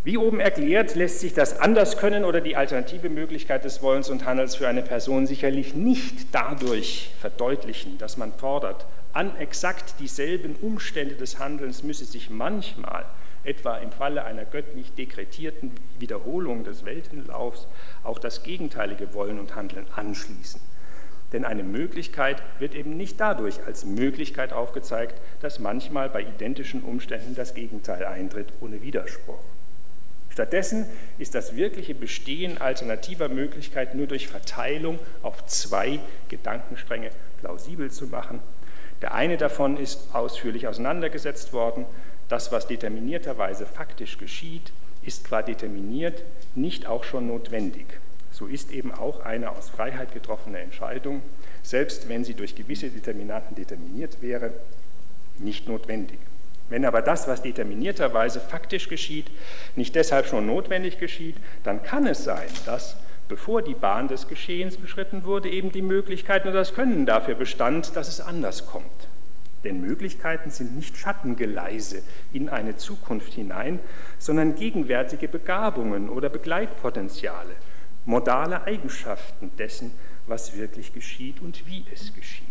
Wie 0.05 0.16
oben 0.16 0.40
erklärt, 0.40 0.96
lässt 0.96 1.20
sich 1.20 1.32
das 1.32 1.61
Anderskönnen 1.61 2.24
oder 2.24 2.40
die 2.40 2.57
alternative 2.57 3.09
Möglichkeit 3.09 3.64
des 3.64 3.82
Wollens 3.82 4.11
und 4.11 4.26
Handels 4.26 4.57
für 4.57 4.66
eine 4.66 4.82
Person 4.82 5.28
sicherlich 5.28 5.74
nicht 5.74 6.26
dadurch 6.32 7.11
verdeutlichen, 7.20 7.98
dass 7.98 8.16
man 8.16 8.32
fordert, 8.32 8.84
an 9.12 9.36
exakt 9.36 9.94
dieselben 9.98 10.56
Umstände 10.56 11.14
des 11.14 11.38
Handelns 11.38 11.82
müsse 11.82 12.04
sich 12.04 12.30
manchmal 12.30 13.04
etwa 13.44 13.76
im 13.78 13.92
Falle 13.92 14.24
einer 14.24 14.44
göttlich 14.44 14.92
dekretierten 14.92 15.72
Wiederholung 15.98 16.64
des 16.64 16.84
Weltenlaufs, 16.84 17.66
auch 18.04 18.18
das 18.18 18.42
gegenteilige 18.42 19.14
Wollen 19.14 19.38
und 19.40 19.56
Handeln 19.56 19.86
anschließen. 19.96 20.60
Denn 21.32 21.44
eine 21.44 21.62
Möglichkeit 21.62 22.42
wird 22.58 22.74
eben 22.74 22.96
nicht 22.96 23.18
dadurch 23.18 23.64
als 23.66 23.84
Möglichkeit 23.84 24.52
aufgezeigt, 24.52 25.20
dass 25.40 25.58
manchmal 25.58 26.08
bei 26.10 26.22
identischen 26.22 26.82
Umständen 26.82 27.34
das 27.34 27.54
Gegenteil 27.54 28.04
eintritt 28.04 28.48
ohne 28.60 28.82
Widerspruch. 28.82 29.40
Stattdessen 30.30 30.86
ist 31.18 31.34
das 31.34 31.56
wirkliche 31.56 31.94
Bestehen 31.94 32.58
alternativer 32.58 33.28
Möglichkeiten 33.28 33.98
nur 33.98 34.06
durch 34.06 34.28
Verteilung 34.28 34.98
auf 35.22 35.44
zwei 35.46 36.00
Gedankenstränge 36.28 37.10
plausibel 37.40 37.90
zu 37.90 38.06
machen. 38.06 38.40
Der 39.03 39.14
eine 39.14 39.36
davon 39.36 39.76
ist 39.76 40.14
ausführlich 40.14 40.68
auseinandergesetzt 40.68 41.53
worden, 41.53 41.84
das, 42.28 42.53
was 42.53 42.66
determinierterweise 42.66 43.66
faktisch 43.66 44.16
geschieht, 44.16 44.72
ist 45.03 45.24
qua 45.24 45.42
determiniert 45.42 46.22
nicht 46.55 46.86
auch 46.86 47.05
schon 47.05 47.26
notwendig. 47.26 47.86
So 48.30 48.46
ist 48.46 48.70
eben 48.70 48.92
auch 48.92 49.20
eine 49.24 49.50
aus 49.50 49.68
Freiheit 49.68 50.14
getroffene 50.14 50.61
Entscheidung, 50.61 51.20
selbst 51.62 52.09
wenn 52.09 52.24
sie 52.24 52.34
durch 52.34 52.55
gewisse 52.55 52.88
Determinanten 52.88 53.57
determiniert 53.57 54.22
wäre, 54.22 54.53
nicht 55.38 55.68
notwendig. 55.68 56.18
Wenn 56.68 56.84
aber 56.84 57.03
das, 57.03 57.28
was 57.28 57.42
determinierterweise 57.42 58.40
faktisch 58.40 58.88
geschieht, 58.88 59.26
nicht 59.76 59.94
deshalb 59.94 60.26
schon 60.26 60.46
notwendig 60.46 60.98
geschieht, 60.98 61.36
dann 61.64 61.82
kann 61.82 62.07
es 62.07 62.24
sein, 62.24 62.48
dass, 62.64 62.96
bevor 63.32 63.62
die 63.62 63.72
Bahn 63.72 64.08
des 64.08 64.28
Geschehens 64.28 64.76
beschritten 64.76 65.24
wurde, 65.24 65.48
eben 65.48 65.72
die 65.72 65.80
Möglichkeit 65.80 66.44
und 66.44 66.52
das 66.52 66.74
Können 66.74 67.06
dafür 67.06 67.34
bestand, 67.34 67.96
dass 67.96 68.08
es 68.08 68.20
anders 68.20 68.66
kommt. 68.66 69.08
Denn 69.64 69.80
Möglichkeiten 69.80 70.50
sind 70.50 70.76
nicht 70.76 70.98
Schattengeleise 70.98 72.02
in 72.34 72.50
eine 72.50 72.76
Zukunft 72.76 73.32
hinein, 73.32 73.80
sondern 74.18 74.54
gegenwärtige 74.54 75.28
Begabungen 75.28 76.10
oder 76.10 76.28
Begleitpotenziale, 76.28 77.54
modale 78.04 78.64
Eigenschaften 78.64 79.50
dessen, 79.56 79.92
was 80.26 80.54
wirklich 80.54 80.92
geschieht 80.92 81.40
und 81.40 81.66
wie 81.66 81.86
es 81.90 82.14
geschieht. 82.14 82.44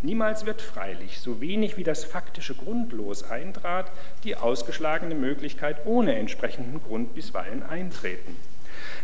Niemals 0.00 0.46
wird 0.46 0.62
freilich, 0.62 1.18
so 1.18 1.42
wenig 1.42 1.76
wie 1.76 1.84
das 1.84 2.02
faktische 2.02 2.54
Grundlos 2.54 3.24
eintrat, 3.24 3.90
die 4.24 4.36
ausgeschlagene 4.36 5.16
Möglichkeit 5.16 5.84
ohne 5.84 6.14
entsprechenden 6.14 6.82
Grund 6.82 7.14
bisweilen 7.14 7.62
eintreten. 7.62 8.36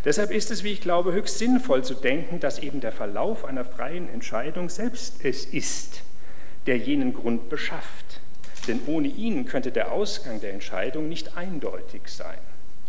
Deshalb 0.05 0.31
ist 0.31 0.51
es, 0.51 0.65
wie 0.65 0.73
ich 0.73 0.81
glaube, 0.81 1.13
höchst 1.13 1.39
sinnvoll 1.39 1.85
zu 1.85 1.95
denken, 1.95 2.41
dass 2.41 2.59
eben 2.59 2.81
der 2.81 2.93
Verlauf 2.93 3.45
einer 3.45 3.65
freien 3.65 4.09
Entscheidung 4.09 4.69
selbst 4.69 5.25
es 5.25 5.45
ist, 5.45 6.03
der 6.67 6.79
jenen 6.79 7.13
Grund 7.13 7.49
beschafft. 7.49 8.21
Denn 8.67 8.81
ohne 8.87 9.09
ihn 9.09 9.47
könnte 9.47 9.73
der 9.73 9.93
Ausgang 9.93 10.41
der 10.41 10.53
Entscheidung 10.53 11.09
nicht 11.09 11.37
eindeutig 11.37 12.03
sein. 12.07 12.39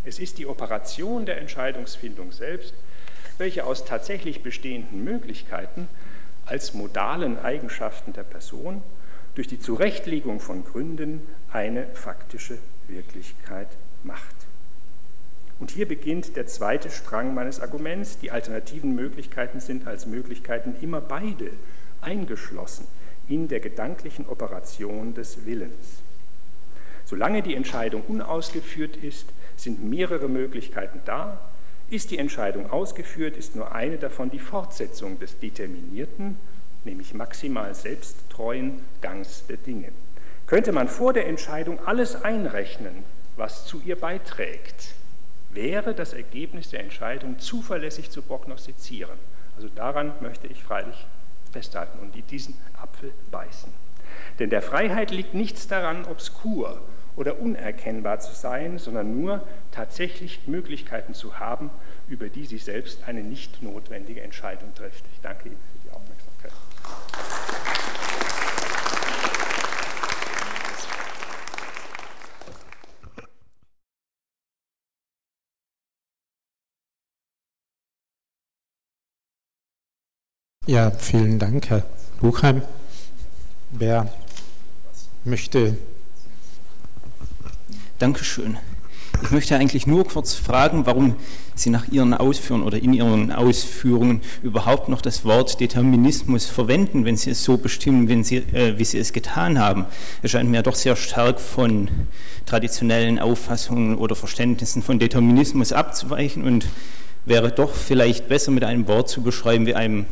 Es 0.04 0.20
ist 0.20 0.38
die 0.38 0.48
Operation 0.48 1.26
der 1.26 1.40
Entscheidungsfindung 1.40 2.32
selbst, 2.32 2.74
welche 3.38 3.66
aus 3.66 3.86
tatsächlich 3.86 4.44
bestehenden 4.44 5.04
Möglichkeiten 5.04 5.88
als 6.46 6.74
modalen 6.74 7.40
Eigenschaften 7.40 8.14
der 8.14 8.24
Person 8.24 8.82
durch 9.36 9.48
die 9.48 9.60
Zurechtlegung 9.60 10.40
von 10.40 10.66
Gründen 10.66 11.22
eine 11.52 11.88
faktische 11.94 12.58
Wirklichkeit 12.88 13.70
macht. 14.04 14.41
Und 15.62 15.70
hier 15.70 15.88
beginnt 15.88 16.36
der 16.36 16.48
zweite 16.48 16.90
Strang 16.90 17.36
meines 17.36 17.60
Arguments. 17.60 18.18
Die 18.18 18.32
alternativen 18.32 18.96
Möglichkeiten 18.96 19.60
sind 19.60 19.86
als 19.86 20.08
Möglichkeiten 20.08 20.76
immer 20.82 21.02
beide 21.02 21.52
eingeschlossen 22.02 22.88
in 23.30 23.48
der 23.48 23.60
gedanklichen 23.60 24.28
Operation 24.28 25.14
des 25.14 25.46
Willens. 25.46 26.02
Solange 27.06 27.44
die 27.44 27.54
Entscheidung 27.54 28.02
unausgeführt 28.08 28.98
ist, 28.98 29.28
sind 29.56 29.88
mehrere 29.88 30.28
Möglichkeiten 30.28 31.00
da. 31.06 31.40
Ist 31.92 32.10
die 32.10 32.18
Entscheidung 32.18 32.72
ausgeführt, 32.72 33.38
ist 33.38 33.56
nur 33.56 33.76
eine 33.76 33.98
davon 33.98 34.32
die 34.32 34.40
Fortsetzung 34.40 35.20
des 35.20 35.38
determinierten, 35.38 36.38
nämlich 36.86 37.14
maximal 37.14 37.76
selbsttreuen 37.76 38.80
Gangs 39.02 39.44
der 39.48 39.58
Dinge. 39.58 39.90
Könnte 40.48 40.72
man 40.72 40.88
vor 40.88 41.14
der 41.14 41.28
Entscheidung 41.28 41.80
alles 41.86 42.16
einrechnen, 42.16 43.04
was 43.38 43.68
zu 43.68 43.80
ihr 43.86 43.96
beiträgt, 43.96 44.96
wäre 45.54 45.94
das 45.94 46.14
Ergebnis 46.14 46.70
der 46.70 46.82
Entscheidung 46.82 47.40
zuverlässig 47.40 48.10
zu 48.10 48.22
prognostizieren. 48.22 49.18
Also 49.56 49.68
daran 49.70 50.14
möchte 50.22 50.48
ich 50.48 50.64
freilich 50.64 51.06
festhalten 51.52 52.00
und 52.00 52.16
die 52.16 52.22
diesen 52.22 52.56
Apfel 52.82 53.12
beißen. 53.32 53.72
Denn 54.40 54.50
der 54.50 54.62
Freiheit 54.62 55.12
liegt 55.12 55.34
nichts 55.34 55.68
daran, 55.68 56.06
obskur 56.06 56.82
oder 57.16 57.40
unerkennbar 57.40 58.20
zu 58.20 58.34
sein, 58.34 58.80
sondern 58.80 59.20
nur 59.20 59.46
tatsächlich 59.72 60.48
Möglichkeiten 60.48 61.14
zu 61.14 61.40
haben, 61.40 61.70
über 62.08 62.30
die 62.30 62.46
sie 62.46 62.58
selbst 62.58 63.04
eine 63.08 63.22
nicht 63.22 63.62
notwendige 63.62 64.22
Entscheidung 64.22 64.74
trifft. 64.76 65.04
Ich 65.14 65.22
danke 65.22 65.50
Ihnen 65.50 65.58
für 65.58 65.88
die 65.88 65.94
Aufmerksamkeit. 65.94 66.52
Ja, 80.72 80.90
vielen 80.90 81.38
Dank, 81.38 81.70
Herr 81.70 81.84
Buchheim. 82.22 82.62
Wer 83.72 84.08
möchte? 85.26 85.76
Dankeschön. 88.00 88.56
Ich 89.22 89.32
möchte 89.32 89.58
eigentlich 89.58 89.86
nur 89.86 90.08
kurz 90.08 90.34
fragen, 90.34 90.86
warum 90.86 91.18
Sie 91.56 91.72
nach 91.72 91.90
Ihren 91.90 92.14
Ausführungen 92.14 92.66
oder 92.66 92.82
in 92.82 92.94
Ihren 92.94 93.34
Ausführungen 93.34 94.22
überhaupt 94.44 94.88
noch 94.88 95.02
das 95.02 95.26
Wort 95.26 95.60
Determinismus 95.60 96.46
verwenden, 96.46 97.04
wenn 97.04 97.18
Sie 97.18 97.32
es 97.32 97.44
so 97.44 97.58
bestimmen, 97.58 98.08
wenn 98.08 98.24
Sie, 98.24 98.38
äh, 98.38 98.80
wie 98.80 98.86
Sie 98.86 98.98
es 98.98 99.12
getan 99.12 99.60
haben. 99.60 99.88
Es 100.22 100.32
scheint 100.32 100.50
mir 100.50 100.64
doch 100.64 100.76
sehr 100.76 100.96
stark 100.96 101.42
von 101.42 101.90
traditionellen 102.46 103.20
Auffassungen 103.20 103.98
oder 103.98 104.16
Verständnissen 104.16 104.82
von 104.82 105.00
Determinismus 105.00 105.74
abzuweichen 105.74 106.46
und 106.46 106.66
wäre 107.26 107.52
doch 107.52 107.74
vielleicht 107.74 108.28
besser 108.28 108.52
mit 108.52 108.64
einem 108.64 108.88
Wort 108.88 109.10
zu 109.10 109.22
beschreiben 109.22 109.66
wie 109.66 109.76
einem, 109.76 110.06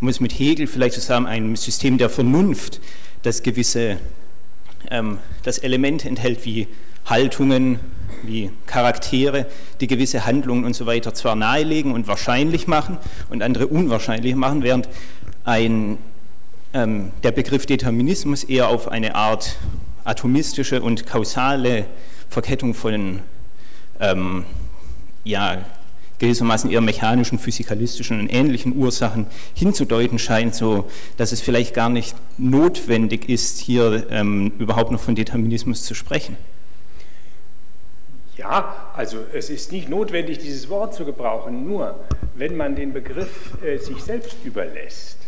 um 0.00 0.08
es 0.08 0.20
mit 0.20 0.32
Hegel 0.32 0.66
vielleicht 0.66 0.94
zu 0.94 1.00
sagen, 1.00 1.26
einem 1.26 1.56
System 1.56 1.98
der 1.98 2.10
Vernunft, 2.10 2.80
das 3.22 3.42
gewisse, 3.42 3.98
ähm, 4.90 5.18
das 5.42 5.58
Elemente 5.58 6.08
enthält 6.08 6.44
wie 6.44 6.68
Haltungen, 7.06 7.80
wie 8.22 8.50
Charaktere, 8.66 9.46
die 9.80 9.86
gewisse 9.86 10.26
Handlungen 10.26 10.64
und 10.64 10.74
so 10.74 10.86
weiter 10.86 11.14
zwar 11.14 11.36
nahelegen 11.36 11.92
und 11.92 12.06
wahrscheinlich 12.06 12.66
machen 12.66 12.98
und 13.28 13.42
andere 13.42 13.66
unwahrscheinlich 13.66 14.34
machen, 14.34 14.62
während 14.62 14.88
ein, 15.44 15.98
ähm, 16.74 17.12
der 17.22 17.32
Begriff 17.32 17.66
Determinismus 17.66 18.44
eher 18.44 18.68
auf 18.68 18.88
eine 18.88 19.14
Art 19.14 19.56
atomistische 20.04 20.82
und 20.82 21.06
kausale 21.06 21.86
Verkettung 22.28 22.74
von 22.74 23.20
ähm, 24.00 24.44
ja, 25.24 25.58
gewissermaßen 26.20 26.70
eher 26.70 26.80
mechanischen, 26.80 27.38
physikalistischen 27.38 28.20
und 28.20 28.32
ähnlichen 28.32 28.76
Ursachen 28.76 29.26
hinzudeuten 29.54 30.18
scheint, 30.18 30.54
so 30.54 30.88
dass 31.16 31.32
es 31.32 31.40
vielleicht 31.40 31.74
gar 31.74 31.88
nicht 31.88 32.14
notwendig 32.38 33.28
ist, 33.28 33.58
hier 33.58 34.06
ähm, 34.10 34.52
überhaupt 34.58 34.92
noch 34.92 35.00
von 35.00 35.16
Determinismus 35.16 35.82
zu 35.82 35.94
sprechen. 35.94 36.36
Ja, 38.36 38.92
also 38.96 39.18
es 39.34 39.50
ist 39.50 39.72
nicht 39.72 39.88
notwendig, 39.88 40.38
dieses 40.38 40.70
Wort 40.70 40.94
zu 40.94 41.04
gebrauchen, 41.04 41.66
nur 41.66 41.96
wenn 42.34 42.56
man 42.56 42.76
den 42.76 42.92
Begriff 42.92 43.62
äh, 43.62 43.76
sich 43.78 44.02
selbst 44.02 44.36
überlässt, 44.44 45.18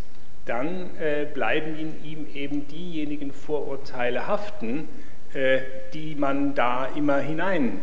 dann 0.46 0.90
äh, 0.98 1.26
bleiben 1.26 1.78
in 1.78 2.04
ihm 2.04 2.26
eben 2.34 2.66
diejenigen 2.68 3.32
Vorurteile 3.32 4.26
haften, 4.26 4.88
äh, 5.34 5.60
die 5.92 6.14
man 6.14 6.54
da 6.54 6.86
immer 6.96 7.18
hinein 7.18 7.80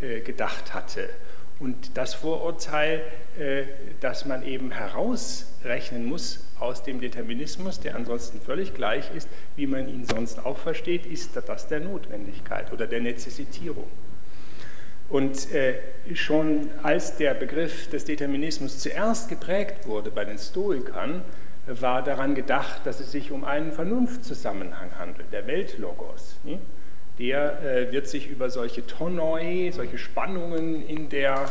äh, 0.00 0.20
gedacht 0.20 0.74
hatte. 0.74 1.08
Und 1.62 1.96
das 1.96 2.14
Vorurteil, 2.14 3.02
äh, 3.38 3.62
dass 4.00 4.26
man 4.26 4.44
eben 4.44 4.72
herausrechnen 4.72 6.04
muss 6.04 6.40
aus 6.58 6.82
dem 6.82 7.00
Determinismus, 7.00 7.78
der 7.78 7.94
ansonsten 7.94 8.40
völlig 8.40 8.74
gleich 8.74 9.14
ist, 9.14 9.28
wie 9.54 9.68
man 9.68 9.88
ihn 9.88 10.04
sonst 10.04 10.44
auch 10.44 10.58
versteht, 10.58 11.06
ist 11.06 11.36
das 11.46 11.68
der 11.68 11.78
Notwendigkeit 11.78 12.72
oder 12.72 12.88
der 12.88 13.00
Nezessitierung. 13.00 13.86
Und 15.08 15.52
äh, 15.52 15.74
schon 16.14 16.68
als 16.82 17.16
der 17.16 17.34
Begriff 17.34 17.88
des 17.90 18.06
Determinismus 18.06 18.80
zuerst 18.80 19.28
geprägt 19.28 19.86
wurde 19.86 20.10
bei 20.10 20.24
den 20.24 20.38
Stoikern, 20.38 21.22
war 21.68 22.02
daran 22.02 22.34
gedacht, 22.34 22.80
dass 22.86 22.98
es 22.98 23.12
sich 23.12 23.30
um 23.30 23.44
einen 23.44 23.70
Vernunftzusammenhang 23.70 24.98
handelt, 24.98 25.32
der 25.32 25.46
Weltlogos. 25.46 26.34
Der 27.18 27.62
äh, 27.62 27.92
wird 27.92 28.08
sich 28.08 28.28
über 28.28 28.50
solche 28.50 28.86
Tonoi, 28.86 29.70
solche 29.72 29.98
Spannungen 29.98 30.86
in 30.86 31.08
der 31.08 31.48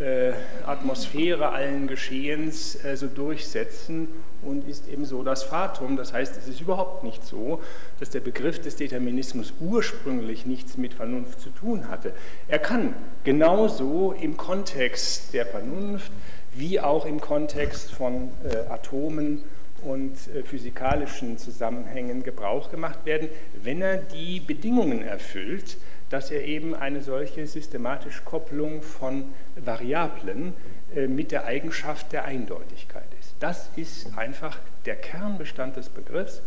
äh, 0.00 0.32
Atmosphäre 0.66 1.50
allen 1.50 1.86
Geschehens 1.86 2.82
äh, 2.84 2.96
so 2.96 3.08
durchsetzen 3.08 4.08
und 4.42 4.66
ist 4.68 4.88
ebenso 4.88 5.22
das 5.22 5.42
Fatum. 5.42 5.96
Das 5.96 6.12
heißt, 6.12 6.36
es 6.36 6.48
ist 6.48 6.60
überhaupt 6.60 7.04
nicht 7.04 7.24
so, 7.24 7.60
dass 8.00 8.10
der 8.10 8.20
Begriff 8.20 8.60
des 8.60 8.76
Determinismus 8.76 9.52
ursprünglich 9.60 10.46
nichts 10.46 10.76
mit 10.76 10.94
Vernunft 10.94 11.40
zu 11.40 11.50
tun 11.50 11.88
hatte. 11.88 12.12
Er 12.48 12.58
kann 12.58 12.94
genauso 13.24 14.14
im 14.18 14.36
Kontext 14.36 15.34
der 15.34 15.46
Vernunft 15.46 16.10
wie 16.54 16.80
auch 16.80 17.06
im 17.06 17.20
Kontext 17.20 17.92
von 17.92 18.30
äh, 18.44 18.70
Atomen 18.70 19.42
und 19.84 20.12
äh, 20.34 20.42
physikalischen 20.42 21.38
Zusammenhängen 21.38 22.22
Gebrauch 22.22 22.70
gemacht 22.70 23.04
werden, 23.04 23.28
wenn 23.62 23.82
er 23.82 23.98
die 23.98 24.40
Bedingungen 24.40 25.02
erfüllt, 25.02 25.76
dass 26.10 26.30
er 26.30 26.44
eben 26.44 26.74
eine 26.74 27.02
solche 27.02 27.46
systematische 27.46 28.22
Kopplung 28.22 28.82
von 28.82 29.24
Variablen 29.56 30.52
äh, 30.94 31.06
mit 31.06 31.32
der 31.32 31.46
Eigenschaft 31.46 32.12
der 32.12 32.26
Eindeutigkeit 32.26 33.06
ist. 33.18 33.34
Das 33.40 33.70
ist 33.76 34.16
einfach 34.16 34.58
der 34.84 34.96
Kernbestand 34.96 35.76
des 35.76 35.88
Begriffs. 35.88 36.42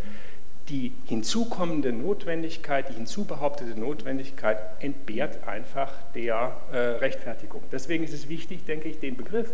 Die 0.70 0.92
hinzukommende 1.06 1.92
Notwendigkeit, 1.92 2.90
die 2.90 2.94
hinzubehauptete 2.94 3.80
Notwendigkeit 3.80 4.58
entbehrt 4.80 5.48
einfach 5.48 5.94
der 6.16 6.58
äh, 6.72 6.78
Rechtfertigung. 6.78 7.62
Deswegen 7.72 8.04
ist 8.04 8.14
es 8.14 8.30
wichtig, 8.30 8.66
denke 8.66 8.88
ich, 8.88 9.00
den 9.00 9.16
Begriff 9.16 9.52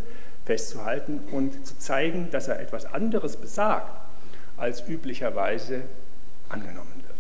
festzuhalten 0.52 1.22
und 1.32 1.66
zu 1.66 1.80
zeigen, 1.80 2.28
dass 2.32 2.50
er 2.50 2.60
etwas 2.60 2.84
anderes 2.84 3.38
besagt, 3.38 3.90
als 4.58 4.84
üblicherweise 4.86 5.84
angenommen 6.50 7.02
wird. 7.08 7.16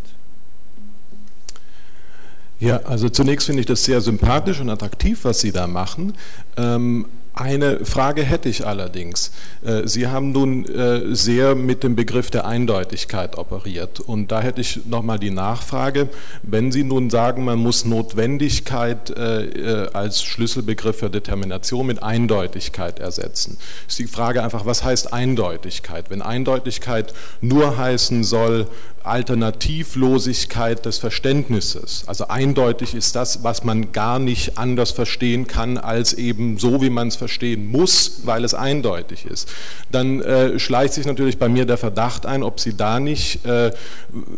Ja, 2.59 2.81
also 2.89 3.07
zunächst 3.07 3.45
finde 3.45 3.61
ich 3.61 3.65
das 3.67 3.85
sehr 3.85 4.01
sympathisch 4.01 4.59
und 4.59 4.69
attraktiv, 4.69 5.23
was 5.23 5.39
Sie 5.39 5.53
da 5.53 5.65
machen. 5.65 6.13
Ähm, 6.57 7.05
eine 7.41 7.85
Frage 7.85 8.23
hätte 8.23 8.49
ich 8.49 8.65
allerdings. 8.65 9.31
Äh, 9.63 9.87
Sie 9.87 10.07
haben 10.07 10.31
nun 10.31 10.65
äh, 10.65 11.15
sehr 11.15 11.55
mit 11.55 11.83
dem 11.83 11.95
Begriff 11.95 12.29
der 12.29 12.45
Eindeutigkeit 12.45 13.37
operiert 13.37 13.99
und 13.99 14.31
da 14.31 14.41
hätte 14.41 14.61
ich 14.61 14.85
nochmal 14.85 15.19
die 15.19 15.31
Nachfrage, 15.31 16.09
wenn 16.43 16.71
Sie 16.71 16.83
nun 16.83 17.09
sagen, 17.09 17.43
man 17.43 17.59
muss 17.59 17.85
Notwendigkeit 17.85 19.09
äh, 19.09 19.87
als 19.93 20.23
Schlüsselbegriff 20.23 20.99
für 20.99 21.09
Determination 21.09 21.87
mit 21.87 22.01
Eindeutigkeit 22.01 22.99
ersetzen, 22.99 23.57
ist 23.87 23.99
die 23.99 24.07
Frage 24.07 24.43
einfach, 24.43 24.65
was 24.65 24.83
heißt 24.83 25.11
Eindeutigkeit? 25.11 26.09
Wenn 26.09 26.21
Eindeutigkeit 26.21 27.13
nur 27.41 27.77
heißen 27.77 28.23
soll, 28.23 28.67
Alternativlosigkeit 29.03 30.85
des 30.85 30.97
Verständnisses. 30.97 32.03
Also 32.07 32.27
eindeutig 32.27 32.93
ist 32.95 33.15
das, 33.15 33.43
was 33.43 33.63
man 33.63 33.91
gar 33.91 34.19
nicht 34.19 34.57
anders 34.57 34.91
verstehen 34.91 35.47
kann, 35.47 35.77
als 35.77 36.13
eben 36.13 36.57
so, 36.57 36.81
wie 36.81 36.89
man 36.89 37.07
es 37.07 37.15
verstehen 37.15 37.69
muss, 37.69 38.21
weil 38.25 38.43
es 38.43 38.53
eindeutig 38.53 39.25
ist. 39.25 39.51
Dann 39.91 40.21
äh, 40.21 40.59
schleicht 40.59 40.93
sich 40.93 41.05
natürlich 41.05 41.37
bei 41.37 41.49
mir 41.49 41.65
der 41.65 41.77
Verdacht 41.77 42.25
ein, 42.25 42.43
ob 42.43 42.59
Sie 42.59 42.75
da 42.75 42.99
nicht 42.99 43.45
äh, 43.45 43.71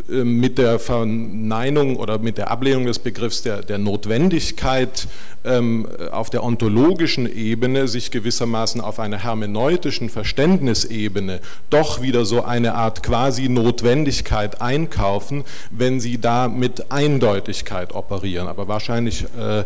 mit 0.08 0.58
der 0.58 0.80
Verneinung 0.80 1.96
oder 1.98 2.20
mit 2.20 2.38
der 2.38 2.52
Ablehnung 2.52 2.86
des 2.86 3.00
Begriffs 3.00 3.42
der, 3.42 3.62
der 3.62 3.78
Notwendigkeit 3.78 5.08
ähm, 5.46 5.88
auf 6.12 6.30
der 6.30 6.44
ontologischen 6.44 7.32
Ebene 7.34 7.88
sich 7.88 8.12
gewissermaßen 8.12 8.82
auf 8.82 9.00
einer 9.00 9.24
hermeneutischen 9.24 10.10
Verständnisebene 10.10 11.40
doch 11.70 12.02
wieder 12.02 12.26
so 12.26 12.44
eine 12.44 12.76
Art 12.76 13.04
quasi 13.04 13.50
Notwendigkeit 13.50 14.53
einkaufen, 14.62 15.44
wenn 15.72 16.00
sie 16.00 16.20
da 16.20 16.48
mit 16.48 16.92
Eindeutigkeit 16.92 17.94
operieren. 17.94 18.48
Aber 18.48 18.68
wahrscheinlich 18.68 19.26
äh, 19.38 19.60
äh, 19.60 19.66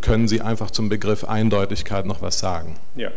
können 0.00 0.28
Sie 0.28 0.40
einfach 0.40 0.70
zum 0.70 0.88
Begriff 0.88 1.24
Eindeutigkeit 1.24 2.06
noch 2.06 2.22
was 2.22 2.38
sagen. 2.38 2.76
Ja. 2.96 3.10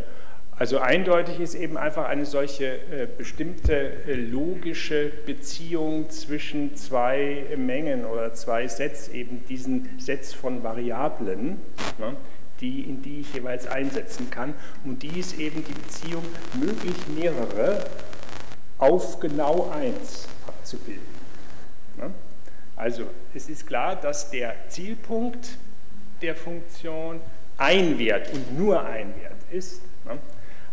Also 0.57 0.77
eindeutig 0.77 1.39
ist 1.39 1.55
eben 1.55 1.77
einfach 1.77 2.05
eine 2.05 2.25
solche 2.25 2.65
äh, 2.65 3.07
bestimmte 3.17 3.73
äh, 4.07 4.13
logische 4.13 5.11
Beziehung 5.25 6.09
zwischen 6.11 6.75
zwei 6.75 7.43
Mengen 7.57 8.05
oder 8.05 8.33
zwei 8.33 8.67
Sets, 8.67 9.07
eben 9.07 9.43
diesen 9.49 9.89
Sets 9.97 10.33
von 10.33 10.63
Variablen, 10.63 11.59
ne, 11.97 12.15
die, 12.61 12.81
in 12.81 13.01
die 13.01 13.21
ich 13.21 13.33
jeweils 13.33 13.65
einsetzen 13.65 14.29
kann. 14.29 14.53
Und 14.85 15.01
die 15.01 15.19
ist 15.19 15.39
eben 15.39 15.65
die 15.65 15.73
Beziehung 15.73 16.23
möglich 16.53 16.95
mehrere 17.13 17.83
auf 18.77 19.19
genau 19.19 19.71
eins 19.71 20.27
abzubilden. 20.63 21.03
Ne? 21.97 22.11
Also 22.75 23.03
es 23.35 23.49
ist 23.49 23.67
klar, 23.67 23.95
dass 23.95 24.31
der 24.31 24.55
Zielpunkt 24.69 25.57
der 26.21 26.35
Funktion 26.35 27.19
ein 27.57 27.99
Wert 27.99 28.33
und 28.33 28.57
nur 28.57 28.83
ein 28.83 29.13
Wert 29.21 29.37
ist. 29.51 29.81
Ne? 30.05 30.17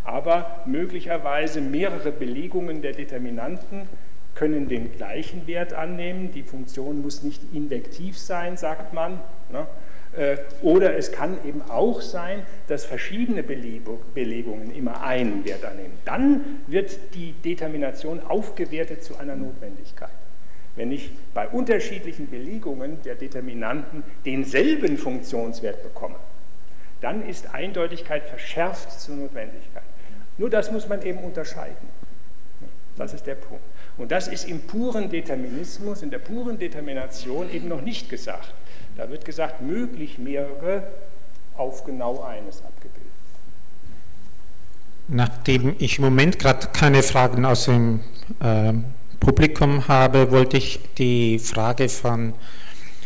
aber 0.05 0.63
möglicherweise 0.67 1.61
mehrere 1.61 2.11
Belegungen 2.11 2.83
der 2.83 2.93
Determinanten 2.93 3.89
können 4.35 4.69
den 4.69 4.93
gleichen 4.93 5.47
Wert 5.47 5.73
annehmen. 5.73 6.33
Die 6.33 6.43
Funktion 6.43 7.03
muss 7.03 7.23
nicht 7.23 7.43
invektiv 7.53 8.19
sein, 8.19 8.57
sagt 8.57 8.95
man. 8.95 9.21
Äh, 10.17 10.39
oder 10.63 10.97
es 10.97 11.13
kann 11.13 11.39
eben 11.45 11.63
auch 11.69 12.01
sein, 12.01 12.43
dass 12.67 12.85
verschiedene 12.85 13.43
Belegungen 13.43 14.75
immer 14.75 15.03
einen 15.03 15.45
Wert 15.45 15.65
annehmen. 15.65 15.93
Dann 16.05 16.61
wird 16.67 17.15
die 17.15 17.33
Determination 17.33 18.21
aufgewertet 18.21 19.05
zu 19.05 19.17
einer 19.17 19.37
Notwendigkeit. 19.37 20.11
Wenn 20.77 20.93
ich 20.93 21.11
bei 21.35 21.49
unterschiedlichen 21.49 22.29
Belegungen 22.29 23.03
der 23.05 23.15
Determinanten 23.15 24.03
denselben 24.25 24.99
Funktionswert 24.99 25.83
bekomme, 25.83 26.17
dann 27.01 27.27
ist 27.27 27.55
Eindeutigkeit 27.55 28.25
verschärft 28.25 29.01
zur 29.01 29.17
Notwendigkeit. 29.17 29.83
Nur 30.39 30.51
das 30.51 30.71
muss 30.71 30.89
man 30.89 31.03
eben 31.03 31.19
unterscheiden. 31.19 31.89
Das 32.97 33.15
ist 33.15 33.27
der 33.27 33.35
Punkt. 33.35 33.65
Und 34.01 34.11
das 34.11 34.29
ist 34.29 34.49
im 34.49 34.61
puren 34.61 35.11
Determinismus, 35.11 36.03
in 36.03 36.11
der 36.11 36.21
puren 36.21 36.59
Determination 36.59 37.53
eben 37.53 37.69
noch 37.69 37.83
nicht 37.83 38.09
gesagt. 38.09 38.55
Da 38.97 39.11
wird 39.11 39.27
gesagt, 39.27 39.61
möglich 39.61 40.19
mehrere 40.19 40.85
auf 41.55 41.85
genau 41.85 42.23
eines 42.23 42.63
abgebildet. 42.65 43.11
Nachdem 45.09 45.77
ich 45.79 45.99
im 45.99 46.05
Moment 46.05 46.39
gerade 46.39 46.69
keine 46.73 47.03
Fragen 47.03 47.45
aus 47.45 47.67
dem 47.67 48.01
äh, 48.41 48.73
Publikum 49.21 49.87
habe, 49.87 50.31
wollte 50.31 50.57
ich 50.57 50.81
die 50.97 51.39
Frage 51.39 51.91
von 51.91 52.33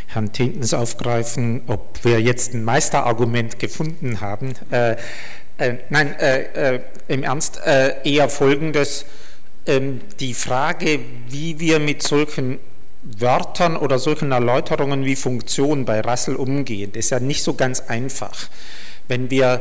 Herrn 0.06 0.32
Tintens 0.32 0.72
aufgreifen, 0.74 1.62
ob 1.66 2.04
wir 2.04 2.20
jetzt 2.20 2.54
ein 2.54 2.62
Meisterargument 2.62 3.58
gefunden 3.58 4.20
haben. 4.20 4.54
Äh, 4.70 4.92
äh, 5.58 5.74
nein, 5.90 6.14
äh, 6.20 6.74
äh, 6.76 6.80
im 7.08 7.24
Ernst, 7.24 7.60
äh, 7.66 7.94
eher 8.04 8.28
folgendes. 8.28 9.06
Ähm, 9.66 10.00
die 10.20 10.34
Frage, 10.34 11.00
wie 11.28 11.58
wir 11.58 11.78
mit 11.78 12.02
solchen 12.02 12.58
Wörtern 13.02 13.76
oder 13.76 13.98
solchen 13.98 14.32
Erläuterungen 14.32 15.04
wie 15.04 15.16
Funktion 15.16 15.84
bei 15.84 16.00
Russell 16.00 16.36
umgehen, 16.36 16.92
ist 16.92 17.10
ja 17.10 17.20
nicht 17.20 17.42
so 17.42 17.54
ganz 17.54 17.80
einfach. 17.80 18.48
Wenn 19.08 19.30
wir 19.30 19.60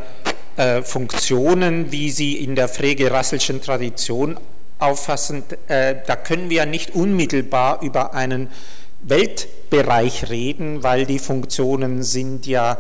äh, 0.56 0.82
Funktionen, 0.82 1.92
wie 1.92 2.10
sie 2.12 2.38
in 2.38 2.56
der 2.56 2.70
Frege-Russellschen 2.70 3.62
Tradition 3.62 4.40
auffassen, 4.80 5.44
äh, 5.68 5.96
da 6.06 6.16
können 6.16 6.50
wir 6.50 6.58
ja 6.58 6.66
nicht 6.66 6.96
unmittelbar 6.96 7.82
über 7.82 8.14
einen 8.14 8.50
Weltbereich 9.02 10.30
reden, 10.30 10.84
weil 10.84 11.06
die 11.06 11.20
Funktionen 11.20 12.04
sind 12.04 12.46
ja 12.46 12.78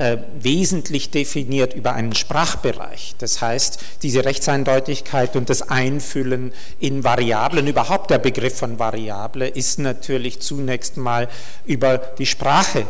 äh, 0.00 0.16
wesentlich 0.40 1.10
definiert 1.10 1.74
über 1.74 1.92
einen 1.92 2.14
Sprachbereich. 2.14 3.16
Das 3.18 3.42
heißt, 3.42 3.78
diese 4.02 4.24
Rechtseindeutigkeit 4.24 5.36
und 5.36 5.50
das 5.50 5.60
Einfüllen 5.60 6.54
in 6.78 7.04
Variablen, 7.04 7.66
überhaupt 7.66 8.10
der 8.10 8.18
Begriff 8.18 8.56
von 8.56 8.78
Variable, 8.78 9.46
ist 9.46 9.78
natürlich 9.78 10.40
zunächst 10.40 10.96
mal 10.96 11.28
über 11.66 11.98
die 11.98 12.24
Sprache 12.24 12.86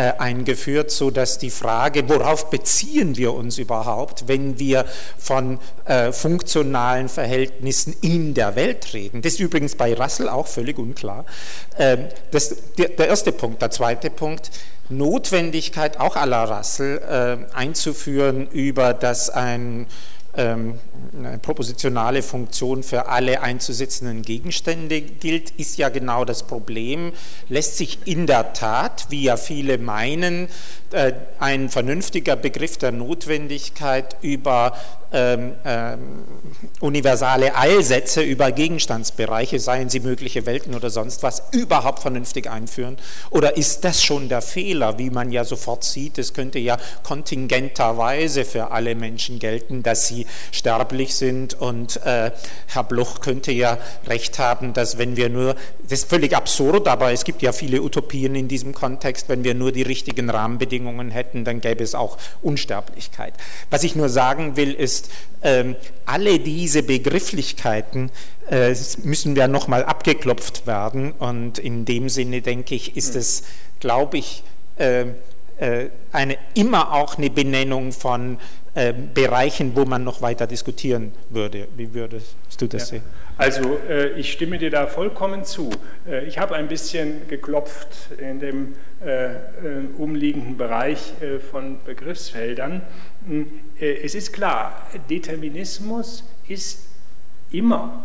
eingeführt, 0.00 0.90
so 0.90 1.10
dass 1.10 1.38
die 1.38 1.50
Frage, 1.50 2.08
worauf 2.08 2.50
beziehen 2.50 3.16
wir 3.16 3.34
uns 3.34 3.58
überhaupt, 3.58 4.26
wenn 4.26 4.58
wir 4.58 4.86
von 5.18 5.58
äh, 5.84 6.12
funktionalen 6.12 7.08
Verhältnissen 7.08 7.94
in 8.00 8.34
der 8.34 8.56
Welt 8.56 8.94
reden. 8.94 9.22
Das 9.22 9.34
ist 9.34 9.40
übrigens 9.40 9.74
bei 9.76 9.94
Russell 9.94 10.28
auch 10.28 10.46
völlig 10.46 10.78
unklar. 10.78 11.24
Ähm, 11.78 12.06
das, 12.30 12.56
der, 12.78 12.88
der 12.88 13.08
erste 13.08 13.32
Punkt. 13.32 13.60
Der 13.62 13.70
zweite 13.70 14.10
Punkt, 14.10 14.50
Notwendigkeit 14.88 16.00
auch 16.00 16.16
la 16.24 16.44
Russell 16.44 16.98
äh, 17.52 17.54
einzuführen, 17.56 18.48
über 18.48 18.94
das 18.94 19.30
ein 19.30 19.86
ähm, 20.36 20.78
eine 21.16 21.38
propositionale 21.38 22.22
Funktion 22.22 22.82
für 22.82 23.06
alle 23.06 23.42
einzusetzenden 23.42 24.22
Gegenstände 24.22 25.00
gilt, 25.00 25.50
ist 25.52 25.78
ja 25.78 25.88
genau 25.88 26.24
das 26.24 26.44
Problem. 26.44 27.12
Lässt 27.48 27.76
sich 27.76 27.98
in 28.04 28.26
der 28.26 28.52
Tat, 28.52 29.06
wie 29.10 29.22
ja 29.24 29.36
viele 29.36 29.78
meinen, 29.78 30.48
äh, 30.92 31.12
ein 31.38 31.68
vernünftiger 31.68 32.36
Begriff 32.36 32.76
der 32.76 32.92
Notwendigkeit 32.92 34.16
über 34.22 34.74
ähm, 35.14 35.52
ähm, 35.64 36.24
universale 36.80 37.54
Eilsätze 37.54 38.22
über 38.22 38.50
Gegenstandsbereiche, 38.50 39.58
seien 39.58 39.90
sie 39.90 40.00
mögliche 40.00 40.46
Welten 40.46 40.74
oder 40.74 40.88
sonst 40.88 41.22
was, 41.22 41.42
überhaupt 41.52 41.98
vernünftig 42.00 42.50
einführen? 42.50 42.96
Oder 43.28 43.58
ist 43.58 43.84
das 43.84 44.02
schon 44.02 44.30
der 44.30 44.40
Fehler, 44.40 44.98
wie 44.98 45.10
man 45.10 45.30
ja 45.30 45.44
sofort 45.44 45.84
sieht? 45.84 46.16
Es 46.16 46.32
könnte 46.32 46.58
ja 46.58 46.78
kontingenterweise 47.02 48.46
für 48.46 48.70
alle 48.70 48.94
Menschen 48.94 49.38
gelten, 49.38 49.82
dass 49.82 50.08
sie 50.08 50.26
sterblich 50.92 51.14
sind. 51.14 51.54
Und 51.54 52.04
äh, 52.04 52.30
Herr 52.66 52.84
Bloch 52.84 53.20
könnte 53.20 53.52
ja 53.52 53.78
recht 54.06 54.38
haben, 54.38 54.72
dass 54.74 54.98
wenn 54.98 55.16
wir 55.16 55.28
nur, 55.28 55.54
das 55.82 56.00
ist 56.00 56.10
völlig 56.10 56.36
absurd, 56.36 56.86
aber 56.88 57.12
es 57.12 57.24
gibt 57.24 57.42
ja 57.42 57.52
viele 57.52 57.82
Utopien 57.82 58.34
in 58.34 58.48
diesem 58.48 58.74
Kontext, 58.74 59.28
wenn 59.28 59.44
wir 59.44 59.54
nur 59.54 59.72
die 59.72 59.82
richtigen 59.82 60.28
Rahmenbedingungen 60.28 61.10
hätten, 61.10 61.44
dann 61.44 61.60
gäbe 61.60 61.82
es 61.82 61.94
auch 61.94 62.18
Unsterblichkeit. 62.42 63.34
Was 63.70 63.82
ich 63.84 63.96
nur 63.96 64.08
sagen 64.08 64.56
will, 64.56 64.72
ist, 64.72 65.10
ähm, 65.42 65.76
alle 66.04 66.38
diese 66.38 66.82
Begrifflichkeiten 66.82 68.10
äh, 68.50 68.74
müssen 69.02 69.34
ja 69.34 69.48
nochmal 69.48 69.84
abgeklopft 69.84 70.66
werden. 70.66 71.12
Und 71.12 71.58
in 71.58 71.84
dem 71.84 72.08
Sinne 72.08 72.42
denke 72.42 72.74
ich, 72.74 72.96
ist 72.96 73.16
es, 73.16 73.44
glaube 73.80 74.18
ich, 74.18 74.42
äh, 74.76 75.06
äh, 75.58 75.90
eine, 76.12 76.36
immer 76.54 76.92
auch 76.92 77.18
eine 77.18 77.30
Benennung 77.30 77.92
von 77.92 78.38
äh, 78.74 78.94
Bereichen, 78.94 79.76
wo 79.76 79.84
man 79.84 80.02
noch 80.02 80.22
weiter 80.22 80.46
diskutieren 80.46 81.12
würde. 81.28 81.68
Wie 81.76 81.92
würdest 81.92 82.36
du 82.58 82.66
das 82.66 82.82
ja. 82.82 82.86
sehen? 82.86 83.02
Also 83.36 83.78
äh, 83.86 84.18
ich 84.18 84.32
stimme 84.32 84.56
dir 84.56 84.70
da 84.70 84.86
vollkommen 84.86 85.44
zu. 85.44 85.70
Äh, 86.08 86.24
ich 86.24 86.38
habe 86.38 86.54
ein 86.54 86.68
bisschen 86.68 87.28
geklopft 87.28 87.88
in 88.18 88.40
dem 88.40 88.74
äh, 89.04 89.32
äh, 89.32 89.38
umliegenden 89.98 90.56
Bereich 90.56 91.12
äh, 91.20 91.38
von 91.38 91.84
Begriffsfeldern. 91.84 92.80
Hm, 93.26 93.46
es 93.78 94.14
ist 94.14 94.32
klar, 94.32 94.86
Determinismus 95.10 96.24
ist 96.48 96.86
immer 97.50 98.04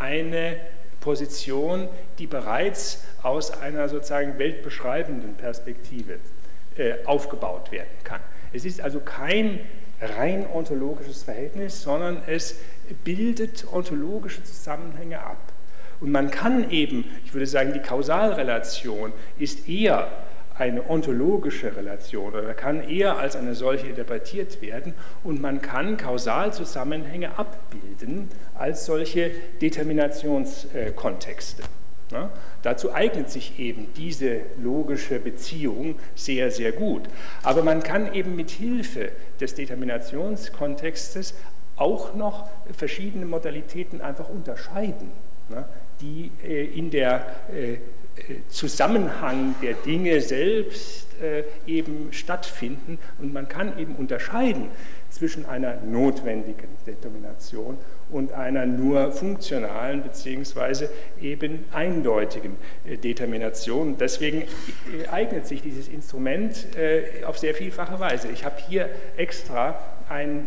eine 0.00 0.56
Position, 1.00 1.88
die 2.18 2.26
bereits 2.26 3.04
aus 3.22 3.52
einer 3.60 3.88
sozusagen 3.88 4.38
weltbeschreibenden 4.38 5.34
Perspektive 5.34 6.18
aufgebaut 7.04 7.70
werden 7.70 7.90
kann. 8.02 8.20
Es 8.54 8.64
ist 8.64 8.80
also 8.80 9.00
kein 9.00 9.60
rein 10.02 10.46
ontologisches 10.52 11.22
Verhältnis, 11.22 11.80
sondern 11.82 12.22
es 12.26 12.56
bildet 13.04 13.66
ontologische 13.72 14.44
Zusammenhänge 14.44 15.20
ab. 15.20 15.38
Und 16.00 16.10
man 16.10 16.30
kann 16.30 16.70
eben, 16.70 17.04
ich 17.24 17.32
würde 17.32 17.46
sagen, 17.46 17.72
die 17.72 17.80
Kausalrelation 17.80 19.12
ist 19.38 19.68
eher 19.68 20.08
eine 20.58 20.88
ontologische 20.88 21.76
Relation 21.76 22.34
oder 22.34 22.54
kann 22.54 22.88
eher 22.88 23.18
als 23.18 23.36
eine 23.36 23.54
solche 23.54 23.86
interpretiert 23.86 24.60
werden 24.60 24.94
und 25.24 25.40
man 25.40 25.62
kann 25.62 25.96
Kausalzusammenhänge 25.96 27.38
abbilden 27.38 28.28
als 28.54 28.84
solche 28.84 29.30
Determinationskontexte. 29.60 31.62
Ja, 32.12 32.30
dazu 32.62 32.92
eignet 32.92 33.30
sich 33.30 33.58
eben 33.58 33.88
diese 33.96 34.40
logische 34.62 35.18
Beziehung 35.18 35.98
sehr, 36.14 36.50
sehr 36.50 36.72
gut. 36.72 37.02
Aber 37.42 37.62
man 37.62 37.82
kann 37.82 38.12
eben 38.12 38.36
mit 38.36 38.50
Hilfe 38.50 39.12
des 39.40 39.54
Determinationskontextes 39.54 41.34
auch 41.76 42.14
noch 42.14 42.48
verschiedene 42.76 43.24
Modalitäten 43.24 44.02
einfach 44.02 44.28
unterscheiden, 44.28 45.10
ne, 45.48 45.64
die 46.02 46.30
äh, 46.44 46.66
in 46.66 46.90
der 46.90 47.24
äh, 47.50 47.76
Zusammenhang 48.50 49.54
der 49.62 49.72
Dinge 49.72 50.20
selbst 50.20 51.06
äh, 51.22 51.44
eben 51.66 52.12
stattfinden. 52.12 52.98
Und 53.20 53.32
man 53.32 53.48
kann 53.48 53.78
eben 53.78 53.94
unterscheiden 53.96 54.68
zwischen 55.12 55.46
einer 55.46 55.76
notwendigen 55.82 56.68
Determination 56.86 57.76
und 58.10 58.32
einer 58.32 58.66
nur 58.66 59.12
funktionalen 59.12 60.02
bzw. 60.02 60.86
eben 61.20 61.64
eindeutigen 61.72 62.56
äh, 62.84 62.96
Determination. 62.96 63.96
Deswegen 63.98 64.42
äh, 64.42 65.08
eignet 65.10 65.46
sich 65.46 65.62
dieses 65.62 65.88
Instrument 65.88 66.66
äh, 66.76 67.24
auf 67.24 67.38
sehr 67.38 67.54
vielfache 67.54 68.00
Weise. 68.00 68.28
Ich 68.32 68.44
habe 68.44 68.56
hier 68.68 68.88
extra 69.16 69.78
ein, 70.08 70.46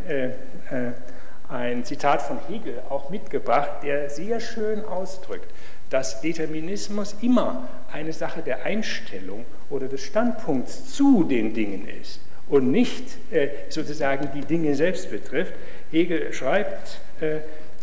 ein 1.49 1.83
Zitat 1.85 2.21
von 2.21 2.37
Hegel 2.47 2.81
auch 2.89 3.09
mitgebracht, 3.09 3.69
der 3.83 4.11
sehr 4.11 4.39
schön 4.39 4.85
ausdrückt, 4.85 5.51
dass 5.89 6.21
Determinismus 6.21 7.15
immer 7.21 7.67
eine 7.91 8.13
Sache 8.13 8.41
der 8.43 8.63
Einstellung 8.63 9.45
oder 9.71 9.87
des 9.87 10.03
Standpunkts 10.03 10.93
zu 10.93 11.23
den 11.23 11.55
Dingen 11.55 11.87
ist 11.87 12.19
und 12.47 12.71
nicht 12.71 13.03
äh, 13.31 13.49
sozusagen 13.69 14.29
die 14.35 14.45
Dinge 14.45 14.75
selbst 14.75 15.09
betrifft. 15.09 15.53
Hegel 15.91 16.33
schreibt 16.33 16.99
äh, 17.21 17.37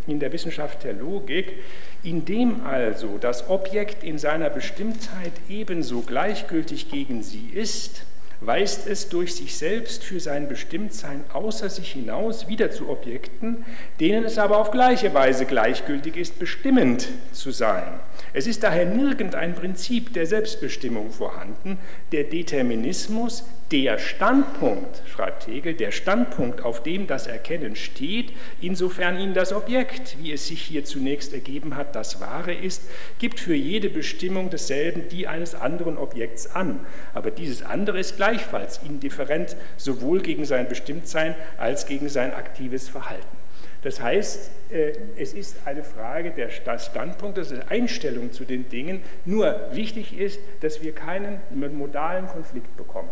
in 0.07 0.21
der 0.21 0.33
Wissenschaft 0.33 0.85
der 0.85 0.95
Logik, 0.95 1.55
indem 2.03 2.65
also 2.67 3.19
das 3.19 3.49
Objekt 3.49 4.03
in 4.03 4.19
seiner 4.19 4.51
Bestimmtheit 4.51 5.33
ebenso 5.49 6.01
gleichgültig 6.01 6.91
gegen 6.91 7.23
sie 7.23 7.51
ist, 7.55 8.05
weist 8.47 8.87
es 8.87 9.09
durch 9.09 9.35
sich 9.35 9.57
selbst 9.57 10.05
für 10.05 10.21
sein 10.21 10.49
Bestimmtsein 10.49 11.25
außer 11.33 11.71
sich 11.71 11.93
hinaus 11.93 12.49
wieder 12.49 12.71
zu 12.71 12.89
Objekten, 12.89 13.65
denen 14.01 14.25
es 14.25 14.39
aber 14.39 14.59
auf 14.59 14.71
gleiche 14.71 15.15
Weise 15.15 15.47
gleichgültig 15.47 16.17
ist, 16.17 16.39
bestimmend 16.39 17.09
zu 17.33 17.51
sein. 17.51 18.01
Es 18.35 18.47
ist 18.47 18.63
daher 18.63 18.87
nirgend 18.87 19.35
ein 19.35 19.55
Prinzip 19.55 20.15
der 20.15 20.27
Selbstbestimmung 20.27 21.11
vorhanden. 21.11 21.79
Der 22.13 22.25
Determinismus 22.25 23.45
der 23.73 23.99
Standpunkt, 23.99 25.03
schreibt 25.07 25.47
Hegel, 25.47 25.73
der 25.73 25.93
Standpunkt, 25.93 26.63
auf 26.63 26.83
dem 26.83 27.07
das 27.07 27.27
Erkennen 27.27 27.75
steht, 27.75 28.33
insofern 28.61 29.19
ihn 29.19 29.33
das 29.33 29.53
Objekt, 29.53 30.19
wie 30.21 30.33
es 30.33 30.47
sich 30.47 30.61
hier 30.61 30.85
zunächst 30.85 31.33
ergeben 31.33 31.75
hat, 31.75 31.97
das 31.97 32.21
Wahre 32.21 32.53
ist, 32.53 32.83
gibt 33.19 33.41
für 33.41 33.55
jede 33.55 33.89
Bestimmung 33.89 34.51
desselben 34.51 35.09
die 35.09 35.27
eines 35.27 35.55
anderen 35.55 35.97
Objekts 35.97 36.55
an. 36.55 36.81
Aber 37.15 37.31
dieses 37.31 37.63
andere 37.63 37.99
ist 37.99 38.19
gleichfalls 38.33 38.81
indifferent, 38.85 39.57
sowohl 39.77 40.21
gegen 40.23 40.45
sein 40.45 40.69
Bestimmtsein 40.69 41.35
als 41.59 41.87
gegen 41.87 42.09
sein 42.09 42.33
aktives 42.35 42.89
Verhalten. 42.89 43.37
Das 43.83 44.01
heißt, 44.01 44.51
äh, 44.71 44.93
es 45.19 45.35
ist 45.35 45.57
eine 45.67 45.83
Frage 45.83 46.31
des 46.31 46.85
Standpunktes, 46.85 47.49
der 47.49 47.71
Einstellung 47.71 48.33
zu 48.33 48.45
den 48.45 48.69
Dingen. 48.69 49.03
Nur 49.25 49.61
wichtig 49.73 50.19
ist, 50.19 50.39
dass 50.61 50.83
wir 50.83 50.95
keinen 50.95 51.41
modalen 51.51 52.27
Konflikt 52.29 52.77
bekommen. 52.77 53.11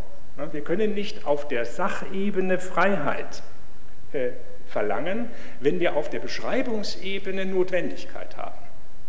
Wir 0.52 0.62
können 0.62 0.94
nicht 0.94 1.26
auf 1.26 1.48
der 1.48 1.66
Sachebene 1.66 2.58
Freiheit 2.58 3.42
äh, 4.12 4.30
verlangen, 4.68 5.28
wenn 5.58 5.80
wir 5.80 5.96
auf 5.96 6.08
der 6.08 6.20
Beschreibungsebene 6.20 7.44
Notwendigkeit 7.44 8.36
haben. 8.38 8.56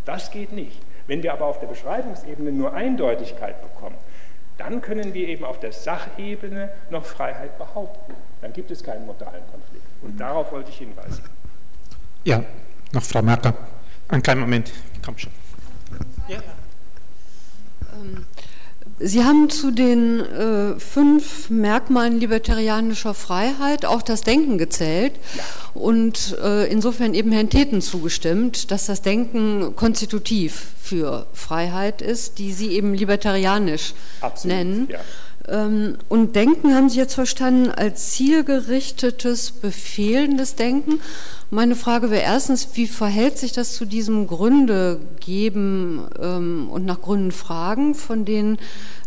Das 0.03 0.31
geht 0.31 0.51
nicht. 0.51 0.81
Wenn 1.07 1.23
wir 1.23 1.31
aber 1.31 1.45
auf 1.45 1.59
der 1.59 1.67
Beschreibungsebene 1.67 2.51
nur 2.51 2.73
Eindeutigkeit 2.73 3.61
bekommen, 3.61 3.95
dann 4.61 4.81
können 4.81 5.13
wir 5.13 5.27
eben 5.27 5.43
auf 5.43 5.59
der 5.59 5.71
Sachebene 5.71 6.71
noch 6.91 7.03
Freiheit 7.03 7.57
behaupten. 7.57 8.13
Dann 8.41 8.53
gibt 8.53 8.69
es 8.69 8.83
keinen 8.83 9.05
modalen 9.05 9.43
Konflikt. 9.51 9.85
Und 10.01 10.19
darauf 10.19 10.51
wollte 10.51 10.69
ich 10.69 10.77
hinweisen. 10.77 11.23
Ja, 12.23 12.43
noch 12.91 13.01
Frau 13.01 13.21
Merker. 13.21 13.55
Einen 14.07 14.21
kleinen 14.21 14.41
Moment, 14.41 14.71
komm 15.03 15.17
schon. 15.17 15.31
Ja. 16.27 16.41
Ähm, 17.93 18.25
Sie 19.03 19.23
haben 19.23 19.49
zu 19.49 19.71
den 19.71 20.19
äh, 20.19 20.79
fünf 20.79 21.49
Merkmalen 21.49 22.19
libertarianischer 22.19 23.13
Freiheit 23.13 23.85
auch 23.85 24.01
das 24.01 24.21
Denken 24.21 24.57
gezählt 24.57 25.13
ja. 25.35 25.43
und 25.73 26.37
äh, 26.43 26.65
insofern 26.71 27.13
eben 27.13 27.31
Herrn 27.31 27.49
Theten 27.49 27.81
zugestimmt, 27.81 28.71
dass 28.71 28.85
das 28.85 29.01
Denken 29.01 29.75
konstitutiv 29.75 30.67
für 30.81 31.25
Freiheit 31.33 32.01
ist, 32.01 32.37
die 32.37 32.51
Sie 32.53 32.71
eben 32.71 32.93
libertarianisch 32.93 33.93
Absolut, 34.21 34.57
nennen. 34.57 34.87
Ja. 34.91 34.99
Ähm, 35.47 35.97
und 36.09 36.35
Denken 36.35 36.75
haben 36.75 36.89
Sie 36.89 36.97
jetzt 36.97 37.15
verstanden 37.15 37.71
als 37.71 38.11
zielgerichtetes, 38.11 39.51
befehlendes 39.51 40.55
Denken. 40.55 40.99
Meine 41.49 41.75
Frage 41.75 42.09
wäre 42.09 42.23
erstens, 42.23 42.69
wie 42.75 42.87
verhält 42.87 43.37
sich 43.37 43.51
das 43.51 43.73
zu 43.73 43.83
diesem 43.83 44.25
Gründe 44.25 45.01
geben 45.19 46.07
ähm, 46.21 46.69
und 46.71 46.85
nach 46.85 47.01
Gründen 47.01 47.31
fragen, 47.31 47.93
von 47.93 48.23
denen 48.23 48.57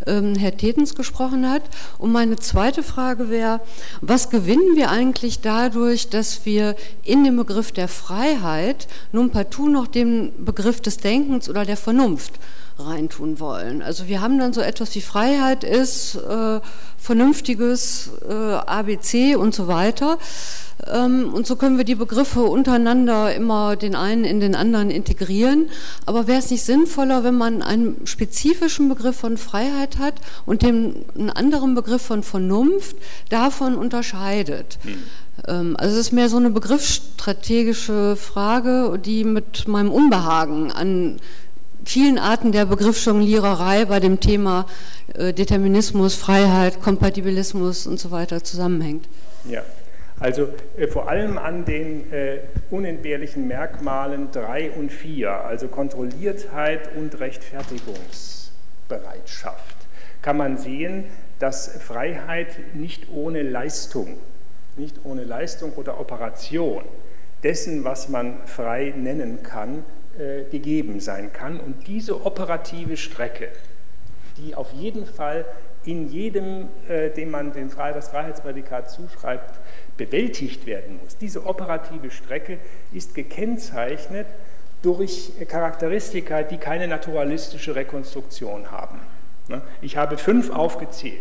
ähm, 0.07 0.35
Herr 0.35 0.55
Tetens 0.55 0.95
gesprochen 0.95 1.49
hat? 1.49 1.63
Und 1.99 2.13
meine 2.13 2.37
zweite 2.37 2.83
Frage 2.83 3.31
wäre, 3.31 3.61
was 4.03 4.29
gewinnen 4.29 4.77
wir 4.77 4.91
eigentlich 4.91 5.41
dadurch, 5.41 6.11
dass 6.11 6.45
wir 6.45 6.77
in 7.03 7.25
dem 7.25 7.37
Begriff 7.37 7.73
der 7.73 7.89
Freiheit 7.89 8.89
nun 9.13 9.31
partout 9.31 9.69
noch 9.69 9.87
den 9.87 10.45
Begriff 10.45 10.83
des 10.83 10.99
Denkens 10.99 11.49
oder 11.49 11.65
der 11.65 11.79
Vernunft 11.79 12.35
reintun 12.79 13.39
wollen. 13.41 13.83
Also 13.83 14.09
wir 14.09 14.21
haben 14.21 14.39
dann 14.39 14.53
so 14.53 14.61
etwas 14.61 14.95
wie 14.95 15.01
Freiheit 15.01 15.65
ist, 15.65 16.17
äh, 16.17 16.61
vernünftiges 16.99 18.11
äh, 18.29 18.33
ABC 18.33 19.37
und 19.37 19.55
so 19.55 19.69
weiter. 19.69 20.19
Ähm, 20.93 21.33
und 21.33 21.47
so 21.47 21.57
können 21.57 21.79
wir 21.79 21.85
die 21.85 21.95
Begriffe 21.95 22.43
untereinander 22.43 23.35
immer 23.35 23.77
den 23.77 23.95
einen 23.95 24.25
in 24.25 24.41
den 24.41 24.55
anderen 24.55 24.91
integrieren. 24.91 25.69
Aber 26.07 26.27
wäre 26.27 26.39
es 26.39 26.51
nicht 26.51 26.65
sinnvoller, 26.65 27.25
wenn 27.25 27.37
man 27.37 27.63
einen 27.63 28.07
spezifischen 28.07 28.89
Begriff 28.89 29.17
von 29.17 29.39
Freiheit 29.39 29.99
hat 29.99 30.15
und 30.47 30.63
den, 30.63 31.05
einen 31.15 31.31
anderen 31.31 31.75
Begriff 31.75 32.03
von 32.03 32.23
Vernunft 32.23 32.97
davon 33.29 33.77
unterscheidet? 33.77 34.79
Mhm. 34.83 35.77
Also 35.77 35.95
es 35.95 36.07
ist 36.07 36.13
mehr 36.13 36.29
so 36.29 36.37
eine 36.37 36.51
begriffsstrategische 36.51 38.15
Frage, 38.15 39.01
die 39.05 39.25
mit 39.25 39.67
meinem 39.67 39.91
Unbehagen 39.91 40.71
an 40.71 41.17
vielen 41.85 42.19
Arten 42.19 42.53
der 42.53 42.67
Begriffsjongliererei 42.67 43.85
bei 43.85 44.01
dem 44.01 44.21
Thema 44.21 44.67
äh, 45.15 45.33
Determinismus, 45.33 46.15
Freiheit, 46.15 46.81
Kompatibilismus 46.81 47.87
und 47.87 48.01
so 48.01 48.11
weiter 48.11 48.45
zusammenhängt. 48.45 49.07
Ja, 49.49 49.63
also 50.21 50.49
äh, 50.77 50.87
vor 50.87 51.09
allem 51.09 51.39
an 51.39 51.65
den 51.65 52.13
äh, 52.13 52.41
unentbehrlichen 52.71 53.49
Merkmalen 53.49 54.31
3 54.33 54.73
und 54.73 54.93
4, 54.93 55.31
also 55.31 55.69
Kontrolliertheit 55.69 56.91
und 56.97 57.19
Rechtfertigungsbereitschaft, 57.19 59.77
kann 60.23 60.37
man 60.37 60.59
sehen, 60.59 61.05
dass 61.39 61.69
Freiheit 61.69 62.75
nicht 62.75 63.07
ohne 63.13 63.43
Leistung, 63.43 64.19
nicht 64.77 64.97
ohne 65.05 65.25
Leistung 65.25 65.73
oder 65.75 65.99
Operation 66.01 66.83
dessen, 67.43 67.85
was 67.85 68.09
man 68.09 68.39
frei 68.47 68.95
nennen 68.97 69.43
kann, 69.43 69.85
gegeben 70.51 71.01
sein 71.01 71.33
kann. 71.33 71.59
Und 71.61 71.87
diese 71.87 72.25
operative 72.25 72.97
Strecke, 72.97 73.49
die 74.37 74.55
auf 74.55 74.73
jeden 74.73 75.07
Fall 75.07 75.45
in 75.85 76.11
jedem, 76.11 76.69
äh, 76.89 77.11
dem 77.11 77.31
man 77.31 77.53
den 77.53 77.71
Fre 77.71 77.93
das 77.93 78.09
Freiheitsprädikat 78.09 78.91
zuschreibt, 78.91 79.59
bewältigt 79.97 80.67
werden 80.67 80.99
muss. 81.03 81.17
Diese 81.19 81.47
operative 81.47 82.11
Strecke 82.11 82.59
ist 82.93 83.15
gekennzeichnet 83.15 84.27
durch 84.83 85.33
Charakteristika, 85.49 86.43
die 86.43 86.59
keine 86.59 86.89
naturalistische 86.89 87.75
Rekonstruktion 87.75 88.71
haben. 88.71 89.01
Ne? 89.49 89.63
Ich 89.81 89.97
habe 89.97 90.19
fünf 90.19 90.51
aufgezählt. 90.51 91.21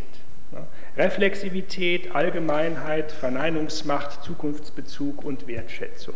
Ne? 0.52 0.66
Reflexivität, 0.98 2.16
Allgemeinheit, 2.16 3.12
Verneinungsmacht, 3.12 4.24
Zukunftsbezug 4.24 5.24
und 5.24 5.48
Wertschätzung. 5.48 6.16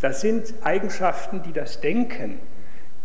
Das 0.00 0.20
sind 0.20 0.52
Eigenschaften, 0.62 1.42
die 1.42 1.52
das 1.52 1.80
Denken 1.80 2.38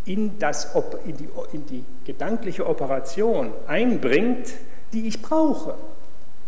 in, 0.06 0.40
das, 0.40 0.76
in, 1.06 1.18
die, 1.18 1.30
in 1.54 1.66
die 1.66 1.86
gedankliche 2.06 2.68
Operation 2.68 3.52
einbringt, 3.68 4.54
die 4.94 5.08
ich 5.08 5.22
brauche, 5.22 5.76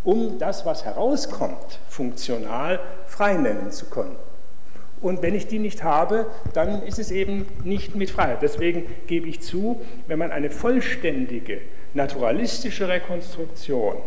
um 0.03 0.37
das, 0.39 0.65
was 0.65 0.85
herauskommt, 0.85 1.79
funktional 1.87 2.79
frei 3.07 3.35
nennen 3.35 3.71
zu 3.71 3.85
können. 3.85 4.15
Und 5.01 5.21
wenn 5.21 5.35
ich 5.35 5.47
die 5.47 5.59
nicht 5.59 5.83
habe, 5.83 6.27
dann 6.53 6.81
ist 6.83 6.97
es 6.97 7.11
eben 7.11 7.45
nicht 7.63 7.95
mit 7.95 8.09
Freiheit. 8.09 8.41
Deswegen 8.41 8.85
gebe 9.05 9.27
ich 9.27 9.41
zu, 9.41 9.81
wenn 10.07 10.17
man 10.17 10.31
eine 10.31 10.49
vollständige 10.49 11.59
naturalistische 11.93 12.87
Rekonstruktion 12.87 13.97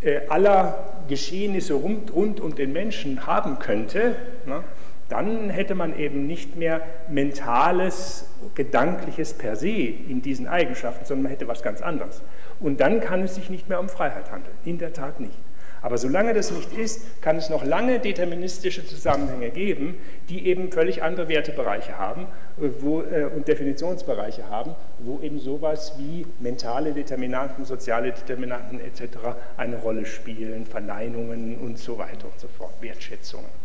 äh, 0.00 0.20
aller 0.28 1.02
Geschehnisse 1.08 1.74
rund, 1.74 2.14
rund 2.14 2.40
um 2.40 2.54
den 2.54 2.72
Menschen 2.72 3.26
haben 3.26 3.58
könnte, 3.58 4.14
ne, 4.46 4.62
dann 5.08 5.50
hätte 5.50 5.74
man 5.74 5.98
eben 5.98 6.26
nicht 6.26 6.56
mehr 6.56 6.80
mentales, 7.08 8.26
gedankliches 8.54 9.34
per 9.34 9.56
se 9.56 9.68
in 9.68 10.22
diesen 10.22 10.46
Eigenschaften, 10.46 11.04
sondern 11.04 11.24
man 11.24 11.32
hätte 11.32 11.48
was 11.48 11.62
ganz 11.62 11.82
anderes. 11.82 12.22
Und 12.60 12.80
dann 12.80 13.00
kann 13.00 13.22
es 13.22 13.34
sich 13.34 13.50
nicht 13.50 13.68
mehr 13.68 13.80
um 13.80 13.88
Freiheit 13.88 14.30
handeln. 14.30 14.54
In 14.64 14.78
der 14.78 14.92
Tat 14.92 15.20
nicht. 15.20 15.34
Aber 15.82 15.98
solange 15.98 16.32
das 16.32 16.52
nicht 16.52 16.72
ist, 16.78 17.20
kann 17.20 17.36
es 17.36 17.50
noch 17.50 17.64
lange 17.64 17.98
deterministische 17.98 18.86
Zusammenhänge 18.86 19.50
geben, 19.50 19.98
die 20.28 20.46
eben 20.46 20.70
völlig 20.70 21.02
andere 21.02 21.28
Wertebereiche 21.28 21.98
haben 21.98 22.28
wo, 22.56 23.02
äh, 23.02 23.24
und 23.24 23.48
Definitionsbereiche 23.48 24.48
haben, 24.48 24.76
wo 25.00 25.20
eben 25.20 25.40
sowas 25.40 25.94
wie 25.98 26.24
mentale 26.38 26.92
Determinanten, 26.92 27.64
soziale 27.64 28.12
Determinanten 28.12 28.80
etc. 28.80 29.18
eine 29.56 29.76
Rolle 29.76 30.06
spielen, 30.06 30.66
Verneinungen 30.66 31.58
und 31.58 31.78
so 31.78 31.98
weiter 31.98 32.26
und 32.26 32.38
so 32.38 32.46
fort, 32.46 32.74
Wertschätzungen. 32.80 33.61